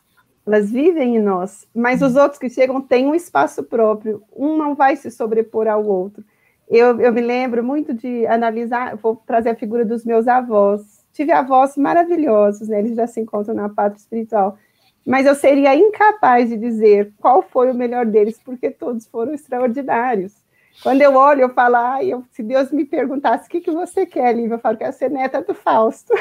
Elas 0.46 0.72
vivem 0.72 1.18
em 1.18 1.20
nós, 1.20 1.68
mas 1.74 2.02
os 2.02 2.16
outros 2.16 2.40
que 2.40 2.50
chegam 2.50 2.82
têm 2.82 3.06
um 3.06 3.14
espaço 3.14 3.64
próprio. 3.64 4.24
Um 4.36 4.58
não 4.58 4.74
vai 4.74 4.96
se 4.96 5.12
sobrepor 5.12 5.68
ao 5.68 5.86
outro. 5.86 6.24
Eu, 6.68 7.00
eu 7.00 7.14
me 7.14 7.22
lembro 7.22 7.64
muito 7.64 7.94
de 7.94 8.26
analisar, 8.26 8.96
vou 8.96 9.16
trazer 9.16 9.50
a 9.50 9.56
figura 9.56 9.86
dos 9.86 10.04
meus 10.04 10.28
avós. 10.28 11.06
Tive 11.14 11.32
avós 11.32 11.78
maravilhosos, 11.78 12.68
né? 12.68 12.80
eles 12.80 12.96
já 12.96 13.06
se 13.06 13.20
encontram 13.20 13.54
na 13.54 13.70
pátria 13.70 14.00
espiritual. 14.00 14.58
Mas 15.06 15.28
eu 15.28 15.36
seria 15.36 15.76
incapaz 15.76 16.50
de 16.50 16.58
dizer 16.58 17.14
qual 17.20 17.44
foi 17.44 17.70
o 17.70 17.76
melhor 17.76 18.06
deles, 18.06 18.40
porque 18.44 18.72
todos 18.72 19.06
foram 19.06 19.34
extraordinários. 19.34 20.34
Quando 20.82 21.02
eu 21.02 21.16
olho, 21.16 21.42
eu 21.42 21.50
falo, 21.50 21.76
ah, 21.76 22.04
eu, 22.04 22.24
se 22.32 22.42
Deus 22.42 22.72
me 22.72 22.86
perguntasse 22.86 23.48
o 23.48 23.50
que, 23.50 23.62
que 23.62 23.72
você 23.72 24.06
quer, 24.06 24.36
Lívia, 24.36 24.56
eu 24.56 24.60
falo, 24.60 24.78
quero 24.78 24.94
ser 24.94 25.10
neta 25.10 25.42
do 25.42 25.54
Fausto. 25.54 26.14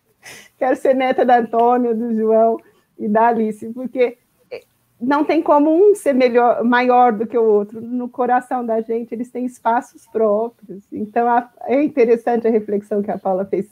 quero 0.58 0.76
ser 0.76 0.94
neta 0.94 1.24
da 1.24 1.38
Antônio, 1.38 1.94
do 1.94 2.14
João 2.14 2.58
e 2.98 3.08
da 3.08 3.28
Alice, 3.28 3.68
porque 3.72 4.18
não 5.00 5.24
tem 5.24 5.42
como 5.42 5.70
um 5.70 5.94
ser 5.94 6.14
melhor, 6.14 6.64
maior 6.64 7.12
do 7.12 7.26
que 7.26 7.36
o 7.36 7.44
outro. 7.44 7.80
No 7.80 8.08
coração 8.08 8.64
da 8.64 8.80
gente, 8.80 9.12
eles 9.12 9.30
têm 9.30 9.44
espaços 9.44 10.06
próprios. 10.06 10.84
Então, 10.90 11.28
a, 11.28 11.50
é 11.64 11.82
interessante 11.82 12.46
a 12.46 12.50
reflexão 12.50 13.02
que 13.02 13.10
a 13.10 13.18
Paula 13.18 13.44
fez. 13.44 13.66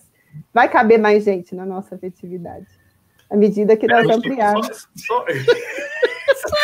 Vai 0.53 0.68
caber 0.68 0.99
mais 0.99 1.24
gente 1.24 1.55
na 1.55 1.64
nossa 1.64 1.95
afetividade, 1.95 2.66
à 3.30 3.37
medida 3.37 3.76
que 3.76 3.87
nós 3.87 4.09
ampliarmos. 4.09 4.89
Só, 4.97 5.24
só 6.37 6.57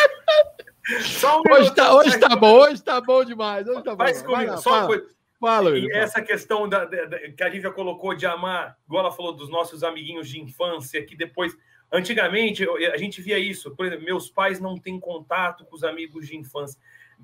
um 0.89 1.53
hoje 1.53 1.69
está 1.69 1.93
hoje 1.93 2.19
tá 2.19 2.35
bom, 2.35 2.59
hoje 2.59 2.73
está 2.73 3.01
bom 3.01 3.23
demais. 3.23 3.67
Hoje 3.67 3.83
tá 3.83 3.95
Faz 3.95 4.21
bom. 4.21 4.33
comigo, 4.33 4.57
só 4.57 4.69
fala. 4.69 4.87
coisa. 4.87 5.21
Fala, 5.39 5.75
e 5.75 5.91
essa 5.93 6.21
questão 6.21 6.69
da, 6.69 6.85
da, 6.85 7.05
da, 7.05 7.17
que 7.17 7.43
a 7.43 7.49
Lívia 7.49 7.71
colocou 7.71 8.13
de 8.13 8.27
amar, 8.27 8.77
igual 8.85 9.05
ela 9.05 9.11
falou 9.11 9.33
dos 9.33 9.49
nossos 9.49 9.83
amiguinhos 9.83 10.29
de 10.29 10.39
infância, 10.39 11.03
que 11.03 11.15
depois 11.15 11.57
Antigamente, 11.91 12.65
a 12.93 12.97
gente 12.97 13.21
via 13.21 13.37
isso. 13.37 13.75
Por 13.75 13.85
exemplo, 13.85 14.05
meus 14.05 14.29
pais 14.29 14.61
não 14.61 14.77
têm 14.77 14.97
contato 14.97 15.65
com 15.65 15.75
os 15.75 15.83
amigos 15.83 16.25
de 16.25 16.37
infância. 16.37 16.79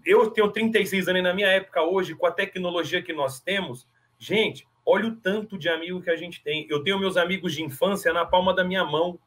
Eu 0.05 0.29
tenho 0.29 0.51
36 0.51 1.07
anos 1.07 1.19
e 1.21 1.23
na 1.23 1.33
minha 1.33 1.47
época 1.47 1.81
hoje, 1.81 2.13
com 2.13 2.27
a 2.27 2.31
tecnologia 2.31 3.01
que 3.01 3.13
nós 3.13 3.39
temos, 3.39 3.87
gente, 4.19 4.67
olha 4.85 5.07
o 5.07 5.15
tanto 5.15 5.57
de 5.57 5.69
amigo 5.69 6.01
que 6.01 6.09
a 6.09 6.17
gente 6.17 6.43
tem. 6.43 6.67
Eu 6.69 6.83
tenho 6.83 6.99
meus 6.99 7.15
amigos 7.15 7.53
de 7.53 7.63
infância 7.63 8.11
na 8.11 8.25
palma 8.25 8.53
da 8.53 8.63
minha 8.63 8.83
mão. 8.83 9.17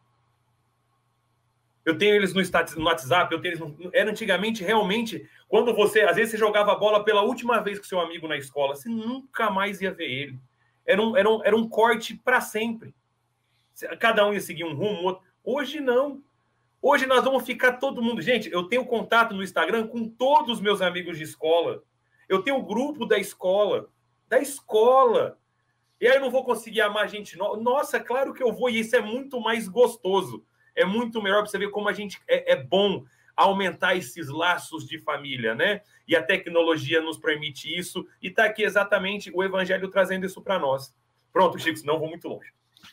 Eu 1.84 1.96
tenho 1.96 2.14
eles 2.14 2.34
no, 2.34 2.84
WhatsApp, 2.84 3.32
eu 3.32 3.40
tenho 3.40 3.54
eles 3.54 3.60
no... 3.60 3.90
Era 3.92 4.10
antigamente, 4.10 4.62
realmente, 4.62 5.28
quando 5.48 5.74
você, 5.74 6.02
às 6.02 6.16
vezes, 6.16 6.32
você 6.32 6.36
jogava 6.36 6.74
bola 6.74 7.02
pela 7.02 7.22
última 7.22 7.60
vez 7.60 7.78
com 7.78 7.84
seu 7.84 8.00
amigo 8.00 8.28
na 8.28 8.36
escola, 8.36 8.74
você 8.74 8.88
nunca 8.88 9.50
mais 9.50 9.80
ia 9.80 9.92
ver 9.92 10.10
ele. 10.10 10.38
Era 10.86 11.02
um, 11.02 11.16
era 11.16 11.30
um, 11.30 11.44
era 11.44 11.56
um 11.56 11.68
corte 11.68 12.14
para 12.14 12.40
sempre. 12.40 12.94
Cada 13.98 14.26
um 14.26 14.34
ia 14.34 14.40
seguir 14.40 14.64
um 14.64 14.74
rumo, 14.74 15.02
outro. 15.04 15.24
Hoje 15.42 15.80
não. 15.80 16.22
Hoje 16.82 17.06
nós 17.06 17.24
vamos 17.24 17.44
ficar 17.44 17.74
todo 17.74 18.02
mundo. 18.02 18.20
Gente, 18.20 18.50
eu 18.50 18.64
tenho 18.64 18.84
contato 18.84 19.34
no 19.34 19.42
Instagram 19.42 19.86
com 19.86 20.08
todos 20.08 20.56
os 20.56 20.60
meus 20.60 20.82
amigos 20.82 21.16
de 21.16 21.24
escola. 21.24 21.82
Eu 22.28 22.42
tenho 22.42 22.58
o 22.58 22.62
grupo 22.62 23.06
da 23.06 23.18
escola. 23.18 23.88
Da 24.28 24.38
escola. 24.38 25.38
E 26.00 26.06
aí 26.06 26.16
eu 26.16 26.20
não 26.20 26.30
vou 26.30 26.44
conseguir 26.44 26.80
amar 26.80 27.08
gente 27.08 27.36
nova. 27.36 27.60
Nossa, 27.60 28.00
claro 28.00 28.32
que 28.32 28.42
eu 28.42 28.52
vou, 28.52 28.70
e 28.70 28.80
isso 28.80 28.96
é 28.96 29.00
muito 29.00 29.40
mais 29.40 29.68
gostoso. 29.68 30.44
É 30.74 30.84
muito 30.84 31.22
melhor 31.22 31.42
para 31.42 31.50
você 31.50 31.58
ver 31.58 31.70
como 31.70 31.88
a 31.88 31.92
gente 31.92 32.20
é, 32.28 32.52
é 32.52 32.56
bom 32.56 33.04
aumentar 33.36 33.96
esses 33.96 34.28
laços 34.28 34.86
de 34.86 34.98
família, 34.98 35.54
né? 35.54 35.80
E 36.06 36.14
a 36.14 36.22
tecnologia 36.22 37.00
nos 37.00 37.16
permite 37.16 37.74
isso. 37.74 38.06
E 38.22 38.28
está 38.28 38.44
aqui 38.44 38.62
exatamente 38.62 39.30
o 39.34 39.42
Evangelho 39.42 39.88
trazendo 39.88 40.26
isso 40.26 40.42
para 40.42 40.58
nós. 40.58 40.94
Pronto, 41.32 41.58
Chico, 41.58 41.78
senão 41.78 41.98
vou 41.98 42.08
muito 42.08 42.28
longe. 42.28 42.52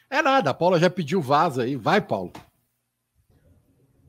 É 0.10 0.22
nada, 0.22 0.52
a 0.52 0.54
Paula 0.54 0.80
já 0.80 0.90
pediu 0.90 1.22
vaza 1.22 1.64
aí. 1.64 1.76
Vai, 1.76 2.00
Paulo. 2.00 2.32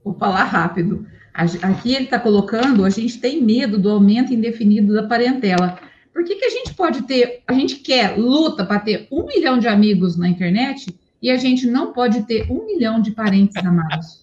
Vou 0.05 0.15
falar 0.15 0.45
rápido. 0.45 1.07
Aqui 1.35 1.95
ele 1.95 2.05
está 2.05 2.19
colocando, 2.19 2.85
a 2.85 2.91
gente 2.91 3.21
tem 3.21 3.43
medo 3.43 3.79
do 3.79 3.91
aumento 3.91 4.33
indefinido 4.33 4.93
da 4.93 5.07
parentela. 5.07 5.79
Por 6.13 6.25
que, 6.25 6.35
que 6.35 6.45
a 6.45 6.51
gente 6.51 6.75
pode 6.75 7.03
ter, 7.03 7.43
a 7.47 7.53
gente 7.53 7.77
quer, 7.77 8.19
luta 8.19 8.65
para 8.65 8.81
ter 8.81 9.07
um 9.11 9.25
milhão 9.25 9.59
de 9.59 9.69
amigos 9.69 10.17
na 10.17 10.29
internet 10.29 10.99
e 11.21 11.31
a 11.31 11.37
gente 11.37 11.67
não 11.67 11.93
pode 11.93 12.23
ter 12.23 12.51
um 12.51 12.65
milhão 12.67 13.01
de 13.01 13.11
parentes 13.11 13.57
amados? 13.57 14.21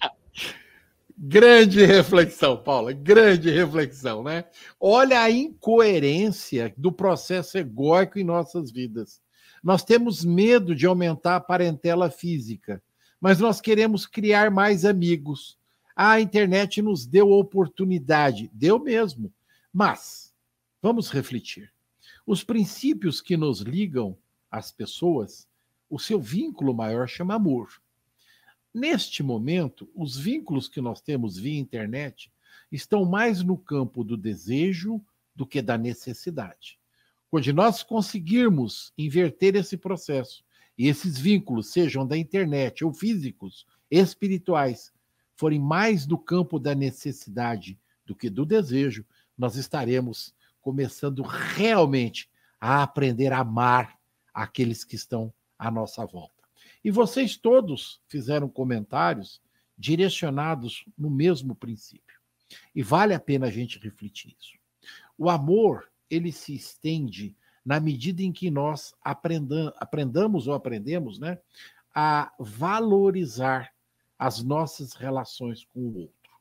Grande 1.18 1.86
reflexão, 1.86 2.58
Paula, 2.58 2.92
grande 2.92 3.50
reflexão, 3.50 4.22
né? 4.22 4.46
Olha 4.80 5.22
a 5.22 5.32
incoerência 5.32 6.74
do 6.78 6.92
processo 6.92 7.58
egóico 7.58 8.20
em 8.20 8.24
nossas 8.24 8.70
vidas. 8.70 9.22
Nós 9.64 9.84
temos 9.84 10.26
medo 10.26 10.76
de 10.76 10.86
aumentar 10.86 11.38
a 11.38 11.40
parentela 11.40 12.12
física, 12.12 12.84
mas 13.20 13.40
nós 13.40 13.62
queremos 13.62 14.06
criar 14.06 14.52
mais 14.52 14.84
amigos. 14.84 15.58
A 15.96 16.20
internet 16.20 16.82
nos 16.82 17.06
deu 17.06 17.32
oportunidade, 17.32 18.52
deu 18.54 18.78
mesmo. 18.78 19.34
Mas 19.74 20.34
vamos 20.82 21.10
refletir. 21.10 21.72
Os 22.28 22.44
princípios 22.44 23.22
que 23.22 23.38
nos 23.38 23.62
ligam 23.62 24.18
às 24.52 24.72
pessoas, 24.72 25.48
o 25.90 26.00
seu 26.00 26.20
vínculo 26.20 26.74
maior 26.74 27.08
chama 27.08 27.36
amor. 27.36 27.82
Neste 28.74 29.24
momento, 29.24 29.90
os 29.96 30.18
vínculos 30.18 30.68
que 30.68 30.82
nós 30.82 31.00
temos 31.00 31.38
via 31.38 31.60
internet 31.60 32.32
estão 32.72 33.06
mais 33.06 33.42
no 33.42 33.58
campo 33.58 34.04
do 34.04 34.18
desejo 34.18 35.02
do 35.36 35.46
que 35.46 35.62
da 35.62 35.78
necessidade. 35.78 36.80
Quando 37.30 37.54
nós 37.54 37.84
conseguirmos 37.84 38.94
inverter 38.98 39.56
esse 39.56 39.78
processo 39.78 40.44
e 40.78 40.88
esses 40.88 41.18
vínculos, 41.18 41.72
sejam 41.72 42.06
da 42.06 42.18
internet 42.18 42.84
ou 42.84 42.94
físicos, 42.94 43.66
espirituais, 43.90 44.92
forem 45.36 45.60
mais 45.60 46.06
do 46.06 46.18
campo 46.18 46.60
da 46.60 46.74
necessidade 46.74 47.80
do 48.06 48.16
que 48.16 48.30
do 48.30 48.46
desejo, 48.46 49.06
nós 49.38 49.56
estaremos 49.56 50.34
começando 50.62 51.22
realmente 51.22 52.30
a 52.60 52.84
aprender 52.84 53.32
a 53.32 53.40
amar 53.40 53.98
aqueles 54.34 54.84
que 54.84 54.96
estão 54.96 55.34
à 55.58 55.72
nossa 55.72 56.06
volta. 56.06 56.34
E 56.84 56.92
vocês 56.92 57.36
todos 57.36 58.02
fizeram 58.08 58.48
comentários 58.48 59.42
direcionados 59.78 60.86
no 60.98 61.10
mesmo 61.10 61.56
princípio. 61.56 62.20
E 62.74 62.84
vale 62.84 63.14
a 63.14 63.20
pena 63.20 63.48
a 63.48 63.52
gente 63.52 63.80
refletir 63.80 64.36
isso. 64.40 64.58
O 65.18 65.30
amor 65.30 65.90
ele 66.10 66.32
se 66.32 66.54
estende 66.54 67.36
na 67.66 67.80
medida 67.80 68.22
em 68.22 68.32
que 68.32 68.52
nós 68.52 68.94
aprendam, 69.02 69.74
aprendamos 69.78 70.48
ou 70.48 70.54
aprendemos 70.54 71.18
né, 71.18 71.40
a 71.94 72.32
valorizar 72.40 73.74
as 74.18 74.44
nossas 74.44 74.94
relações 74.94 75.66
com 75.66 75.80
o 75.80 75.98
outro. 76.02 76.32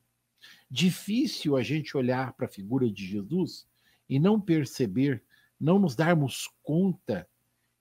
Difícil 0.69 1.57
a 1.57 1.63
gente 1.63 1.97
olhar 1.97 2.33
para 2.33 2.45
a 2.45 2.49
figura 2.49 2.89
de 2.89 3.05
Jesus 3.05 3.67
e 4.07 4.19
não 4.19 4.39
perceber, 4.39 5.23
não 5.59 5.79
nos 5.79 5.95
darmos 5.95 6.49
conta 6.61 7.27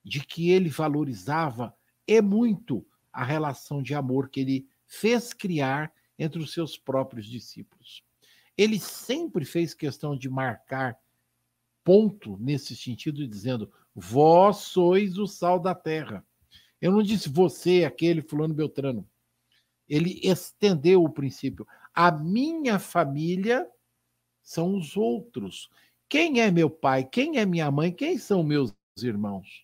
de 0.04 0.20
que 0.20 0.50
ele 0.50 0.68
valorizava 0.68 1.74
e 2.06 2.20
muito 2.20 2.86
a 3.12 3.24
relação 3.24 3.82
de 3.82 3.94
amor 3.94 4.28
que 4.28 4.40
ele 4.40 4.68
fez 4.86 5.32
criar 5.32 5.92
entre 6.18 6.40
os 6.40 6.52
seus 6.52 6.76
próprios 6.76 7.26
discípulos. 7.26 8.04
Ele 8.56 8.78
sempre 8.78 9.44
fez 9.44 9.74
questão 9.74 10.16
de 10.16 10.28
marcar 10.28 10.96
ponto 11.82 12.36
nesse 12.38 12.76
sentido, 12.76 13.26
dizendo: 13.26 13.72
Vós 13.94 14.58
sois 14.58 15.18
o 15.18 15.26
sal 15.26 15.58
da 15.58 15.74
terra. 15.74 16.24
Eu 16.80 16.92
não 16.92 17.02
disse 17.02 17.28
você, 17.28 17.84
aquele 17.84 18.22
fulano 18.22 18.54
Beltrano. 18.54 19.08
Ele 19.88 20.20
estendeu 20.22 21.02
o 21.02 21.10
princípio. 21.10 21.66
A 21.94 22.10
minha 22.10 22.78
família 22.78 23.68
são 24.42 24.76
os 24.76 24.96
outros. 24.96 25.68
Quem 26.08 26.40
é 26.40 26.50
meu 26.50 26.68
pai? 26.68 27.04
Quem 27.04 27.38
é 27.38 27.46
minha 27.46 27.70
mãe? 27.70 27.92
Quem 27.92 28.18
são 28.18 28.42
meus 28.42 28.74
irmãos? 29.02 29.63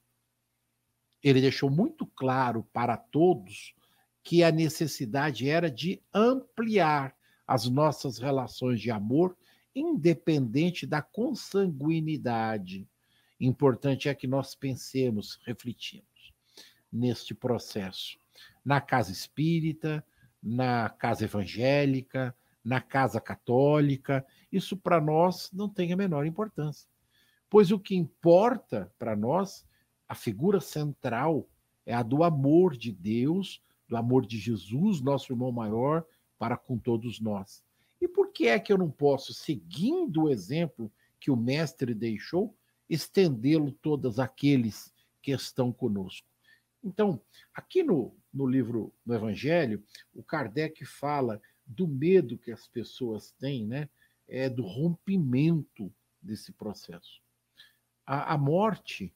Ele 1.22 1.40
deixou 1.40 1.70
muito 1.70 2.06
claro 2.06 2.66
para 2.72 2.96
todos 2.96 3.74
que 4.22 4.42
a 4.42 4.50
necessidade 4.50 5.48
era 5.48 5.70
de 5.70 6.00
ampliar 6.12 7.14
as 7.46 7.68
nossas 7.68 8.18
relações 8.18 8.80
de 8.80 8.90
amor, 8.90 9.36
independente 9.74 10.86
da 10.86 11.02
consanguinidade. 11.02 12.86
Importante 13.40 14.08
é 14.08 14.14
que 14.14 14.26
nós 14.26 14.54
pensemos, 14.54 15.40
refletimos 15.44 16.32
neste 16.92 17.34
processo. 17.34 18.18
Na 18.64 18.80
casa 18.80 19.10
espírita, 19.10 20.04
na 20.42 20.88
casa 20.90 21.24
evangélica, 21.24 22.34
na 22.64 22.80
casa 22.80 23.20
católica, 23.20 24.24
isso 24.52 24.76
para 24.76 25.00
nós 25.00 25.50
não 25.52 25.68
tem 25.68 25.92
a 25.92 25.96
menor 25.96 26.26
importância. 26.26 26.88
Pois 27.48 27.72
o 27.72 27.78
que 27.78 27.96
importa 27.96 28.92
para 28.98 29.16
nós, 29.16 29.66
a 30.10 30.14
figura 30.16 30.60
central, 30.60 31.48
é 31.86 31.94
a 31.94 32.02
do 32.02 32.24
amor 32.24 32.76
de 32.76 32.90
Deus, 32.90 33.62
do 33.88 33.96
amor 33.96 34.26
de 34.26 34.40
Jesus, 34.40 35.00
nosso 35.00 35.32
irmão 35.32 35.52
maior, 35.52 36.04
para 36.36 36.56
com 36.56 36.76
todos 36.76 37.20
nós. 37.20 37.62
E 38.00 38.08
por 38.08 38.32
que 38.32 38.48
é 38.48 38.58
que 38.58 38.72
eu 38.72 38.76
não 38.76 38.90
posso, 38.90 39.32
seguindo 39.32 40.24
o 40.24 40.28
exemplo 40.28 40.90
que 41.20 41.30
o 41.30 41.36
mestre 41.36 41.94
deixou, 41.94 42.52
estendê-lo 42.88 43.70
todos 43.70 44.18
aqueles 44.18 44.92
que 45.22 45.30
estão 45.30 45.72
conosco? 45.72 46.26
Então, 46.82 47.22
aqui 47.54 47.84
no, 47.84 48.12
no 48.34 48.48
livro 48.48 48.92
do 49.06 49.14
Evangelho, 49.14 49.80
o 50.12 50.24
Kardec 50.24 50.84
fala 50.84 51.40
do 51.64 51.86
medo 51.86 52.36
que 52.36 52.50
as 52.50 52.66
pessoas 52.66 53.30
têm, 53.38 53.64
né? 53.64 53.88
É 54.26 54.50
do 54.50 54.64
rompimento 54.64 55.94
desse 56.20 56.50
processo. 56.50 57.22
A, 58.04 58.34
a 58.34 58.36
morte 58.36 59.14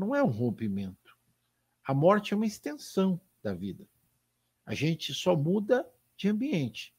não 0.00 0.14
é 0.14 0.22
um 0.22 0.28
rompimento. 0.28 1.14
A 1.84 1.92
morte 1.92 2.32
é 2.32 2.36
uma 2.36 2.46
extensão 2.46 3.20
da 3.42 3.52
vida. 3.52 3.86
A 4.64 4.74
gente 4.74 5.12
só 5.12 5.36
muda 5.36 5.86
de 6.16 6.26
ambiente. 6.26 6.94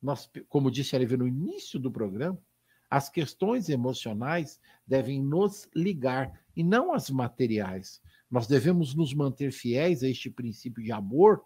Nós, 0.00 0.30
como 0.48 0.70
disse 0.70 0.96
a 0.96 0.98
no 0.98 1.28
início 1.28 1.78
do 1.78 1.92
programa, 1.92 2.42
as 2.88 3.10
questões 3.10 3.68
emocionais 3.68 4.58
devem 4.86 5.22
nos 5.22 5.68
ligar 5.74 6.42
e 6.56 6.64
não 6.64 6.94
as 6.94 7.10
materiais. 7.10 8.00
Nós 8.30 8.46
devemos 8.46 8.94
nos 8.94 9.12
manter 9.12 9.52
fiéis 9.52 10.02
a 10.02 10.08
este 10.08 10.30
princípio 10.30 10.82
de 10.82 10.90
amor, 10.90 11.44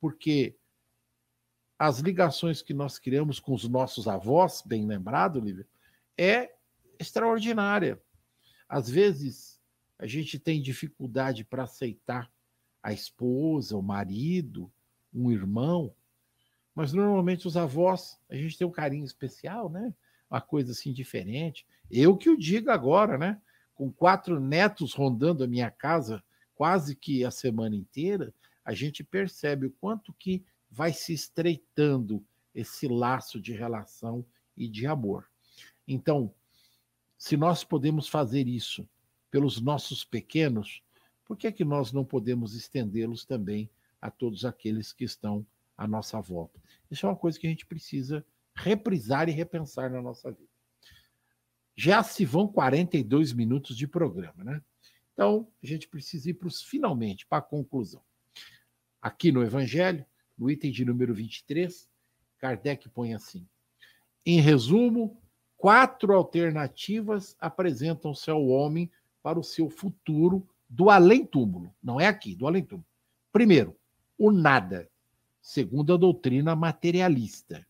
porque 0.00 0.56
as 1.78 1.98
ligações 1.98 2.62
que 2.62 2.72
nós 2.72 2.98
criamos 2.98 3.38
com 3.38 3.52
os 3.52 3.68
nossos 3.68 4.08
avós, 4.08 4.62
bem 4.64 4.86
lembrado, 4.86 5.40
Lívia, 5.40 5.68
é 6.16 6.54
extraordinária. 6.98 8.00
Às 8.66 8.88
vezes, 8.88 9.55
a 9.98 10.06
gente 10.06 10.38
tem 10.38 10.60
dificuldade 10.60 11.44
para 11.44 11.64
aceitar 11.64 12.30
a 12.82 12.92
esposa, 12.92 13.76
o 13.76 13.82
marido, 13.82 14.70
um 15.12 15.30
irmão, 15.30 15.94
mas 16.74 16.92
normalmente 16.92 17.46
os 17.46 17.56
avós, 17.56 18.20
a 18.28 18.36
gente 18.36 18.58
tem 18.58 18.66
um 18.66 18.72
carinho 18.72 19.04
especial, 19.04 19.70
né? 19.70 19.94
Uma 20.30 20.40
coisa 20.40 20.72
assim 20.72 20.92
diferente. 20.92 21.66
Eu 21.90 22.16
que 22.16 22.28
o 22.28 22.36
digo 22.36 22.70
agora, 22.70 23.16
né? 23.16 23.40
Com 23.74 23.90
quatro 23.90 24.38
netos 24.38 24.92
rondando 24.92 25.42
a 25.42 25.46
minha 25.46 25.70
casa 25.70 26.22
quase 26.54 26.94
que 26.94 27.24
a 27.24 27.30
semana 27.30 27.76
inteira, 27.76 28.32
a 28.64 28.74
gente 28.74 29.04
percebe 29.04 29.66
o 29.66 29.70
quanto 29.70 30.12
que 30.12 30.44
vai 30.70 30.92
se 30.92 31.12
estreitando 31.12 32.24
esse 32.54 32.88
laço 32.88 33.40
de 33.40 33.52
relação 33.52 34.24
e 34.56 34.68
de 34.68 34.86
amor. 34.86 35.28
Então, 35.86 36.32
se 37.16 37.36
nós 37.36 37.62
podemos 37.62 38.08
fazer 38.08 38.48
isso 38.48 38.88
pelos 39.36 39.60
nossos 39.60 40.02
pequenos, 40.02 40.82
por 41.22 41.36
que 41.36 41.46
é 41.46 41.52
que 41.52 41.62
nós 41.62 41.92
não 41.92 42.06
podemos 42.06 42.54
estendê-los 42.54 43.26
também 43.26 43.68
a 44.00 44.10
todos 44.10 44.46
aqueles 44.46 44.94
que 44.94 45.04
estão 45.04 45.46
à 45.76 45.86
nossa 45.86 46.18
volta? 46.22 46.58
Isso 46.90 47.04
é 47.04 47.08
uma 47.10 47.14
coisa 47.14 47.38
que 47.38 47.46
a 47.46 47.50
gente 47.50 47.66
precisa 47.66 48.24
reprisar 48.54 49.28
e 49.28 49.32
repensar 49.32 49.90
na 49.90 50.00
nossa 50.00 50.30
vida. 50.30 50.48
Já 51.76 52.02
se 52.02 52.24
vão 52.24 52.48
42 52.48 53.34
minutos 53.34 53.76
de 53.76 53.86
programa, 53.86 54.42
né? 54.42 54.62
Então, 55.12 55.46
a 55.62 55.66
gente 55.66 55.86
precisa 55.86 56.30
ir 56.30 56.34
para 56.34 56.48
os 56.48 56.62
finalmente, 56.62 57.26
para 57.26 57.36
a 57.36 57.42
conclusão. 57.42 58.00
Aqui 59.02 59.30
no 59.30 59.42
Evangelho, 59.42 60.06
no 60.38 60.50
item 60.50 60.72
de 60.72 60.82
número 60.82 61.14
23, 61.14 61.86
Kardec 62.38 62.88
põe 62.88 63.12
assim: 63.12 63.46
em 64.24 64.40
resumo, 64.40 65.20
quatro 65.58 66.14
alternativas 66.14 67.36
apresentam-se 67.38 68.30
ao 68.30 68.46
homem 68.46 68.90
para 69.26 69.40
o 69.40 69.42
seu 69.42 69.68
futuro 69.68 70.48
do 70.70 70.88
além-túmulo. 70.88 71.74
Não 71.82 72.00
é 72.00 72.06
aqui, 72.06 72.32
do 72.36 72.46
além-túmulo. 72.46 72.86
Primeiro, 73.32 73.76
o 74.16 74.30
nada, 74.30 74.88
segundo 75.42 75.92
a 75.92 75.96
doutrina 75.96 76.54
materialista. 76.54 77.66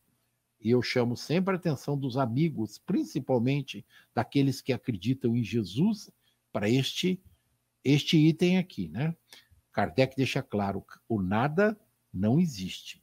E 0.60 0.68
eu 0.68 0.82
chamo 0.82 1.16
sempre 1.16 1.54
a 1.54 1.56
atenção 1.56 1.96
dos 1.96 2.18
amigos, 2.18 2.76
principalmente 2.76 3.86
daqueles 4.14 4.60
que 4.60 4.70
acreditam 4.70 5.34
em 5.34 5.42
Jesus, 5.42 6.10
para 6.52 6.68
este 6.68 7.18
este 7.82 8.18
item 8.18 8.58
aqui, 8.58 8.88
né? 8.88 9.16
Kardec 9.72 10.14
deixa 10.14 10.42
claro, 10.42 10.84
o 11.08 11.22
nada 11.22 11.74
não 12.12 12.38
existe. 12.38 13.02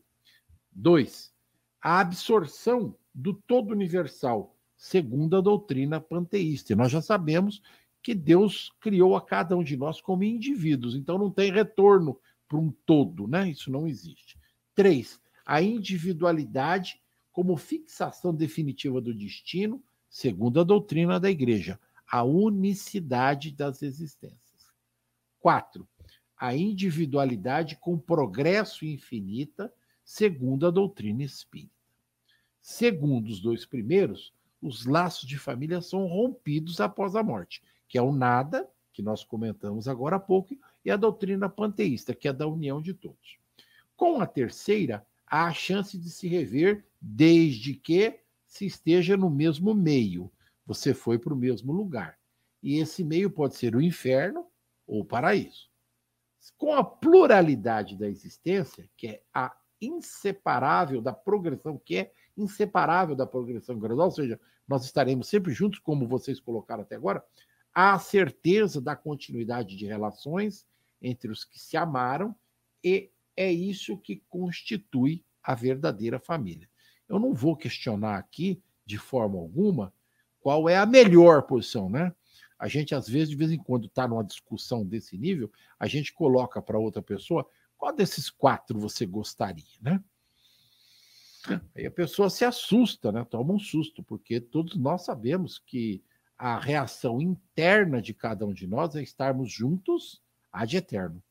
Dois, 0.72 1.34
a 1.82 2.02
absorção 2.02 2.96
do 3.16 3.34
todo 3.34 3.72
universal, 3.72 4.56
segundo 4.78 5.38
a 5.38 5.42
doutrina 5.42 6.00
panteísta. 6.00 6.72
E 6.72 6.76
nós 6.76 6.92
já 6.92 7.02
sabemos 7.02 7.60
que 8.04 8.14
Deus 8.14 8.70
criou 8.82 9.16
a 9.16 9.22
cada 9.22 9.56
um 9.56 9.64
de 9.64 9.78
nós 9.78 10.02
como 10.02 10.26
indivíduos, 10.26 10.94
então 10.94 11.18
não 11.18 11.32
tem 11.32 11.52
retorno 11.52 12.20
para 12.48 12.58
um 12.58 12.70
todo, 12.86 13.26
né? 13.28 13.50
Isso 13.50 13.72
não 13.72 13.88
existe. 13.88 14.38
Três, 14.76 15.20
a 15.46 15.62
individualidade 15.62 17.02
como 17.32 17.56
fixação 17.56 18.36
definitiva 18.36 19.00
do 19.00 19.14
destino, 19.14 19.82
segundo 20.10 20.60
a 20.60 20.64
doutrina 20.64 21.20
da 21.20 21.32
igreja, 21.32 21.80
a 22.06 22.24
unicidade 22.24 23.52
das 23.52 23.82
existências. 23.82 24.68
Quatro, 25.40 25.88
a 26.38 26.56
individualidade 26.56 27.78
com 27.78 27.98
progresso 27.98 28.86
infinita, 28.86 29.74
segundo 30.04 30.68
a 30.68 30.72
doutrina 30.72 31.24
espírita. 31.24 31.72
Segundo 32.62 33.30
os 33.30 33.40
dois 33.40 33.66
primeiros, 33.66 34.34
os 34.62 34.86
laços 34.86 35.28
de 35.28 35.38
família 35.38 35.82
são 35.82 36.06
rompidos 36.06 36.80
após 36.80 37.16
a 37.16 37.24
morte, 37.24 37.64
que 37.94 37.98
é 38.00 38.02
o 38.02 38.12
nada, 38.12 38.68
que 38.92 39.04
nós 39.04 39.24
comentamos 39.24 39.88
agora 39.88 40.16
há 40.16 40.20
pouco, 40.20 40.58
e 40.84 40.90
a 40.90 40.98
doutrina 40.98 41.48
panteísta, 41.48 42.16
que 42.16 42.28
é 42.28 42.34
da 42.34 42.48
união 42.48 42.82
de 42.82 42.92
todos. 42.92 43.38
Com 43.96 44.20
a 44.20 44.26
terceira, 44.26 45.06
há 45.28 45.46
a 45.46 45.54
chance 45.54 45.96
de 45.96 46.10
se 46.10 46.28
rever 46.28 46.84
desde 47.00 47.76
que 47.76 48.20
se 48.48 48.66
esteja 48.66 49.16
no 49.16 49.30
mesmo 49.30 49.76
meio. 49.76 50.32
Você 50.66 50.92
foi 50.92 51.20
para 51.20 51.36
o 51.36 51.38
mesmo 51.38 51.72
lugar. 51.72 52.18
E 52.64 52.80
esse 52.80 53.04
meio 53.04 53.30
pode 53.30 53.58
ser 53.58 53.76
o 53.76 53.82
inferno 53.82 54.48
ou 54.88 55.02
o 55.02 55.06
paraíso 55.06 55.72
com 56.58 56.74
a 56.74 56.84
pluralidade 56.84 57.96
da 57.96 58.10
existência, 58.10 58.90
que 58.98 59.08
é 59.08 59.22
a 59.32 59.56
inseparável 59.80 61.00
da 61.00 61.14
progressão, 61.14 61.78
que 61.78 61.98
é 61.98 62.12
inseparável 62.36 63.16
da 63.16 63.28
progressão 63.28 63.78
gradual, 63.78 64.08
ou 64.08 64.12
seja, 64.12 64.40
nós 64.68 64.84
estaremos 64.84 65.28
sempre 65.28 65.54
juntos, 65.54 65.80
como 65.80 66.08
vocês 66.08 66.40
colocaram 66.40 66.82
até 66.82 66.96
agora, 66.96 67.24
há 67.74 67.94
a 67.94 68.00
certeza 68.00 68.80
da 68.80 68.96
continuidade 68.96 69.76
de 69.76 69.86
relações 69.86 70.68
entre 71.02 71.32
os 71.32 71.44
que 71.44 71.60
se 71.60 71.76
amaram, 71.76 72.36
e 72.84 73.10
é 73.36 73.52
isso 73.52 73.98
que 73.98 74.24
constitui 74.30 75.24
a 75.42 75.56
verdadeira 75.56 76.20
família. 76.20 76.70
Eu 77.10 77.20
não 77.20 77.34
vou 77.34 77.56
questionar 77.56 78.18
aqui, 78.18 78.62
de 78.86 78.98
forma 78.98 79.38
alguma, 79.38 79.94
qual 80.40 80.70
é 80.70 80.78
a 80.78 80.86
melhor 80.86 81.44
posição, 81.44 81.90
né? 81.90 82.14
A 82.58 82.68
gente, 82.68 82.96
às 82.96 83.08
vezes, 83.08 83.30
de 83.30 83.36
vez 83.36 83.52
em 83.52 83.58
quando, 83.58 83.88
está 83.88 84.08
numa 84.08 84.24
discussão 84.24 84.86
desse 84.86 85.18
nível, 85.18 85.52
a 85.78 85.88
gente 85.88 86.14
coloca 86.14 86.62
para 86.62 86.78
outra 86.80 87.02
pessoa 87.02 87.48
qual 87.78 87.94
desses 87.94 88.30
quatro 88.30 88.80
você 88.80 89.06
gostaria, 89.06 89.78
né? 89.82 90.02
Aí 91.76 91.86
a 91.86 91.92
pessoa 91.92 92.30
se 92.30 92.46
assusta, 92.46 93.12
né? 93.12 93.26
Toma 93.26 93.54
um 93.54 93.60
susto, 93.60 94.02
porque 94.02 94.40
todos 94.40 94.78
nós 94.78 95.04
sabemos 95.04 95.60
que 95.60 96.02
a 96.38 96.58
reação 96.60 97.22
interna 97.22 98.02
de 98.02 98.14
cada 98.14 98.46
um 98.46 98.54
de 98.54 98.68
nós 98.68 98.96
é 98.96 99.02
estarmos 99.02 99.52
juntos 99.52 100.22
ad 100.52 100.76
eterno. 100.76 101.24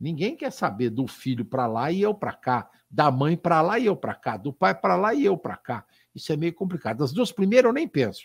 Ninguém 0.00 0.36
quer 0.36 0.52
saber 0.52 0.90
do 0.90 1.06
filho 1.06 1.44
para 1.44 1.66
lá 1.66 1.90
e 1.90 2.00
eu 2.02 2.14
para 2.14 2.32
cá, 2.32 2.70
da 2.90 3.10
mãe 3.10 3.36
para 3.36 3.60
lá 3.60 3.78
e 3.78 3.86
eu 3.86 3.96
para 3.96 4.14
cá, 4.14 4.36
do 4.36 4.52
pai 4.52 4.74
para 4.74 4.96
lá 4.96 5.12
e 5.12 5.24
eu 5.24 5.36
para 5.36 5.56
cá. 5.56 5.84
Isso 6.14 6.32
é 6.32 6.36
meio 6.36 6.54
complicado. 6.54 6.98
Das 6.98 7.12
duas 7.12 7.32
primeiras 7.32 7.68
eu 7.68 7.72
nem 7.72 7.88
penso 7.88 8.22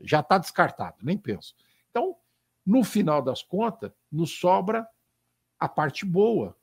já 0.00 0.20
está 0.20 0.38
descartado, 0.38 0.96
nem 1.02 1.16
penso. 1.16 1.54
Então, 1.90 2.16
no 2.64 2.82
final 2.82 3.22
das 3.22 3.42
contas, 3.42 3.92
nos 4.10 4.38
sobra 4.38 4.88
a 5.58 5.68
parte 5.68 6.04
boa, 6.04 6.56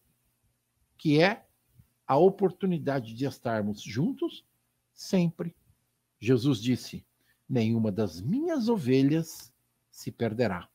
que 0.97 1.21
é 1.21 1.45
a 2.05 2.17
oportunidade 2.17 3.13
de 3.13 3.25
estarmos 3.25 3.81
juntos 3.81 4.45
sempre. 4.93 5.55
Jesus 6.19 6.59
disse: 6.59 7.05
Nenhuma 7.49 7.91
das 7.91 8.21
minhas 8.21 8.67
ovelhas 8.69 9.53
se 9.89 10.11
perderá. 10.11 10.67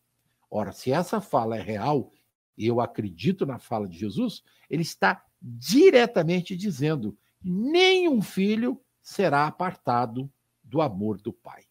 Ora, 0.51 0.73
se 0.73 0.93
essa 0.93 1.21
fala 1.21 1.57
é 1.57 1.61
real 1.61 2.11
e 2.57 2.67
eu 2.67 2.81
acredito 2.81 3.47
na 3.47 3.59
fala 3.59 3.89
de 3.89 3.99
Jesus, 3.99 4.43
ele 4.69 4.83
está 4.83 5.25
diretamente 5.41 6.57
dizendo: 6.57 7.17
nenhum 7.43 8.23
filho 8.23 8.81
será 9.01 9.47
apartado 9.47 10.31
do 10.63 10.81
amor 10.81 11.21
do 11.21 11.33
Pai. 11.33 11.65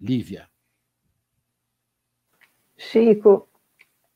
Lívia. 0.00 0.48
Chico, 2.76 3.48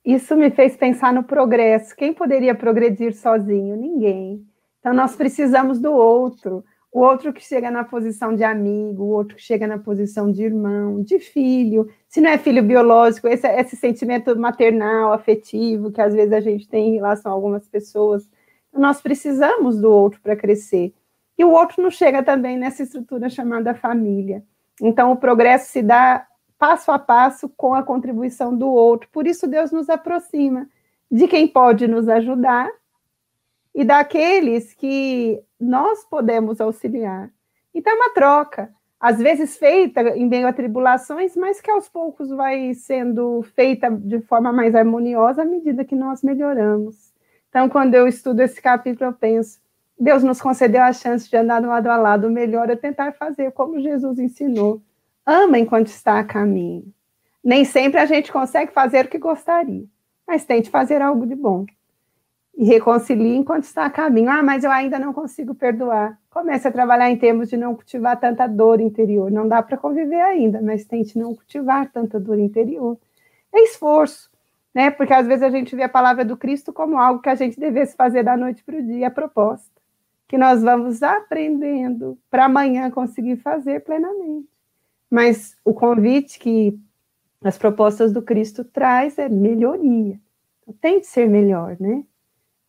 isso 0.04 0.36
me 0.36 0.50
fez 0.50 0.76
pensar 0.76 1.12
no 1.12 1.24
progresso. 1.24 1.96
Quem 1.96 2.12
poderia 2.12 2.54
progredir 2.54 3.14
sozinho? 3.14 3.76
Ninguém. 3.76 4.46
Então, 4.78 4.94
nós 4.94 5.16
precisamos 5.16 5.78
do 5.78 5.92
outro. 5.92 6.64
O 6.92 7.00
outro 7.00 7.32
que 7.32 7.42
chega 7.42 7.70
na 7.70 7.84
posição 7.84 8.34
de 8.34 8.42
amigo, 8.42 9.04
o 9.04 9.10
outro 9.10 9.36
que 9.36 9.42
chega 9.42 9.66
na 9.66 9.78
posição 9.78 10.30
de 10.30 10.42
irmão, 10.42 11.02
de 11.02 11.20
filho. 11.20 11.88
Se 12.08 12.20
não 12.20 12.30
é 12.30 12.38
filho 12.38 12.64
biológico, 12.64 13.28
esse, 13.28 13.46
esse 13.46 13.76
sentimento 13.76 14.36
maternal, 14.36 15.12
afetivo, 15.12 15.92
que 15.92 16.00
às 16.00 16.12
vezes 16.12 16.32
a 16.32 16.40
gente 16.40 16.68
tem 16.68 16.88
em 16.88 16.94
relação 16.94 17.30
a 17.30 17.34
algumas 17.34 17.68
pessoas. 17.68 18.28
Nós 18.72 19.00
precisamos 19.00 19.80
do 19.80 19.90
outro 19.90 20.20
para 20.20 20.34
crescer. 20.34 20.92
E 21.38 21.44
o 21.44 21.50
outro 21.50 21.80
não 21.80 21.90
chega 21.90 22.24
também 22.24 22.58
nessa 22.58 22.82
estrutura 22.82 23.28
chamada 23.28 23.72
família. 23.72 24.42
Então, 24.82 25.12
o 25.12 25.16
progresso 25.16 25.70
se 25.70 25.82
dá 25.82 26.26
passo 26.58 26.90
a 26.90 26.98
passo 26.98 27.48
com 27.48 27.72
a 27.72 27.82
contribuição 27.82 28.54
do 28.56 28.68
outro. 28.68 29.08
Por 29.12 29.26
isso, 29.26 29.46
Deus 29.46 29.70
nos 29.70 29.88
aproxima 29.88 30.68
de 31.10 31.26
quem 31.28 31.46
pode 31.46 31.88
nos 31.88 32.08
ajudar 32.08 32.68
e 33.74 33.84
daqueles 33.84 34.74
que 34.74 35.42
nós 35.60 36.04
podemos 36.04 36.60
auxiliar. 36.60 37.30
Então, 37.74 37.92
é 37.92 37.96
uma 37.96 38.14
troca, 38.14 38.72
às 38.98 39.18
vezes 39.18 39.56
feita 39.56 40.00
em 40.16 40.28
meio 40.28 40.46
a 40.46 40.52
tribulações, 40.52 41.36
mas 41.36 41.60
que 41.60 41.70
aos 41.70 41.88
poucos 41.88 42.30
vai 42.30 42.74
sendo 42.74 43.42
feita 43.54 43.90
de 43.90 44.20
forma 44.20 44.52
mais 44.52 44.74
harmoniosa 44.74 45.42
à 45.42 45.44
medida 45.44 45.84
que 45.84 45.94
nós 45.94 46.22
melhoramos. 46.22 47.12
Então, 47.48 47.68
quando 47.68 47.94
eu 47.94 48.06
estudo 48.06 48.40
esse 48.40 48.60
capítulo, 48.60 49.10
eu 49.10 49.14
penso: 49.14 49.60
Deus 49.98 50.22
nos 50.22 50.40
concedeu 50.40 50.82
a 50.82 50.92
chance 50.92 51.28
de 51.28 51.36
andar 51.36 51.62
lado 51.62 51.88
a 51.88 51.96
lado. 51.96 52.26
O 52.26 52.30
melhor 52.30 52.70
é 52.70 52.76
tentar 52.76 53.12
fazer 53.12 53.52
como 53.52 53.80
Jesus 53.80 54.18
ensinou 54.18 54.82
ama 55.26 55.58
enquanto 55.58 55.88
está 55.88 56.18
a 56.18 56.24
caminho. 56.24 56.92
Nem 57.42 57.64
sempre 57.64 58.00
a 58.00 58.06
gente 58.06 58.32
consegue 58.32 58.72
fazer 58.72 59.06
o 59.06 59.08
que 59.08 59.18
gostaria, 59.18 59.84
mas 60.26 60.44
tente 60.44 60.70
fazer 60.70 61.00
algo 61.00 61.26
de 61.26 61.34
bom. 61.34 61.64
E 62.56 62.64
reconcilie 62.64 63.36
enquanto 63.36 63.64
está 63.64 63.86
a 63.86 63.90
caminho. 63.90 64.30
Ah, 64.30 64.42
mas 64.42 64.64
eu 64.64 64.70
ainda 64.70 64.98
não 64.98 65.12
consigo 65.12 65.54
perdoar. 65.54 66.18
Comece 66.28 66.68
a 66.68 66.72
trabalhar 66.72 67.10
em 67.10 67.16
termos 67.16 67.48
de 67.48 67.56
não 67.56 67.74
cultivar 67.74 68.18
tanta 68.18 68.46
dor 68.46 68.80
interior. 68.80 69.30
Não 69.30 69.48
dá 69.48 69.62
para 69.62 69.76
conviver 69.76 70.20
ainda, 70.20 70.60
mas 70.60 70.84
tente 70.84 71.18
não 71.18 71.34
cultivar 71.34 71.90
tanta 71.90 72.20
dor 72.20 72.38
interior. 72.38 72.98
É 73.52 73.62
esforço, 73.62 74.30
né? 74.74 74.90
Porque 74.90 75.12
às 75.12 75.26
vezes 75.26 75.42
a 75.42 75.50
gente 75.50 75.74
vê 75.74 75.84
a 75.84 75.88
palavra 75.88 76.24
do 76.24 76.36
Cristo 76.36 76.72
como 76.72 76.98
algo 76.98 77.22
que 77.22 77.28
a 77.28 77.34
gente 77.34 77.58
devesse 77.58 77.96
fazer 77.96 78.22
da 78.22 78.36
noite 78.36 78.62
para 78.62 78.76
o 78.76 78.82
dia, 78.82 79.08
a 79.08 79.10
proposta. 79.10 79.70
Que 80.28 80.38
nós 80.38 80.62
vamos 80.62 81.02
aprendendo 81.02 82.18
para 82.30 82.44
amanhã 82.44 82.90
conseguir 82.90 83.36
fazer 83.36 83.80
plenamente. 83.80 84.48
Mas 85.10 85.56
o 85.64 85.74
convite 85.74 86.38
que 86.38 86.78
as 87.42 87.58
propostas 87.58 88.12
do 88.12 88.22
Cristo 88.22 88.64
traz 88.64 89.18
é 89.18 89.28
melhoria. 89.28 90.20
Então, 90.62 90.74
tem 90.80 91.00
de 91.00 91.06
ser 91.06 91.28
melhor, 91.28 91.76
né? 91.80 92.04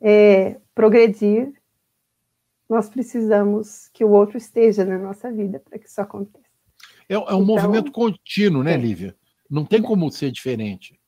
É, 0.01 0.59
progredir, 0.73 1.53
nós 2.67 2.89
precisamos 2.89 3.89
que 3.89 4.03
o 4.03 4.09
outro 4.09 4.37
esteja 4.37 4.83
na 4.83 4.97
nossa 4.97 5.31
vida 5.31 5.59
para 5.59 5.77
que 5.77 5.87
isso 5.87 6.01
aconteça. 6.01 6.45
É, 7.07 7.13
é 7.13 7.17
um 7.17 7.23
então, 7.23 7.45
movimento 7.45 7.91
contínuo, 7.91 8.63
né, 8.63 8.73
é. 8.73 8.77
Lívia? 8.77 9.15
Não 9.49 9.65
tem 9.65 9.81
como 9.81 10.09
ser 10.09 10.31
diferente. 10.31 10.99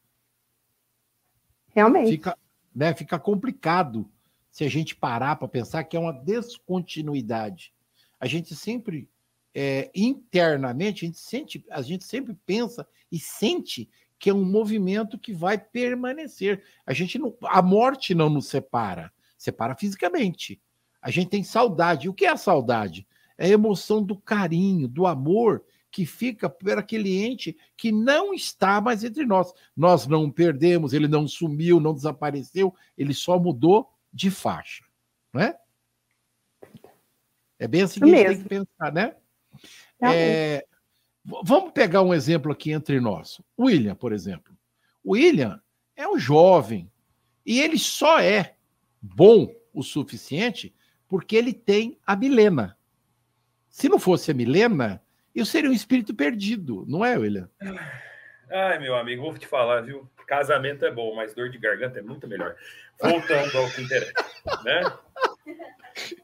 Realmente. 1.69 2.09
Fica, 2.09 2.37
né, 2.75 2.93
fica 2.93 3.17
complicado 3.17 4.09
se 4.51 4.63
a 4.63 4.69
gente 4.69 4.95
parar 4.95 5.37
para 5.37 5.47
pensar 5.47 5.83
que 5.85 5.97
é 5.97 5.99
uma 5.99 6.13
descontinuidade. 6.13 7.73
A 8.19 8.27
gente 8.27 8.55
sempre 8.55 9.09
é, 9.55 9.89
internamente, 9.95 11.05
a 11.05 11.07
gente, 11.07 11.19
sente, 11.19 11.65
a 11.71 11.81
gente 11.81 12.03
sempre 12.03 12.35
pensa 12.45 12.87
e 13.11 13.17
sente 13.19 13.89
que 14.23 14.29
é 14.29 14.33
um 14.33 14.45
movimento 14.45 15.19
que 15.19 15.33
vai 15.33 15.57
permanecer. 15.57 16.63
A 16.85 16.93
gente 16.93 17.19
não, 17.19 17.35
a 17.43 17.61
morte 17.61 18.15
não 18.15 18.29
nos 18.29 18.47
separa, 18.47 19.11
separa 19.37 19.75
fisicamente. 19.75 20.61
A 21.01 21.11
gente 21.11 21.27
tem 21.27 21.43
saudade. 21.43 22.07
O 22.07 22.13
que 22.13 22.25
é 22.25 22.29
a 22.29 22.37
saudade? 22.37 23.05
É 23.37 23.47
a 23.47 23.49
emoção 23.49 24.01
do 24.01 24.15
carinho, 24.15 24.87
do 24.87 25.05
amor 25.05 25.61
que 25.91 26.05
fica 26.05 26.49
por 26.49 26.77
aquele 26.77 27.21
ente 27.21 27.57
que 27.75 27.91
não 27.91 28.33
está 28.33 28.79
mais 28.79 29.03
entre 29.03 29.25
nós. 29.25 29.51
Nós 29.75 30.07
não 30.07 30.31
perdemos, 30.31 30.93
ele 30.93 31.09
não 31.09 31.27
sumiu, 31.27 31.81
não 31.81 31.93
desapareceu, 31.93 32.73
ele 32.97 33.13
só 33.13 33.37
mudou 33.37 33.91
de 34.13 34.31
faixa, 34.31 34.85
não 35.33 35.41
é? 35.41 35.57
É 37.59 37.67
bem 37.67 37.81
assim 37.81 37.99
que 37.99 38.05
a 38.05 38.17
gente 38.17 38.27
tem 38.27 38.43
que 38.43 38.47
pensar, 38.47 38.93
né? 38.93 39.17
É, 40.01 40.65
vamos 41.23 41.71
pegar 41.71 42.01
um 42.01 42.13
exemplo 42.13 42.51
aqui 42.51 42.71
entre 42.71 42.99
nós. 42.99 43.41
William, 43.57 43.95
por 43.95 44.13
exemplo. 44.13 44.55
William 45.05 45.61
é 45.95 46.07
um 46.07 46.17
jovem 46.17 46.91
e 47.45 47.59
ele 47.59 47.77
só 47.77 48.19
é 48.19 48.55
bom 49.01 49.53
o 49.73 49.83
suficiente 49.83 50.73
porque 51.07 51.35
ele 51.35 51.53
tem 51.53 51.97
a 52.05 52.15
Milena. 52.15 52.77
Se 53.69 53.89
não 53.89 53.99
fosse 53.99 54.31
a 54.31 54.33
Milena, 54.33 55.01
eu 55.35 55.45
seria 55.45 55.69
um 55.69 55.73
espírito 55.73 56.13
perdido, 56.13 56.85
não 56.87 57.03
é, 57.03 57.17
William? 57.17 57.49
Ai, 58.51 58.79
meu 58.79 58.95
amigo, 58.95 59.23
vou 59.23 59.37
te 59.37 59.47
falar, 59.47 59.81
viu? 59.81 60.09
Casamento 60.27 60.85
é 60.85 60.91
bom, 60.91 61.15
mas 61.15 61.33
dor 61.33 61.49
de 61.49 61.57
garganta 61.57 61.99
é 61.99 62.01
muito 62.01 62.27
melhor. 62.27 62.55
Voltando 63.01 63.57
ao 63.57 63.69
que 63.69 63.81
interessa, 63.81 64.13
né? 64.63 64.81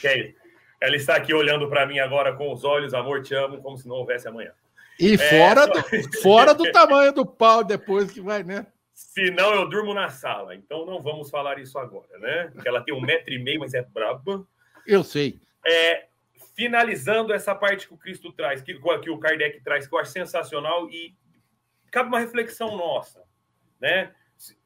Que 0.00 0.08
é 0.08 0.18
isso? 0.18 0.43
Ela 0.80 0.96
está 0.96 1.16
aqui 1.16 1.32
olhando 1.32 1.68
para 1.68 1.86
mim 1.86 1.98
agora 1.98 2.34
com 2.34 2.52
os 2.52 2.64
olhos, 2.64 2.94
amor, 2.94 3.22
te 3.22 3.34
amo, 3.34 3.62
como 3.62 3.76
se 3.76 3.88
não 3.88 3.96
houvesse 3.96 4.28
amanhã. 4.28 4.52
E 4.98 5.14
é, 5.14 5.18
fora, 5.18 5.62
só... 5.62 5.72
do, 5.72 6.22
fora 6.22 6.54
do 6.54 6.70
tamanho 6.70 7.12
do 7.12 7.26
pau 7.26 7.64
depois 7.64 8.10
que 8.10 8.20
vai, 8.20 8.42
né? 8.42 8.66
Se 8.92 9.30
não, 9.30 9.52
eu 9.52 9.68
durmo 9.68 9.92
na 9.92 10.08
sala. 10.08 10.54
Então 10.54 10.86
não 10.86 11.02
vamos 11.02 11.30
falar 11.30 11.58
isso 11.58 11.78
agora, 11.78 12.18
né? 12.18 12.50
Porque 12.52 12.68
ela 12.68 12.80
tem 12.80 12.94
um 12.94 13.00
metro 13.00 13.32
e 13.32 13.38
meio, 13.38 13.60
mas 13.60 13.74
é 13.74 13.82
braba. 13.82 14.46
Eu 14.86 15.02
sei. 15.02 15.40
É, 15.66 16.06
finalizando 16.54 17.32
essa 17.32 17.54
parte 17.54 17.88
que 17.88 17.94
o 17.94 17.98
Cristo 17.98 18.32
traz, 18.32 18.62
que, 18.62 18.74
que 18.74 19.10
o 19.10 19.18
Kardec 19.18 19.60
traz, 19.62 19.86
que 19.86 19.94
eu 19.94 19.98
acho 19.98 20.12
sensacional, 20.12 20.88
e 20.88 21.14
cabe 21.90 22.08
uma 22.08 22.20
reflexão 22.20 22.76
nossa, 22.76 23.22
né? 23.80 24.12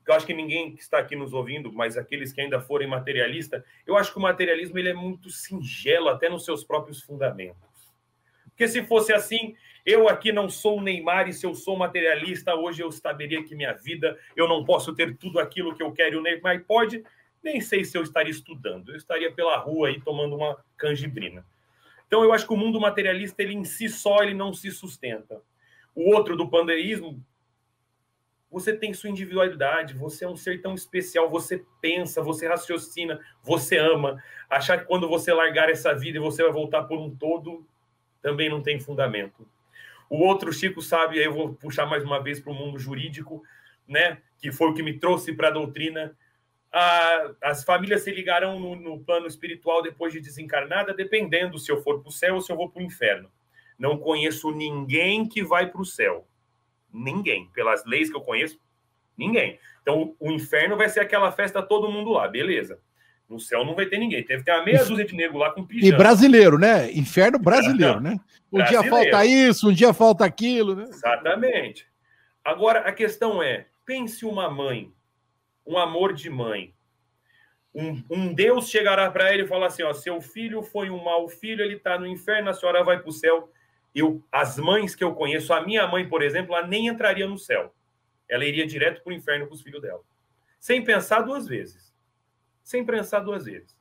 Eu 0.09 0.14
acho 0.14 0.26
que 0.26 0.32
ninguém 0.32 0.74
que 0.74 0.80
está 0.80 0.98
aqui 0.98 1.14
nos 1.14 1.34
ouvindo, 1.34 1.70
mas 1.70 1.96
aqueles 1.96 2.32
que 2.32 2.40
ainda 2.40 2.61
forem 2.61 2.88
materialista, 2.88 3.64
eu 3.86 3.96
acho 3.96 4.11
que 4.11 4.18
o 4.18 4.22
materialismo 4.22 4.78
ele 4.78 4.88
é 4.88 4.94
muito 4.94 5.28
singelo 5.28 6.09
até 6.09 6.30
nos 6.30 6.46
seus 6.46 6.64
próprios 6.64 7.02
fundamentos. 7.02 7.61
Porque 8.46 8.66
se 8.66 8.82
fosse 8.84 9.12
assim, 9.12 9.54
eu 9.84 10.09
aqui 10.09 10.32
não 10.32 10.48
sou 10.48 10.78
o 10.78 10.80
Neymar 10.80 11.28
e 11.28 11.32
se 11.32 11.44
eu 11.44 11.54
sou 11.54 11.76
materialista, 11.76 12.54
hoje 12.54 12.82
eu 12.82 12.90
saberia 12.90 13.44
que 13.44 13.54
minha 13.54 13.74
vida, 13.74 14.18
eu 14.34 14.48
não 14.48 14.64
posso 14.64 14.94
ter 14.94 15.16
tudo 15.16 15.38
aquilo 15.38 15.74
que 15.74 15.82
eu 15.82 15.92
quero 15.92 16.14
e 16.14 16.18
o 16.18 16.22
Neymar 16.22 16.64
pode, 16.64 17.04
nem 17.42 17.61
sei 17.61 17.84
se 17.84 17.96
eu 17.96 18.02
estaria 18.02 18.30
estudando, 18.30 18.90
eu 18.90 18.96
estaria 18.96 19.30
pela 19.30 19.59
rua 19.59 19.88
aí 19.88 20.00
tomando 20.00 20.34
uma 20.34 20.56
canjibrina. 20.76 21.44
Então 22.06 22.24
eu 22.24 22.32
acho 22.32 22.46
que 22.46 22.52
o 22.54 22.56
mundo 22.56 22.80
materialista, 22.80 23.42
ele 23.42 23.52
em 23.52 23.64
si 23.64 23.90
só, 23.90 24.22
ele 24.22 24.34
não 24.34 24.54
se 24.54 24.70
sustenta. 24.70 25.42
O 25.94 26.14
outro 26.14 26.34
do 26.34 26.48
pandeísmo, 26.48 27.22
você 28.51 28.74
tem 28.74 28.94
sua 28.94 29.11
individualidade, 29.11 29.94
você 29.94 30.24
é 30.24 30.28
um 30.28 30.36
ser 30.36 30.62
tão 30.62 30.74
especial, 30.74 31.28
você 31.28 31.64
pensa, 31.80 32.22
você 32.22 32.49
raciocina, 32.49 33.20
você 33.42 33.76
ama. 33.76 34.22
Achar 34.49 34.78
que 34.78 34.86
quando 34.86 35.09
você 35.09 35.32
largar 35.32 35.68
essa 35.68 35.94
vida 35.94 36.20
você 36.20 36.42
vai 36.42 36.53
voltar 36.53 36.84
por 36.84 36.99
um 36.99 37.14
todo, 37.14 37.66
também 38.22 38.49
não 38.49 38.62
tem 38.62 38.80
fundamento. 38.80 39.46
O 40.09 40.24
outro 40.24 40.53
Chico 40.53 40.80
sabe, 40.80 41.18
aí 41.18 41.26
eu 41.26 41.34
vou 41.34 41.55
puxar 41.55 41.84
mais 41.84 42.03
uma 42.03 42.22
vez 42.22 42.40
para 42.40 42.51
o 42.51 42.55
mundo 42.55 42.78
jurídico, 42.78 43.42
né, 43.86 44.18
que 44.38 44.51
foi 44.51 44.68
o 44.68 44.74
que 44.74 44.82
me 44.82 44.99
trouxe 44.99 45.34
para 45.34 45.49
a 45.49 45.53
doutrina. 45.53 46.16
as 47.42 47.64
famílias 47.64 48.03
se 48.03 48.11
ligarão 48.11 48.59
no, 48.59 48.74
no 48.74 49.01
plano 49.01 49.26
espiritual 49.26 49.82
depois 49.82 50.12
de 50.14 50.20
desencarnada, 50.20 50.94
dependendo 50.94 51.59
se 51.59 51.70
eu 51.70 51.82
for 51.82 52.01
para 52.01 52.09
o 52.09 52.12
céu 52.12 52.36
ou 52.36 52.40
se 52.40 52.51
eu 52.51 52.57
vou 52.57 52.70
para 52.70 52.80
o 52.80 52.84
inferno. 52.86 53.30
Não 53.78 53.99
conheço 53.99 54.51
ninguém 54.51 55.28
que 55.28 55.42
vai 55.42 55.70
para 55.70 55.82
o 55.82 55.84
céu 55.84 56.26
Ninguém. 56.93 57.49
Pelas 57.55 57.84
leis 57.84 58.11
que 58.11 58.16
eu 58.16 58.20
conheço, 58.20 58.59
ninguém. 59.16 59.59
Então, 59.82 60.14
o 60.18 60.30
inferno 60.30 60.76
vai 60.76 60.89
ser 60.89 61.01
aquela 61.01 61.32
festa, 61.32 61.62
todo 61.62 61.91
mundo 61.91 62.11
lá, 62.11 62.28
beleza. 62.28 62.78
No 63.28 63.39
céu 63.39 63.64
não 63.64 63.74
vai 63.74 63.86
ter 63.86 63.99
ninguém. 63.99 64.24
Teve 64.24 64.39
que 64.41 64.47
ter 64.47 64.53
uma 64.53 64.64
meia 64.64 64.84
dúzia 64.84 65.05
de 65.05 65.14
nego 65.14 65.36
lá 65.36 65.51
com 65.51 65.64
pijama. 65.64 65.95
E 65.95 65.97
brasileiro, 65.97 66.59
né? 66.59 66.91
Inferno 66.93 67.39
brasileiro, 67.39 68.01
né? 68.01 68.18
Um 68.51 68.59
brasileiro. 68.59 68.82
dia 68.82 68.91
falta 68.91 69.26
isso, 69.26 69.68
um 69.68 69.72
dia 69.72 69.93
falta 69.93 70.24
aquilo, 70.24 70.74
né? 70.74 70.84
Exatamente. 70.89 71.86
Agora, 72.43 72.80
a 72.80 72.93
questão 72.93 73.43
é: 73.43 73.66
pense 73.84 74.24
uma 74.24 74.51
mãe, 74.51 74.91
um 75.66 75.76
amor 75.76 76.14
de 76.14 76.30
mãe. 76.30 76.72
Um, 77.74 78.03
um 78.11 78.32
Deus 78.32 78.70
chegará 78.70 79.11
para 79.11 79.32
ele 79.32 79.43
e 79.43 79.47
falar 79.47 79.66
assim: 79.66 79.82
ó, 79.82 79.93
seu 79.93 80.22
filho 80.22 80.62
foi 80.62 80.89
um 80.89 81.05
mau 81.05 81.28
filho, 81.28 81.62
ele 81.62 81.74
está 81.74 81.99
no 81.99 82.07
inferno, 82.07 82.49
a 82.49 82.55
senhora 82.55 82.82
vai 82.82 82.99
para 82.99 83.11
o 83.11 83.12
céu 83.12 83.51
eu, 83.99 84.22
as 84.30 84.59
mães 84.59 84.94
que 84.94 85.03
eu 85.03 85.14
conheço, 85.14 85.53
a 85.53 85.61
minha 85.61 85.86
mãe, 85.86 86.09
por 86.09 86.22
exemplo, 86.22 86.55
ela 86.55 86.66
nem 86.66 86.88
entraria 86.88 87.26
no 87.26 87.38
céu. 87.38 87.74
Ela 88.28 88.44
iria 88.44 88.66
direto 88.66 89.03
para 89.03 89.11
o 89.11 89.14
inferno 89.14 89.46
com 89.46 89.55
os 89.55 89.62
filhos 89.62 89.80
dela. 89.80 90.03
sem 90.59 90.84
pensar 90.84 91.22
duas 91.22 91.46
vezes. 91.46 91.94
Sem 92.62 92.84
pensar 92.84 93.20
duas 93.20 93.44
vezes. 93.44 93.76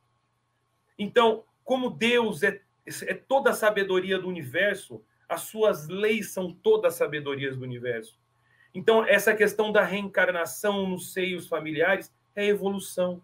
Então, 0.98 1.44
como 1.64 1.90
Deus 1.90 2.44
é, 2.44 2.62
é 2.86 3.14
toda 3.14 3.50
a 3.50 3.54
sabedoria 3.54 4.18
do 4.18 4.28
universo, 4.28 5.04
as 5.28 5.42
suas 5.42 5.88
leis 5.88 6.32
são 6.32 6.54
todas 6.54 6.94
as 6.94 6.98
sabedorias 6.98 7.58
do 7.58 7.64
universo. 7.64 8.18
Então, 8.74 9.04
essa 9.04 9.36
questão 9.36 9.72
da 9.72 9.84
reencarnação 9.84 10.88
nos 10.88 11.12
seios 11.12 11.48
familiares 11.48 12.14
é 12.36 12.46
evolução. 12.46 13.22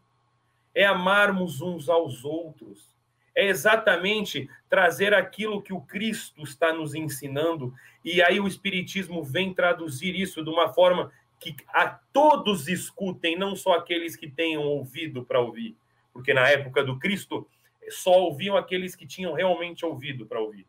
É 0.76 0.86
amarmos 0.86 1.62
uns 1.62 1.88
aos 1.88 2.26
outros. 2.26 2.93
É 3.36 3.48
exatamente 3.48 4.50
trazer 4.70 5.14
aquilo 5.14 5.62
que 5.62 5.74
o 5.74 5.82
Cristo 5.82 6.44
está 6.44 6.72
nos 6.72 6.94
ensinando. 6.94 7.74
E 8.04 8.22
aí 8.22 8.40
o 8.40 8.48
Espiritismo 8.48 9.24
vem 9.24 9.54
traduzir 9.54 10.16
isso 10.16 10.44
de 10.44 10.50
uma 10.50 10.72
forma 10.72 11.12
que 11.40 11.56
a 11.70 11.88
todos 11.88 12.68
escutem, 12.68 13.38
não 13.38 13.56
só 13.56 13.74
aqueles 13.74 14.16
que 14.16 14.30
tenham 14.30 14.64
ouvido 14.64 15.26
para 15.26 15.42
ouvir. 15.42 15.76
Porque 16.14 16.34
na 16.34 16.48
época 16.48 16.84
do 16.84 17.00
Cristo, 17.00 17.48
só 17.90 18.12
ouviam 18.12 18.56
aqueles 18.56 18.96
que 18.96 19.06
tinham 19.06 19.34
realmente 19.34 19.86
ouvido 19.86 20.26
para 20.26 20.40
ouvir. 20.40 20.66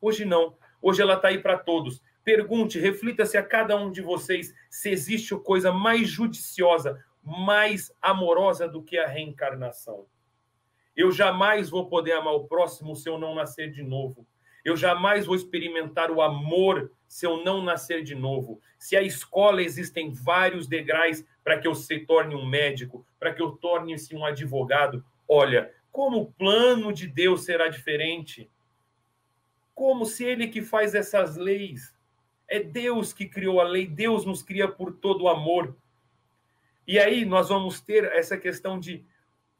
Hoje 0.00 0.24
não. 0.24 0.56
Hoje 0.82 1.02
ela 1.02 1.14
está 1.14 1.28
aí 1.28 1.38
para 1.38 1.58
todos. 1.58 2.02
Pergunte, 2.24 2.78
reflita-se 2.78 3.36
a 3.36 3.42
cada 3.42 3.76
um 3.76 3.90
de 3.90 4.02
vocês 4.02 4.54
se 4.68 4.90
existe 4.90 5.34
coisa 5.36 5.72
mais 5.72 6.08
judiciosa, 6.08 7.02
mais 7.22 7.90
amorosa 8.02 8.68
do 8.68 8.82
que 8.82 8.98
a 8.98 9.06
reencarnação. 9.06 10.06
Eu 10.98 11.12
jamais 11.12 11.70
vou 11.70 11.88
poder 11.88 12.10
amar 12.14 12.34
o 12.34 12.48
próximo 12.48 12.96
se 12.96 13.08
eu 13.08 13.16
não 13.16 13.32
nascer 13.32 13.70
de 13.70 13.84
novo. 13.84 14.26
Eu 14.64 14.76
jamais 14.76 15.26
vou 15.26 15.36
experimentar 15.36 16.10
o 16.10 16.20
amor 16.20 16.90
se 17.06 17.24
eu 17.24 17.44
não 17.44 17.62
nascer 17.62 18.02
de 18.02 18.16
novo. 18.16 18.60
Se 18.76 18.96
a 18.96 19.02
escola 19.02 19.62
existem 19.62 20.12
vários 20.12 20.66
degraus 20.66 21.24
para 21.44 21.56
que 21.56 21.68
eu 21.68 21.74
se 21.76 22.00
torne 22.00 22.34
um 22.34 22.44
médico, 22.44 23.06
para 23.16 23.32
que 23.32 23.40
eu 23.40 23.52
torne-se 23.52 24.16
um 24.16 24.24
advogado, 24.24 25.04
olha, 25.28 25.72
como 25.92 26.20
o 26.20 26.32
plano 26.32 26.92
de 26.92 27.06
Deus 27.06 27.44
será 27.44 27.68
diferente? 27.68 28.50
Como 29.72 30.04
se 30.04 30.24
ele 30.24 30.48
que 30.48 30.62
faz 30.62 30.96
essas 30.96 31.36
leis? 31.36 31.94
É 32.48 32.58
Deus 32.58 33.12
que 33.12 33.26
criou 33.26 33.60
a 33.60 33.64
lei, 33.64 33.86
Deus 33.86 34.24
nos 34.24 34.42
cria 34.42 34.66
por 34.66 34.94
todo 34.94 35.22
o 35.22 35.28
amor. 35.28 35.76
E 36.88 36.98
aí 36.98 37.24
nós 37.24 37.50
vamos 37.50 37.80
ter 37.80 38.02
essa 38.02 38.36
questão 38.36 38.80
de 38.80 39.06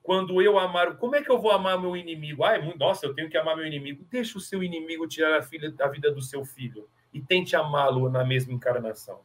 quando 0.09 0.41
eu 0.41 0.59
amar, 0.59 0.97
como 0.97 1.17
é 1.17 1.23
que 1.23 1.31
eu 1.31 1.39
vou 1.39 1.51
amar 1.51 1.79
meu 1.79 1.95
inimigo? 1.95 2.43
Ah, 2.43 2.57
é 2.57 2.75
nossa, 2.77 3.05
eu 3.05 3.13
tenho 3.13 3.29
que 3.29 3.37
amar 3.37 3.55
meu 3.55 3.67
inimigo. 3.67 4.07
Deixa 4.11 4.39
o 4.39 4.41
seu 4.41 4.63
inimigo 4.63 5.07
tirar 5.07 5.39
a, 5.39 5.43
filha, 5.43 5.71
a 5.79 5.89
vida 5.89 6.11
do 6.11 6.23
seu 6.23 6.47
filho 6.47 6.89
e 7.13 7.21
tente 7.21 7.55
amá-lo 7.55 8.09
na 8.09 8.25
mesma 8.25 8.55
encarnação. 8.55 9.21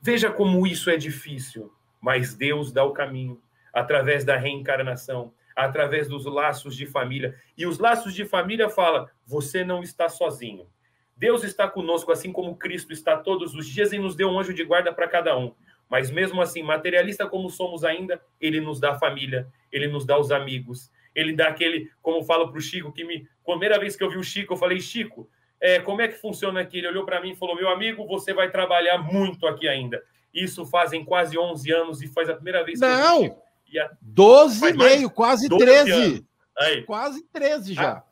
Veja 0.00 0.32
como 0.32 0.66
isso 0.66 0.88
é 0.88 0.96
difícil, 0.96 1.70
mas 2.00 2.34
Deus 2.34 2.72
dá 2.72 2.82
o 2.82 2.94
caminho 2.94 3.38
através 3.74 4.24
da 4.24 4.38
reencarnação, 4.38 5.34
através 5.54 6.08
dos 6.08 6.24
laços 6.24 6.74
de 6.74 6.86
família. 6.86 7.38
E 7.58 7.66
os 7.66 7.78
laços 7.78 8.14
de 8.14 8.24
família 8.24 8.70
fala: 8.70 9.10
você 9.26 9.62
não 9.62 9.82
está 9.82 10.08
sozinho. 10.08 10.66
Deus 11.14 11.44
está 11.44 11.68
conosco, 11.68 12.10
assim 12.10 12.32
como 12.32 12.56
Cristo 12.56 12.90
está 12.90 13.18
todos 13.18 13.54
os 13.54 13.66
dias 13.66 13.92
e 13.92 13.98
nos 13.98 14.16
deu 14.16 14.30
um 14.30 14.40
anjo 14.40 14.54
de 14.54 14.64
guarda 14.64 14.94
para 14.94 15.06
cada 15.06 15.36
um. 15.36 15.54
Mas 15.88 16.10
mesmo 16.10 16.40
assim, 16.40 16.62
materialista 16.62 17.26
como 17.26 17.50
somos 17.50 17.84
ainda, 17.84 18.20
ele 18.40 18.60
nos 18.60 18.80
dá 18.80 18.92
a 18.92 18.98
família, 18.98 19.46
ele 19.70 19.86
nos 19.86 20.04
dá 20.04 20.18
os 20.18 20.30
amigos, 20.30 20.90
ele 21.14 21.32
dá 21.32 21.48
aquele, 21.48 21.90
como 22.02 22.24
falo 22.24 22.48
para 22.48 22.58
o 22.58 22.60
Chico, 22.60 22.92
que 22.92 23.04
me. 23.04 23.28
Primeira 23.44 23.78
vez 23.78 23.94
que 23.94 24.02
eu 24.02 24.10
vi 24.10 24.16
o 24.16 24.24
Chico, 24.24 24.54
eu 24.54 24.56
falei, 24.56 24.80
Chico, 24.80 25.28
é, 25.60 25.80
como 25.80 26.02
é 26.02 26.08
que 26.08 26.20
funciona 26.20 26.60
aqui? 26.60 26.78
Ele 26.78 26.88
olhou 26.88 27.04
para 27.04 27.20
mim 27.20 27.30
e 27.30 27.36
falou: 27.36 27.56
meu 27.56 27.68
amigo, 27.68 28.06
você 28.06 28.34
vai 28.34 28.50
trabalhar 28.50 28.98
muito 28.98 29.46
aqui 29.46 29.66
ainda. 29.66 30.02
Isso 30.32 30.66
fazem 30.66 31.04
quase 31.04 31.38
11 31.38 31.72
anos 31.72 32.02
e 32.02 32.08
faz 32.08 32.28
a 32.28 32.34
primeira 32.34 32.64
vez 32.64 32.80
que 32.80 32.86
Não. 32.86 33.24
eu 33.24 33.38
vi. 33.66 33.78
A... 33.78 33.90
12 34.02 34.68
e 34.68 34.72
meio, 34.74 35.10
quase 35.10 35.48
13. 35.48 36.26
Aí. 36.58 36.82
Quase 36.82 37.22
13 37.32 37.72
já. 37.72 38.04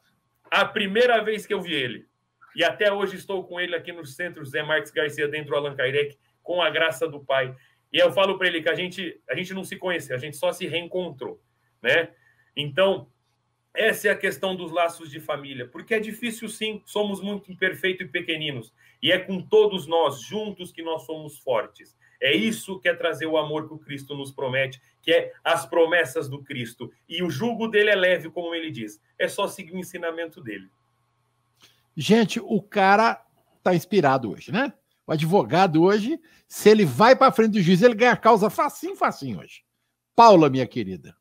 A, 0.51 0.61
a, 0.63 0.65
primeira 0.65 1.23
vez 1.23 1.45
que 1.45 1.53
eu 1.53 1.61
vi 1.61 1.75
ele. 1.75 2.07
E 2.55 2.65
até 2.65 2.93
hoje 2.93 3.17
estou 3.17 3.45
com 3.45 3.61
ele 3.61 3.75
aqui 3.75 3.93
no 3.93 4.05
centro 4.05 4.45
Zé 4.45 4.63
Marques 4.63 4.91
Garcia, 4.91 5.29
dentro 5.29 5.51
do 5.51 5.57
Allan 5.57 5.75
Kardec, 5.75 6.19
com 6.43 6.61
a 6.61 6.71
graça 6.71 7.09
do 7.09 7.21
Pai. 7.21 7.55
E 7.93 7.99
eu 7.99 8.13
falo 8.13 8.39
para 8.39 8.47
ele 8.47 8.63
que 8.63 8.69
a 8.69 8.75
gente, 8.75 9.21
a 9.29 9.35
gente 9.35 9.53
não 9.53 9.65
se 9.65 9.77
conhece, 9.77 10.13
a 10.13 10.19
gente 10.19 10.37
só 10.37 10.53
se 10.53 10.67
reencontrou, 10.67 11.41
né? 11.83 12.11
Então, 12.57 13.09
essa 13.75 14.09
é 14.09 14.11
a 14.11 14.17
questão 14.17 14.55
dos 14.55 14.71
laços 14.71 15.11
de 15.11 15.21
família, 15.21 15.67
porque 15.67 15.95
é 15.95 16.01
difícil 16.01 16.49
sim, 16.49 16.83
somos 16.85 17.21
muito 17.21 17.51
imperfeitos 17.51 18.07
e 18.07 18.09
pequeninos, 18.09 18.73
e 19.03 19.11
é 19.11 19.19
com 19.19 19.41
todos 19.41 19.87
nós 19.87 20.21
juntos 20.23 20.71
que 20.71 20.83
nós 20.83 21.05
somos 21.07 21.39
fortes. 21.39 21.97
É 22.21 22.33
isso 22.33 22.79
que 22.79 22.89
é 22.89 22.95
trazer 22.95 23.27
o 23.27 23.37
amor 23.37 23.67
que 23.67 23.75
o 23.75 23.79
Cristo 23.79 24.15
nos 24.15 24.31
promete, 24.31 24.81
que 25.03 25.11
é 25.11 25.33
as 25.43 25.67
promessas 25.67 26.29
do 26.29 26.41
Cristo. 26.41 26.93
E 27.09 27.21
o 27.21 27.29
jugo 27.29 27.67
dele 27.67 27.91
é 27.91 27.97
leve, 27.97 28.31
como 28.31 28.55
ele 28.55 28.71
diz. 28.71 29.03
É 29.19 29.27
só 29.27 29.49
seguir 29.49 29.73
o 29.73 29.79
ensinamento 29.79 30.41
dele. 30.41 30.69
Gente, 31.97 32.39
o 32.39 32.63
cara 32.63 33.27
tá 33.61 33.75
inspirado 33.75 34.31
hoje, 34.31 34.53
né? 34.53 34.73
Advogado 35.13 35.83
hoje, 35.83 36.19
se 36.49 36.71
ele 36.71 36.87
vai 36.87 37.15
para 37.15 37.31
frente 37.31 37.53
do 37.53 37.61
juiz, 37.61 37.83
ele 37.83 37.95
ganha 37.95 38.13
a 38.13 38.17
causa 38.17 38.49
facinho, 38.49 38.97
facinho 38.97 39.41
hoje. 39.41 39.61
Paula, 40.17 40.49
minha 40.49 40.67
querida. 40.67 41.15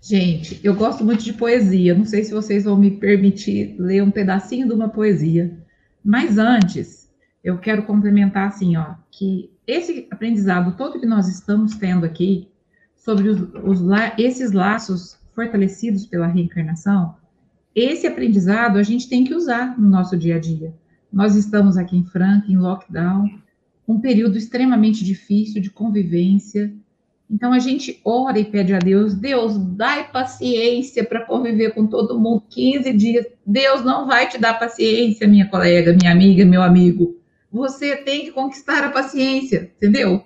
Gente, 0.00 0.58
eu 0.64 0.74
gosto 0.74 1.04
muito 1.04 1.22
de 1.22 1.34
poesia. 1.34 1.94
Não 1.94 2.06
sei 2.06 2.24
se 2.24 2.32
vocês 2.32 2.64
vão 2.64 2.78
me 2.78 2.92
permitir 2.92 3.76
ler 3.78 4.02
um 4.02 4.10
pedacinho 4.10 4.66
de 4.66 4.72
uma 4.72 4.88
poesia. 4.88 5.54
Mas 6.02 6.38
antes, 6.38 7.12
eu 7.44 7.58
quero 7.58 7.82
complementar 7.82 8.48
assim, 8.48 8.78
ó, 8.78 8.94
que 9.10 9.52
esse 9.66 10.08
aprendizado 10.10 10.78
todo 10.78 10.98
que 10.98 11.06
nós 11.06 11.28
estamos 11.28 11.76
tendo 11.76 12.06
aqui 12.06 12.48
sobre 12.96 13.28
os, 13.28 13.38
os 13.62 13.80
esses 14.16 14.52
laços 14.52 15.18
fortalecidos 15.34 16.06
pela 16.06 16.26
reencarnação, 16.26 17.16
esse 17.74 18.06
aprendizado 18.06 18.78
a 18.78 18.82
gente 18.82 19.10
tem 19.10 19.24
que 19.24 19.34
usar 19.34 19.78
no 19.78 19.90
nosso 19.90 20.16
dia 20.16 20.36
a 20.36 20.38
dia. 20.38 20.74
Nós 21.12 21.34
estamos 21.36 21.76
aqui 21.76 21.96
em 21.96 22.04
Franca, 22.04 22.50
em 22.50 22.56
lockdown, 22.56 23.28
um 23.86 24.00
período 24.00 24.38
extremamente 24.38 25.04
difícil 25.04 25.60
de 25.60 25.70
convivência. 25.70 26.72
Então 27.28 27.52
a 27.52 27.58
gente 27.58 28.00
ora 28.04 28.38
e 28.38 28.44
pede 28.44 28.72
a 28.74 28.78
Deus, 28.78 29.14
Deus, 29.14 29.56
dai 29.56 30.10
paciência 30.10 31.04
para 31.04 31.24
conviver 31.24 31.74
com 31.74 31.86
todo 31.86 32.18
mundo 32.18 32.42
15 32.48 32.92
dias. 32.92 33.26
Deus 33.46 33.84
não 33.84 34.06
vai 34.06 34.28
te 34.28 34.38
dar 34.38 34.58
paciência, 34.58 35.28
minha 35.28 35.48
colega, 35.48 35.92
minha 35.92 36.12
amiga, 36.12 36.44
meu 36.44 36.62
amigo 36.62 37.20
você 37.50 37.96
tem 37.96 38.24
que 38.24 38.32
conquistar 38.32 38.84
a 38.84 38.90
paciência, 38.90 39.72
entendeu? 39.76 40.24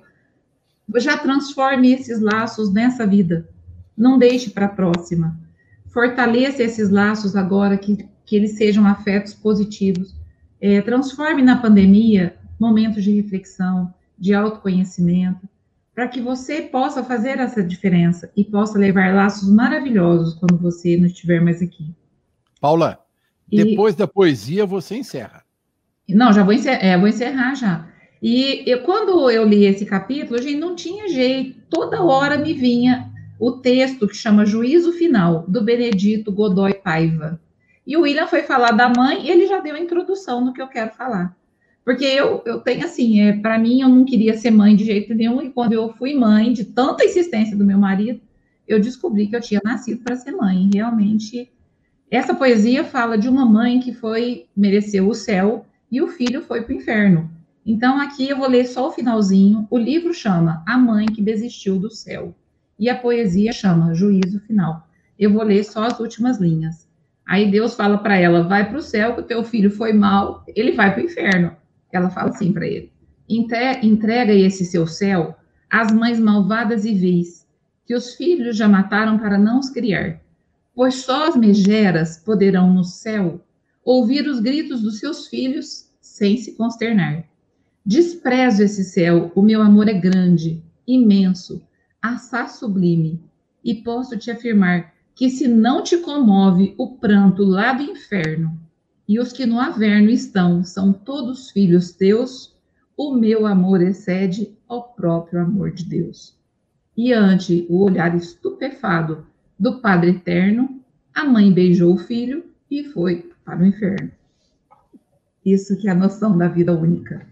Já 0.97 1.17
transforme 1.17 1.93
esses 1.93 2.21
laços 2.21 2.73
nessa 2.73 3.07
vida. 3.07 3.49
Não 3.97 4.19
deixe 4.19 4.51
para 4.51 4.67
a 4.67 4.69
próxima. 4.69 5.39
Fortaleça 5.87 6.63
esses 6.63 6.91
laços 6.91 7.35
agora, 7.35 7.79
que, 7.79 8.07
que 8.27 8.37
eles 8.37 8.57
sejam 8.57 8.87
afetos 8.87 9.33
positivos. 9.33 10.15
É, 10.61 10.81
transforme 10.81 11.43
na 11.43 11.57
pandemia 11.57 12.37
momentos 12.59 13.03
de 13.03 13.13
reflexão, 13.13 13.93
de 14.19 14.33
autoconhecimento, 14.33 15.49
para 15.95 16.09
que 16.09 16.21
você 16.21 16.63
possa 16.63 17.05
fazer 17.05 17.39
essa 17.39 17.63
diferença 17.63 18.31
e 18.37 18.43
possa 18.43 18.79
levar 18.79 19.15
laços 19.15 19.49
maravilhosos 19.49 20.35
quando 20.35 20.59
você 20.59 20.97
não 20.97 21.07
estiver 21.07 21.41
mais 21.41 21.63
aqui. 21.63 21.95
Paula, 22.61 22.99
e... 23.51 23.63
depois 23.63 23.95
da 23.95 24.07
poesia 24.07 24.67
você 24.67 24.97
encerra. 24.97 25.45
Não, 26.09 26.33
já 26.33 26.43
vou 26.43 26.53
encerrar, 26.53 26.85
é, 26.85 26.99
vou 26.99 27.09
encerrar 27.09 27.55
já. 27.55 27.89
E 28.21 28.65
eu, 28.67 28.83
quando 28.83 29.31
eu 29.31 29.47
li 29.47 29.65
esse 29.67 29.85
capítulo, 29.85 30.41
gente, 30.41 30.59
não 30.59 30.75
tinha 30.75 31.09
jeito. 31.09 31.61
Toda 31.69 32.03
hora 32.03 32.39
me 32.39 32.55
vinha 32.55 33.11
o 33.39 33.53
texto 33.53 34.09
que 34.09 34.17
chama 34.17 34.47
Juízo 34.47 34.93
Final, 34.93 35.45
do 35.47 35.63
Benedito 35.63 36.33
Godoy 36.33 36.75
Paiva. 36.75 37.41
E 37.87 37.97
o 37.97 38.03
William 38.03 38.27
foi 38.27 38.43
falar 38.43 38.73
da 38.73 38.89
mãe 38.89 39.27
e 39.27 39.31
ele 39.31 39.47
já 39.47 39.61
deu 39.61 39.75
a 39.75 39.81
introdução 39.81 40.45
no 40.45 40.53
que 40.53 40.63
eu 40.63 40.69
quero 40.69 40.91
falar. 40.93 41.37
Porque 41.85 42.05
eu, 42.05 42.43
eu 42.47 42.61
tenho 42.61 42.85
assim, 42.85 43.21
é, 43.21 43.37
para 43.37 43.59
mim, 43.59 43.83
eu 43.83 43.89
não 43.89 44.07
queria 44.07 44.37
ser 44.39 44.51
mãe 44.51 44.75
de 44.75 44.85
jeito 44.85 45.15
nenhum, 45.15 45.43
e 45.43 45.51
quando 45.51 45.75
eu 45.75 45.93
fui 45.93 46.15
mãe, 46.15 46.53
de 46.53 46.65
tanta 46.65 47.05
insistência 47.05 47.55
do 47.55 47.65
meu 47.65 47.79
marido, 47.79 48.21
eu 48.67 48.81
descobri 48.81 49.27
que 49.27 49.37
eu 49.37 49.41
tinha 49.41 49.61
nascido 49.63 50.03
para 50.03 50.17
ser 50.17 50.33
mãe. 50.33 50.71
Realmente, 50.73 51.53
essa 52.11 52.35
poesia 52.35 52.85
fala 52.85 53.19
de 53.19 53.29
uma 53.29 53.45
mãe 53.45 53.81
que 53.81 53.93
foi, 53.93 54.47
mereceu 54.57 55.07
o 55.07 55.15
céu, 55.15 55.67
e 55.93 56.01
o 56.01 56.09
filho 56.09 56.41
foi 56.41 56.63
para 56.63 56.73
o 56.73 56.77
inferno. 56.77 57.31
Então, 57.67 58.01
aqui 58.01 58.29
eu 58.29 58.39
vou 58.39 58.49
ler 58.49 58.67
só 58.67 58.89
o 58.89 58.93
finalzinho. 58.93 59.67
O 59.71 59.79
livro 59.79 60.13
chama 60.13 60.63
A 60.67 60.77
Mãe 60.77 61.07
que 61.07 61.23
Desistiu 61.23 61.79
do 61.79 61.91
Céu. 61.91 62.35
E 62.79 62.89
a 62.89 62.97
poesia 62.97 63.53
chama 63.53 63.95
Juízo 63.95 64.41
Final. 64.41 64.89
Eu 65.19 65.33
vou 65.33 65.43
ler 65.43 65.65
só 65.65 65.85
as 65.85 65.99
últimas 66.01 66.39
linhas. 66.39 66.84
Aí 67.27 67.51
Deus 67.51 67.75
fala 67.75 67.99
para 67.99 68.17
ela: 68.17 68.43
vai 68.43 68.69
para 68.69 68.79
o 68.79 68.83
céu, 68.83 69.15
que 69.15 69.21
o 69.21 69.25
teu 69.25 69.43
filho 69.45 69.71
foi 69.71 69.93
mal, 69.93 70.45
ele 70.49 70.73
vai 70.73 70.93
para 70.93 71.03
o 71.03 71.07
inferno. 71.07 71.57
Ela 71.93 72.11
fala 72.11 72.31
assim 72.31 72.53
para 72.53 72.67
ele: 72.67 72.93
entrega 73.29 74.33
esse 74.33 74.65
seu 74.65 74.87
céu 74.87 75.37
às 75.71 75.93
mães 75.93 76.21
malvadas 76.21 76.85
e 76.85 76.95
vis, 76.95 77.47
que 77.87 77.95
os 77.95 78.15
filhos 78.15 78.57
já 78.57 78.69
mataram 78.69 79.19
para 79.19 79.39
não 79.39 79.59
os 79.59 79.71
criar. 79.71 80.21
Pois 80.75 80.97
só 80.97 81.29
as 81.29 81.37
megeras 81.37 82.19
poderão 82.19 82.73
no 82.73 82.85
céu 82.85 83.41
ouvir 83.85 84.27
os 84.27 84.41
gritos 84.41 84.83
dos 84.83 84.99
seus 84.99 85.29
filhos 85.29 85.91
sem 86.01 86.37
se 86.37 86.53
consternar. 86.53 87.25
Desprezo 87.85 88.63
esse 88.63 88.83
céu, 88.83 89.31
o 89.35 89.43
meu 89.43 89.61
amor 89.61 89.89
é 89.89 89.93
grande, 89.93 90.63
imenso, 90.87 91.63
assaz 92.01 92.53
sublime, 92.53 93.21
e 93.63 93.75
posso 93.75 94.17
te 94.17 94.31
afirmar 94.31 94.94
que 95.15 95.31
se 95.31 95.47
não 95.47 95.83
te 95.83 95.99
comove 95.99 96.75
o 96.77 96.97
pranto 96.97 97.45
lá 97.45 97.73
do 97.73 97.83
inferno, 97.83 98.59
e 99.07 99.19
os 99.19 99.33
que 99.33 99.47
no 99.47 99.61
averno 99.61 100.11
estão 100.11 100.65
são 100.65 100.93
todos 100.93 101.51
filhos 101.51 101.93
teus, 101.93 102.55
o 102.97 103.15
meu 103.15 103.47
amor 103.47 103.83
excede 103.83 104.57
ao 104.67 104.95
próprio 104.95 105.41
amor 105.41 105.73
de 105.73 105.85
Deus. 105.85 106.37
E 106.97 107.13
ante 107.13 107.67
o 107.69 107.83
olhar 107.83 108.15
estupefado 108.15 109.27
do 109.59 109.81
Padre 109.81 110.11
Eterno, 110.11 110.81
a 111.15 111.25
mãe 111.25 111.53
beijou 111.53 111.95
o 111.95 111.99
filho 111.99 112.45
e 112.71 112.85
foi 112.85 113.31
para 113.45 113.63
o 113.63 113.67
inferno. 113.67 114.11
Isso 115.45 115.77
que 115.77 115.89
é 115.89 115.91
a 115.91 115.95
noção 115.95 116.37
da 116.37 116.49
vida 116.49 116.73
única. 116.73 117.27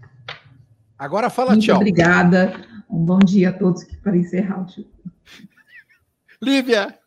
Agora 0.97 1.29
fala 1.29 1.51
Muito 1.51 1.65
tchau. 1.65 1.77
obrigada. 1.77 2.53
Um 2.89 3.03
bom 3.03 3.19
dia 3.19 3.49
a 3.49 3.53
todos 3.53 3.83
que 3.83 3.97
para 3.97 4.15
encerrar. 4.15 4.67
Lívia, 6.41 6.97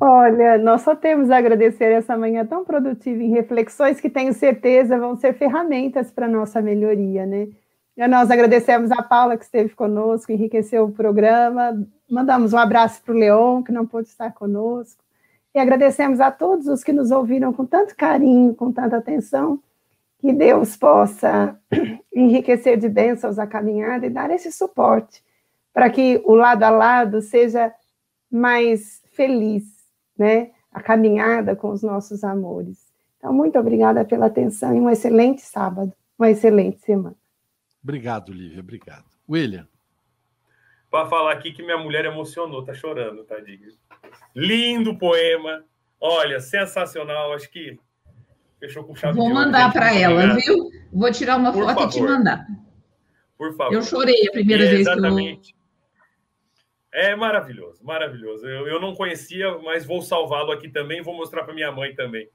Olha, 0.00 0.58
nós 0.58 0.82
só 0.82 0.96
temos 0.96 1.30
a 1.30 1.36
agradecer 1.36 1.92
essa 1.92 2.16
manhã 2.16 2.44
tão 2.44 2.64
produtiva 2.64 3.22
em 3.22 3.30
reflexões 3.30 4.00
que 4.00 4.10
tenho 4.10 4.32
certeza 4.32 4.98
vão 4.98 5.16
ser 5.16 5.34
ferramentas 5.34 6.10
para 6.10 6.26
nossa 6.26 6.60
melhoria, 6.60 7.24
né? 7.24 7.48
E 7.96 8.06
nós 8.08 8.30
agradecemos 8.30 8.90
a 8.90 9.02
Paula 9.02 9.36
que 9.36 9.44
esteve 9.44 9.74
conosco, 9.74 10.32
enriqueceu 10.32 10.84
o 10.84 10.92
programa, 10.92 11.86
mandamos 12.10 12.52
um 12.52 12.58
abraço 12.58 13.02
para 13.02 13.14
o 13.14 13.18
Leon, 13.18 13.62
que 13.62 13.70
não 13.70 13.86
pôde 13.86 14.08
estar 14.08 14.32
conosco, 14.32 15.02
e 15.54 15.58
agradecemos 15.58 16.18
a 16.18 16.30
todos 16.30 16.66
os 16.66 16.82
que 16.82 16.92
nos 16.92 17.10
ouviram 17.10 17.52
com 17.52 17.66
tanto 17.66 17.94
carinho, 17.94 18.54
com 18.54 18.72
tanta 18.72 18.96
atenção, 18.96 19.60
que 20.18 20.32
Deus 20.32 20.76
possa 20.76 21.56
enriquecer 22.14 22.78
de 22.78 22.88
bênçãos 22.88 23.38
a 23.38 23.46
caminhada 23.46 24.06
e 24.06 24.10
dar 24.10 24.30
esse 24.30 24.50
suporte 24.50 25.22
para 25.72 25.90
que 25.90 26.22
o 26.24 26.34
lado 26.34 26.62
a 26.62 26.70
lado 26.70 27.20
seja 27.20 27.72
mais 28.30 29.01
feliz, 29.12 29.64
né? 30.18 30.50
A 30.72 30.80
caminhada 30.82 31.54
com 31.54 31.70
os 31.70 31.82
nossos 31.82 32.24
amores. 32.24 32.92
Então, 33.18 33.32
muito 33.32 33.58
obrigada 33.58 34.04
pela 34.04 34.26
atenção 34.26 34.74
e 34.76 34.80
um 34.80 34.90
excelente 34.90 35.42
sábado, 35.42 35.92
uma 36.18 36.30
excelente 36.30 36.80
semana. 36.80 37.14
obrigado, 37.82 38.32
Lívia, 38.32 38.60
obrigado. 38.60 39.04
William, 39.28 39.68
Para 40.90 41.08
falar 41.08 41.32
aqui 41.32 41.52
que 41.52 41.62
minha 41.62 41.78
mulher 41.78 42.04
emocionou, 42.04 42.64
tá 42.64 42.74
chorando, 42.74 43.24
tadinha. 43.24 43.68
Lindo 44.34 44.98
poema. 44.98 45.64
Olha, 46.00 46.40
sensacional. 46.40 47.32
Acho 47.32 47.48
que 47.50 47.78
fechou 48.58 48.82
com 48.84 48.94
chave 48.94 49.16
Vou 49.16 49.26
de 49.28 49.32
ouro, 49.32 49.44
mandar 49.46 49.64
gente. 49.66 49.72
para 49.74 49.94
ela, 49.94 50.34
viu? 50.34 50.68
Vou 50.92 51.10
tirar 51.12 51.36
uma 51.38 51.52
Por 51.52 51.64
foto 51.64 51.84
e 51.84 51.88
te 51.88 51.98
favor. 52.00 52.10
mandar. 52.10 52.46
Por 53.38 53.56
favor. 53.56 53.72
Eu 53.74 53.82
chorei 53.82 54.26
a 54.28 54.32
primeira 54.32 54.64
É, 54.64 54.68
vez 54.68 54.82
que 54.82 54.88
eu 54.88 54.92
Exatamente. 54.96 55.56
É 56.92 57.16
maravilhoso, 57.16 57.82
maravilhoso. 57.82 58.46
Eu, 58.46 58.68
eu 58.68 58.78
não 58.78 58.94
conhecia, 58.94 59.56
mas 59.58 59.86
vou 59.86 60.02
salvá-lo 60.02 60.52
aqui 60.52 60.68
também. 60.68 61.00
Vou 61.00 61.16
mostrar 61.16 61.42
para 61.42 61.54
minha 61.54 61.72
mãe 61.72 61.94
também. 61.94 62.28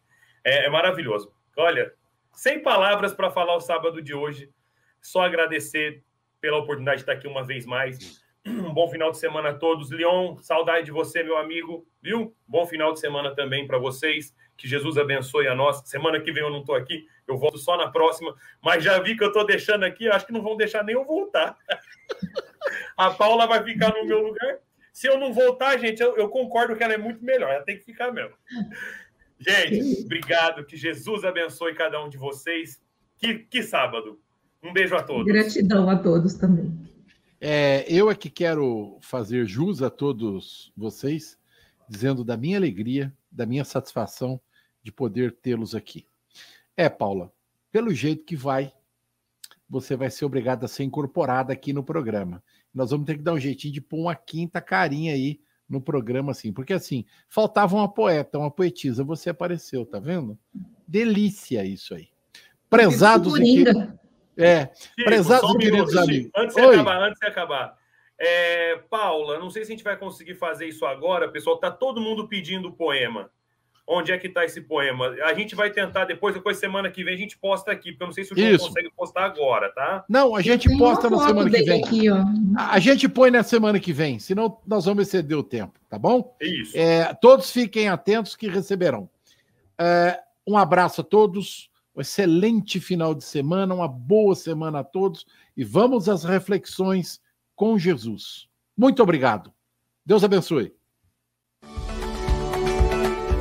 É, 0.44 0.66
é 0.66 0.70
maravilhoso. 0.70 1.32
Olha, 1.56 1.94
sem 2.34 2.62
palavras 2.62 3.14
para 3.14 3.30
falar 3.30 3.56
o 3.56 3.62
sábado 3.62 4.02
de 4.02 4.16
hoje. 4.16 4.52
Só 5.00 5.22
agradecer 5.22 6.04
pela 6.42 6.58
oportunidade 6.58 6.98
de 6.98 7.04
estar 7.04 7.14
aqui 7.14 7.28
uma 7.28 7.46
vez 7.46 7.66
mais. 7.66 8.24
Um 8.48 8.74
bom 8.74 8.88
final 8.90 9.12
de 9.12 9.18
semana 9.18 9.50
a 9.50 9.54
todos. 9.54 9.92
Leon, 9.92 10.38
saudade 10.42 10.86
de 10.86 10.92
você, 10.92 11.22
meu 11.24 11.38
amigo. 11.38 11.86
Viu? 12.02 12.36
Bom 12.48 12.66
final 12.66 12.94
de 12.94 13.00
semana 13.00 13.36
também 13.36 13.68
para 13.68 13.78
vocês. 13.78 14.34
Que 14.56 14.68
Jesus 14.68 14.98
abençoe 14.98 15.48
a 15.48 15.56
nós. 15.56 15.82
Semana 15.86 16.20
que 16.20 16.32
vem 16.32 16.44
eu 16.44 16.50
não 16.50 16.62
estou 16.62 16.76
aqui, 16.76 17.06
eu 17.28 17.38
volto 17.38 17.58
só 17.58 17.78
na 17.78 17.92
próxima. 17.92 18.34
Mas 18.62 18.84
já 18.84 19.00
vi 19.00 19.16
que 19.16 19.24
eu 19.24 19.28
estou 19.28 19.46
deixando 19.46 19.84
aqui, 19.84 20.08
acho 20.08 20.26
que 20.26 20.34
não 20.34 20.42
vão 20.42 20.56
deixar 20.58 20.84
nem 20.84 20.96
eu 20.96 21.06
voltar. 21.06 21.58
A 22.98 23.12
Paula 23.12 23.46
vai 23.46 23.64
ficar 23.64 23.94
no 23.94 24.06
meu 24.06 24.22
lugar. 24.26 24.58
Se 24.92 25.08
eu 25.08 25.20
não 25.20 25.32
voltar, 25.32 25.78
gente, 25.78 26.02
eu, 26.02 26.18
eu 26.18 26.28
concordo 26.28 26.76
que 26.76 26.84
ela 26.84 26.94
é 26.94 26.98
muito 26.98 27.24
melhor. 27.24 27.52
Ela 27.52 27.64
tem 27.64 27.78
que 27.78 27.86
ficar 27.86 28.12
mesmo. 28.12 28.36
Gente, 29.38 30.04
obrigado. 30.04 30.66
Que 30.66 30.76
Jesus 30.76 31.24
abençoe 31.24 31.76
cada 31.76 32.04
um 32.04 32.10
de 32.10 32.18
vocês. 32.18 32.82
Que, 33.18 33.36
que 33.36 33.62
sábado. 33.62 34.20
Um 34.64 34.74
beijo 34.74 34.96
a 34.96 35.04
todos. 35.04 35.26
Gratidão 35.26 35.88
a 35.90 35.98
todos 35.98 36.34
também. 36.34 36.76
É, 37.40 37.86
eu 37.88 38.10
é 38.10 38.16
que 38.16 38.30
quero 38.30 38.98
fazer 39.02 39.46
jus 39.46 39.82
a 39.82 39.90
todos 39.90 40.72
vocês, 40.76 41.38
dizendo 41.88 42.24
da 42.24 42.36
minha 42.36 42.58
alegria, 42.58 43.14
da 43.32 43.46
minha 43.46 43.64
satisfação 43.64 44.40
de 44.82 44.92
poder 44.92 45.34
tê-los 45.34 45.76
aqui. 45.76 46.06
É, 46.76 46.90
Paula, 46.90 47.32
pelo 47.72 47.94
jeito 47.94 48.26
que 48.26 48.36
vai, 48.36 48.74
você 49.70 49.96
vai 49.96 50.10
ser 50.10 50.26
obrigada 50.26 50.66
a 50.66 50.70
ser 50.70 50.84
incorporada 50.84 51.54
aqui 51.54 51.74
no 51.74 51.84
programa. 51.84 52.44
Nós 52.74 52.92
vamos 52.92 53.06
ter 53.06 53.18
que 53.18 53.24
dar 53.24 53.34
um 53.34 53.40
jeitinho 53.40 53.74
de 53.74 53.82
pôr 53.82 54.00
uma 54.00 54.16
quinta 54.16 54.62
carinha 54.62 55.14
aí 55.14 55.40
no 55.68 55.82
programa, 55.82 56.32
assim, 56.32 56.54
porque 56.54 56.74
assim, 56.74 57.06
faltava 57.28 57.76
uma 57.76 57.92
poeta, 57.92 58.40
uma 58.40 58.50
poetisa, 58.50 59.04
você 59.04 59.30
apareceu, 59.30 59.86
tá 59.86 60.00
vendo? 60.00 60.38
Delícia 60.88 61.66
isso 61.66 61.94
aí. 61.94 62.08
Prezados 62.70 63.36
e 63.36 63.44
queridos. 63.44 64.07
É, 64.38 64.70
Chico, 64.76 65.04
Prezados 65.06 65.50
um 65.50 65.56
e 65.56 65.58
queridos 65.58 65.94
minuto, 65.94 66.04
amigos. 66.04 66.26
Chico. 66.26 66.40
Antes 66.40 66.56
de 66.56 66.62
Oi. 66.62 66.76
acabar, 66.76 67.02
antes 67.02 67.20
de 67.20 67.28
acabar. 67.28 67.78
É, 68.20 68.80
Paula, 68.90 69.38
não 69.40 69.50
sei 69.50 69.64
se 69.64 69.72
a 69.72 69.76
gente 69.76 69.84
vai 69.84 69.96
conseguir 69.96 70.36
fazer 70.36 70.68
isso 70.68 70.86
agora, 70.86 71.30
pessoal. 71.30 71.58
Tá 71.58 71.70
todo 71.70 72.02
mundo 72.02 72.28
pedindo 72.28 72.72
poema. 72.72 73.30
Onde 73.90 74.12
é 74.12 74.18
que 74.18 74.28
tá 74.28 74.44
esse 74.44 74.60
poema? 74.60 75.16
A 75.24 75.34
gente 75.34 75.56
vai 75.56 75.72
tentar 75.72 76.04
depois, 76.04 76.36
depois 76.36 76.58
semana 76.58 76.92
que 76.92 77.06
vem 77.06 77.14
a 77.14 77.18
gente 77.18 77.38
posta 77.38 77.72
aqui, 77.72 77.92
porque 77.92 78.04
eu 78.04 78.08
não 78.08 78.14
sei 78.14 78.26
se 78.26 78.34
o 78.34 78.38
João 78.38 78.52
Isso. 78.52 78.68
consegue 78.68 78.92
postar 78.94 79.24
agora, 79.24 79.72
tá? 79.72 80.04
Não, 80.10 80.36
a 80.36 80.42
gente 80.42 80.68
posta 80.78 81.10
na 81.10 81.26
semana 81.26 81.50
que 81.50 81.64
vem. 81.64 81.82
Aqui, 81.82 82.04
a 82.58 82.80
gente 82.80 83.08
põe 83.08 83.32
na 83.32 83.44
semana 83.44 83.80
que 83.80 83.94
vem, 83.94 84.20
senão 84.20 84.60
nós 84.68 84.84
vamos 84.84 85.08
exceder 85.08 85.38
o 85.38 85.44
tempo, 85.44 85.80
tá 85.90 85.98
bom? 85.98 86.36
Isso. 86.42 86.78
É, 86.78 87.14
todos 87.14 87.50
fiquem 87.50 87.88
atentos 87.88 88.36
que 88.36 88.50
receberão. 88.50 89.10
É, 89.80 90.20
um 90.46 90.58
abraço 90.58 91.00
a 91.00 91.04
todos, 91.06 91.70
um 91.98 92.02
excelente 92.02 92.80
final 92.80 93.16
de 93.16 93.24
semana, 93.24 93.74
uma 93.74 93.88
boa 93.88 94.36
semana 94.36 94.80
a 94.80 94.84
todos 94.84 95.26
e 95.56 95.64
vamos 95.64 96.08
às 96.08 96.24
reflexões 96.24 97.20
com 97.56 97.78
Jesus. 97.80 98.48
Muito 98.78 99.02
obrigado. 99.02 99.52
Deus 100.06 100.24
abençoe. 100.24 100.72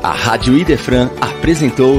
A 0.02 0.12
Rádio 0.12 0.56
Idefran 0.56 1.10
apresentou 1.20 1.96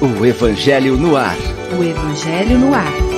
o 0.00 0.24
Evangelho 0.24 0.96
no 0.96 1.16
Ar. 1.16 1.36
O 1.78 1.84
Evangelho 1.84 2.58
no 2.58 2.72
Ar. 2.72 3.09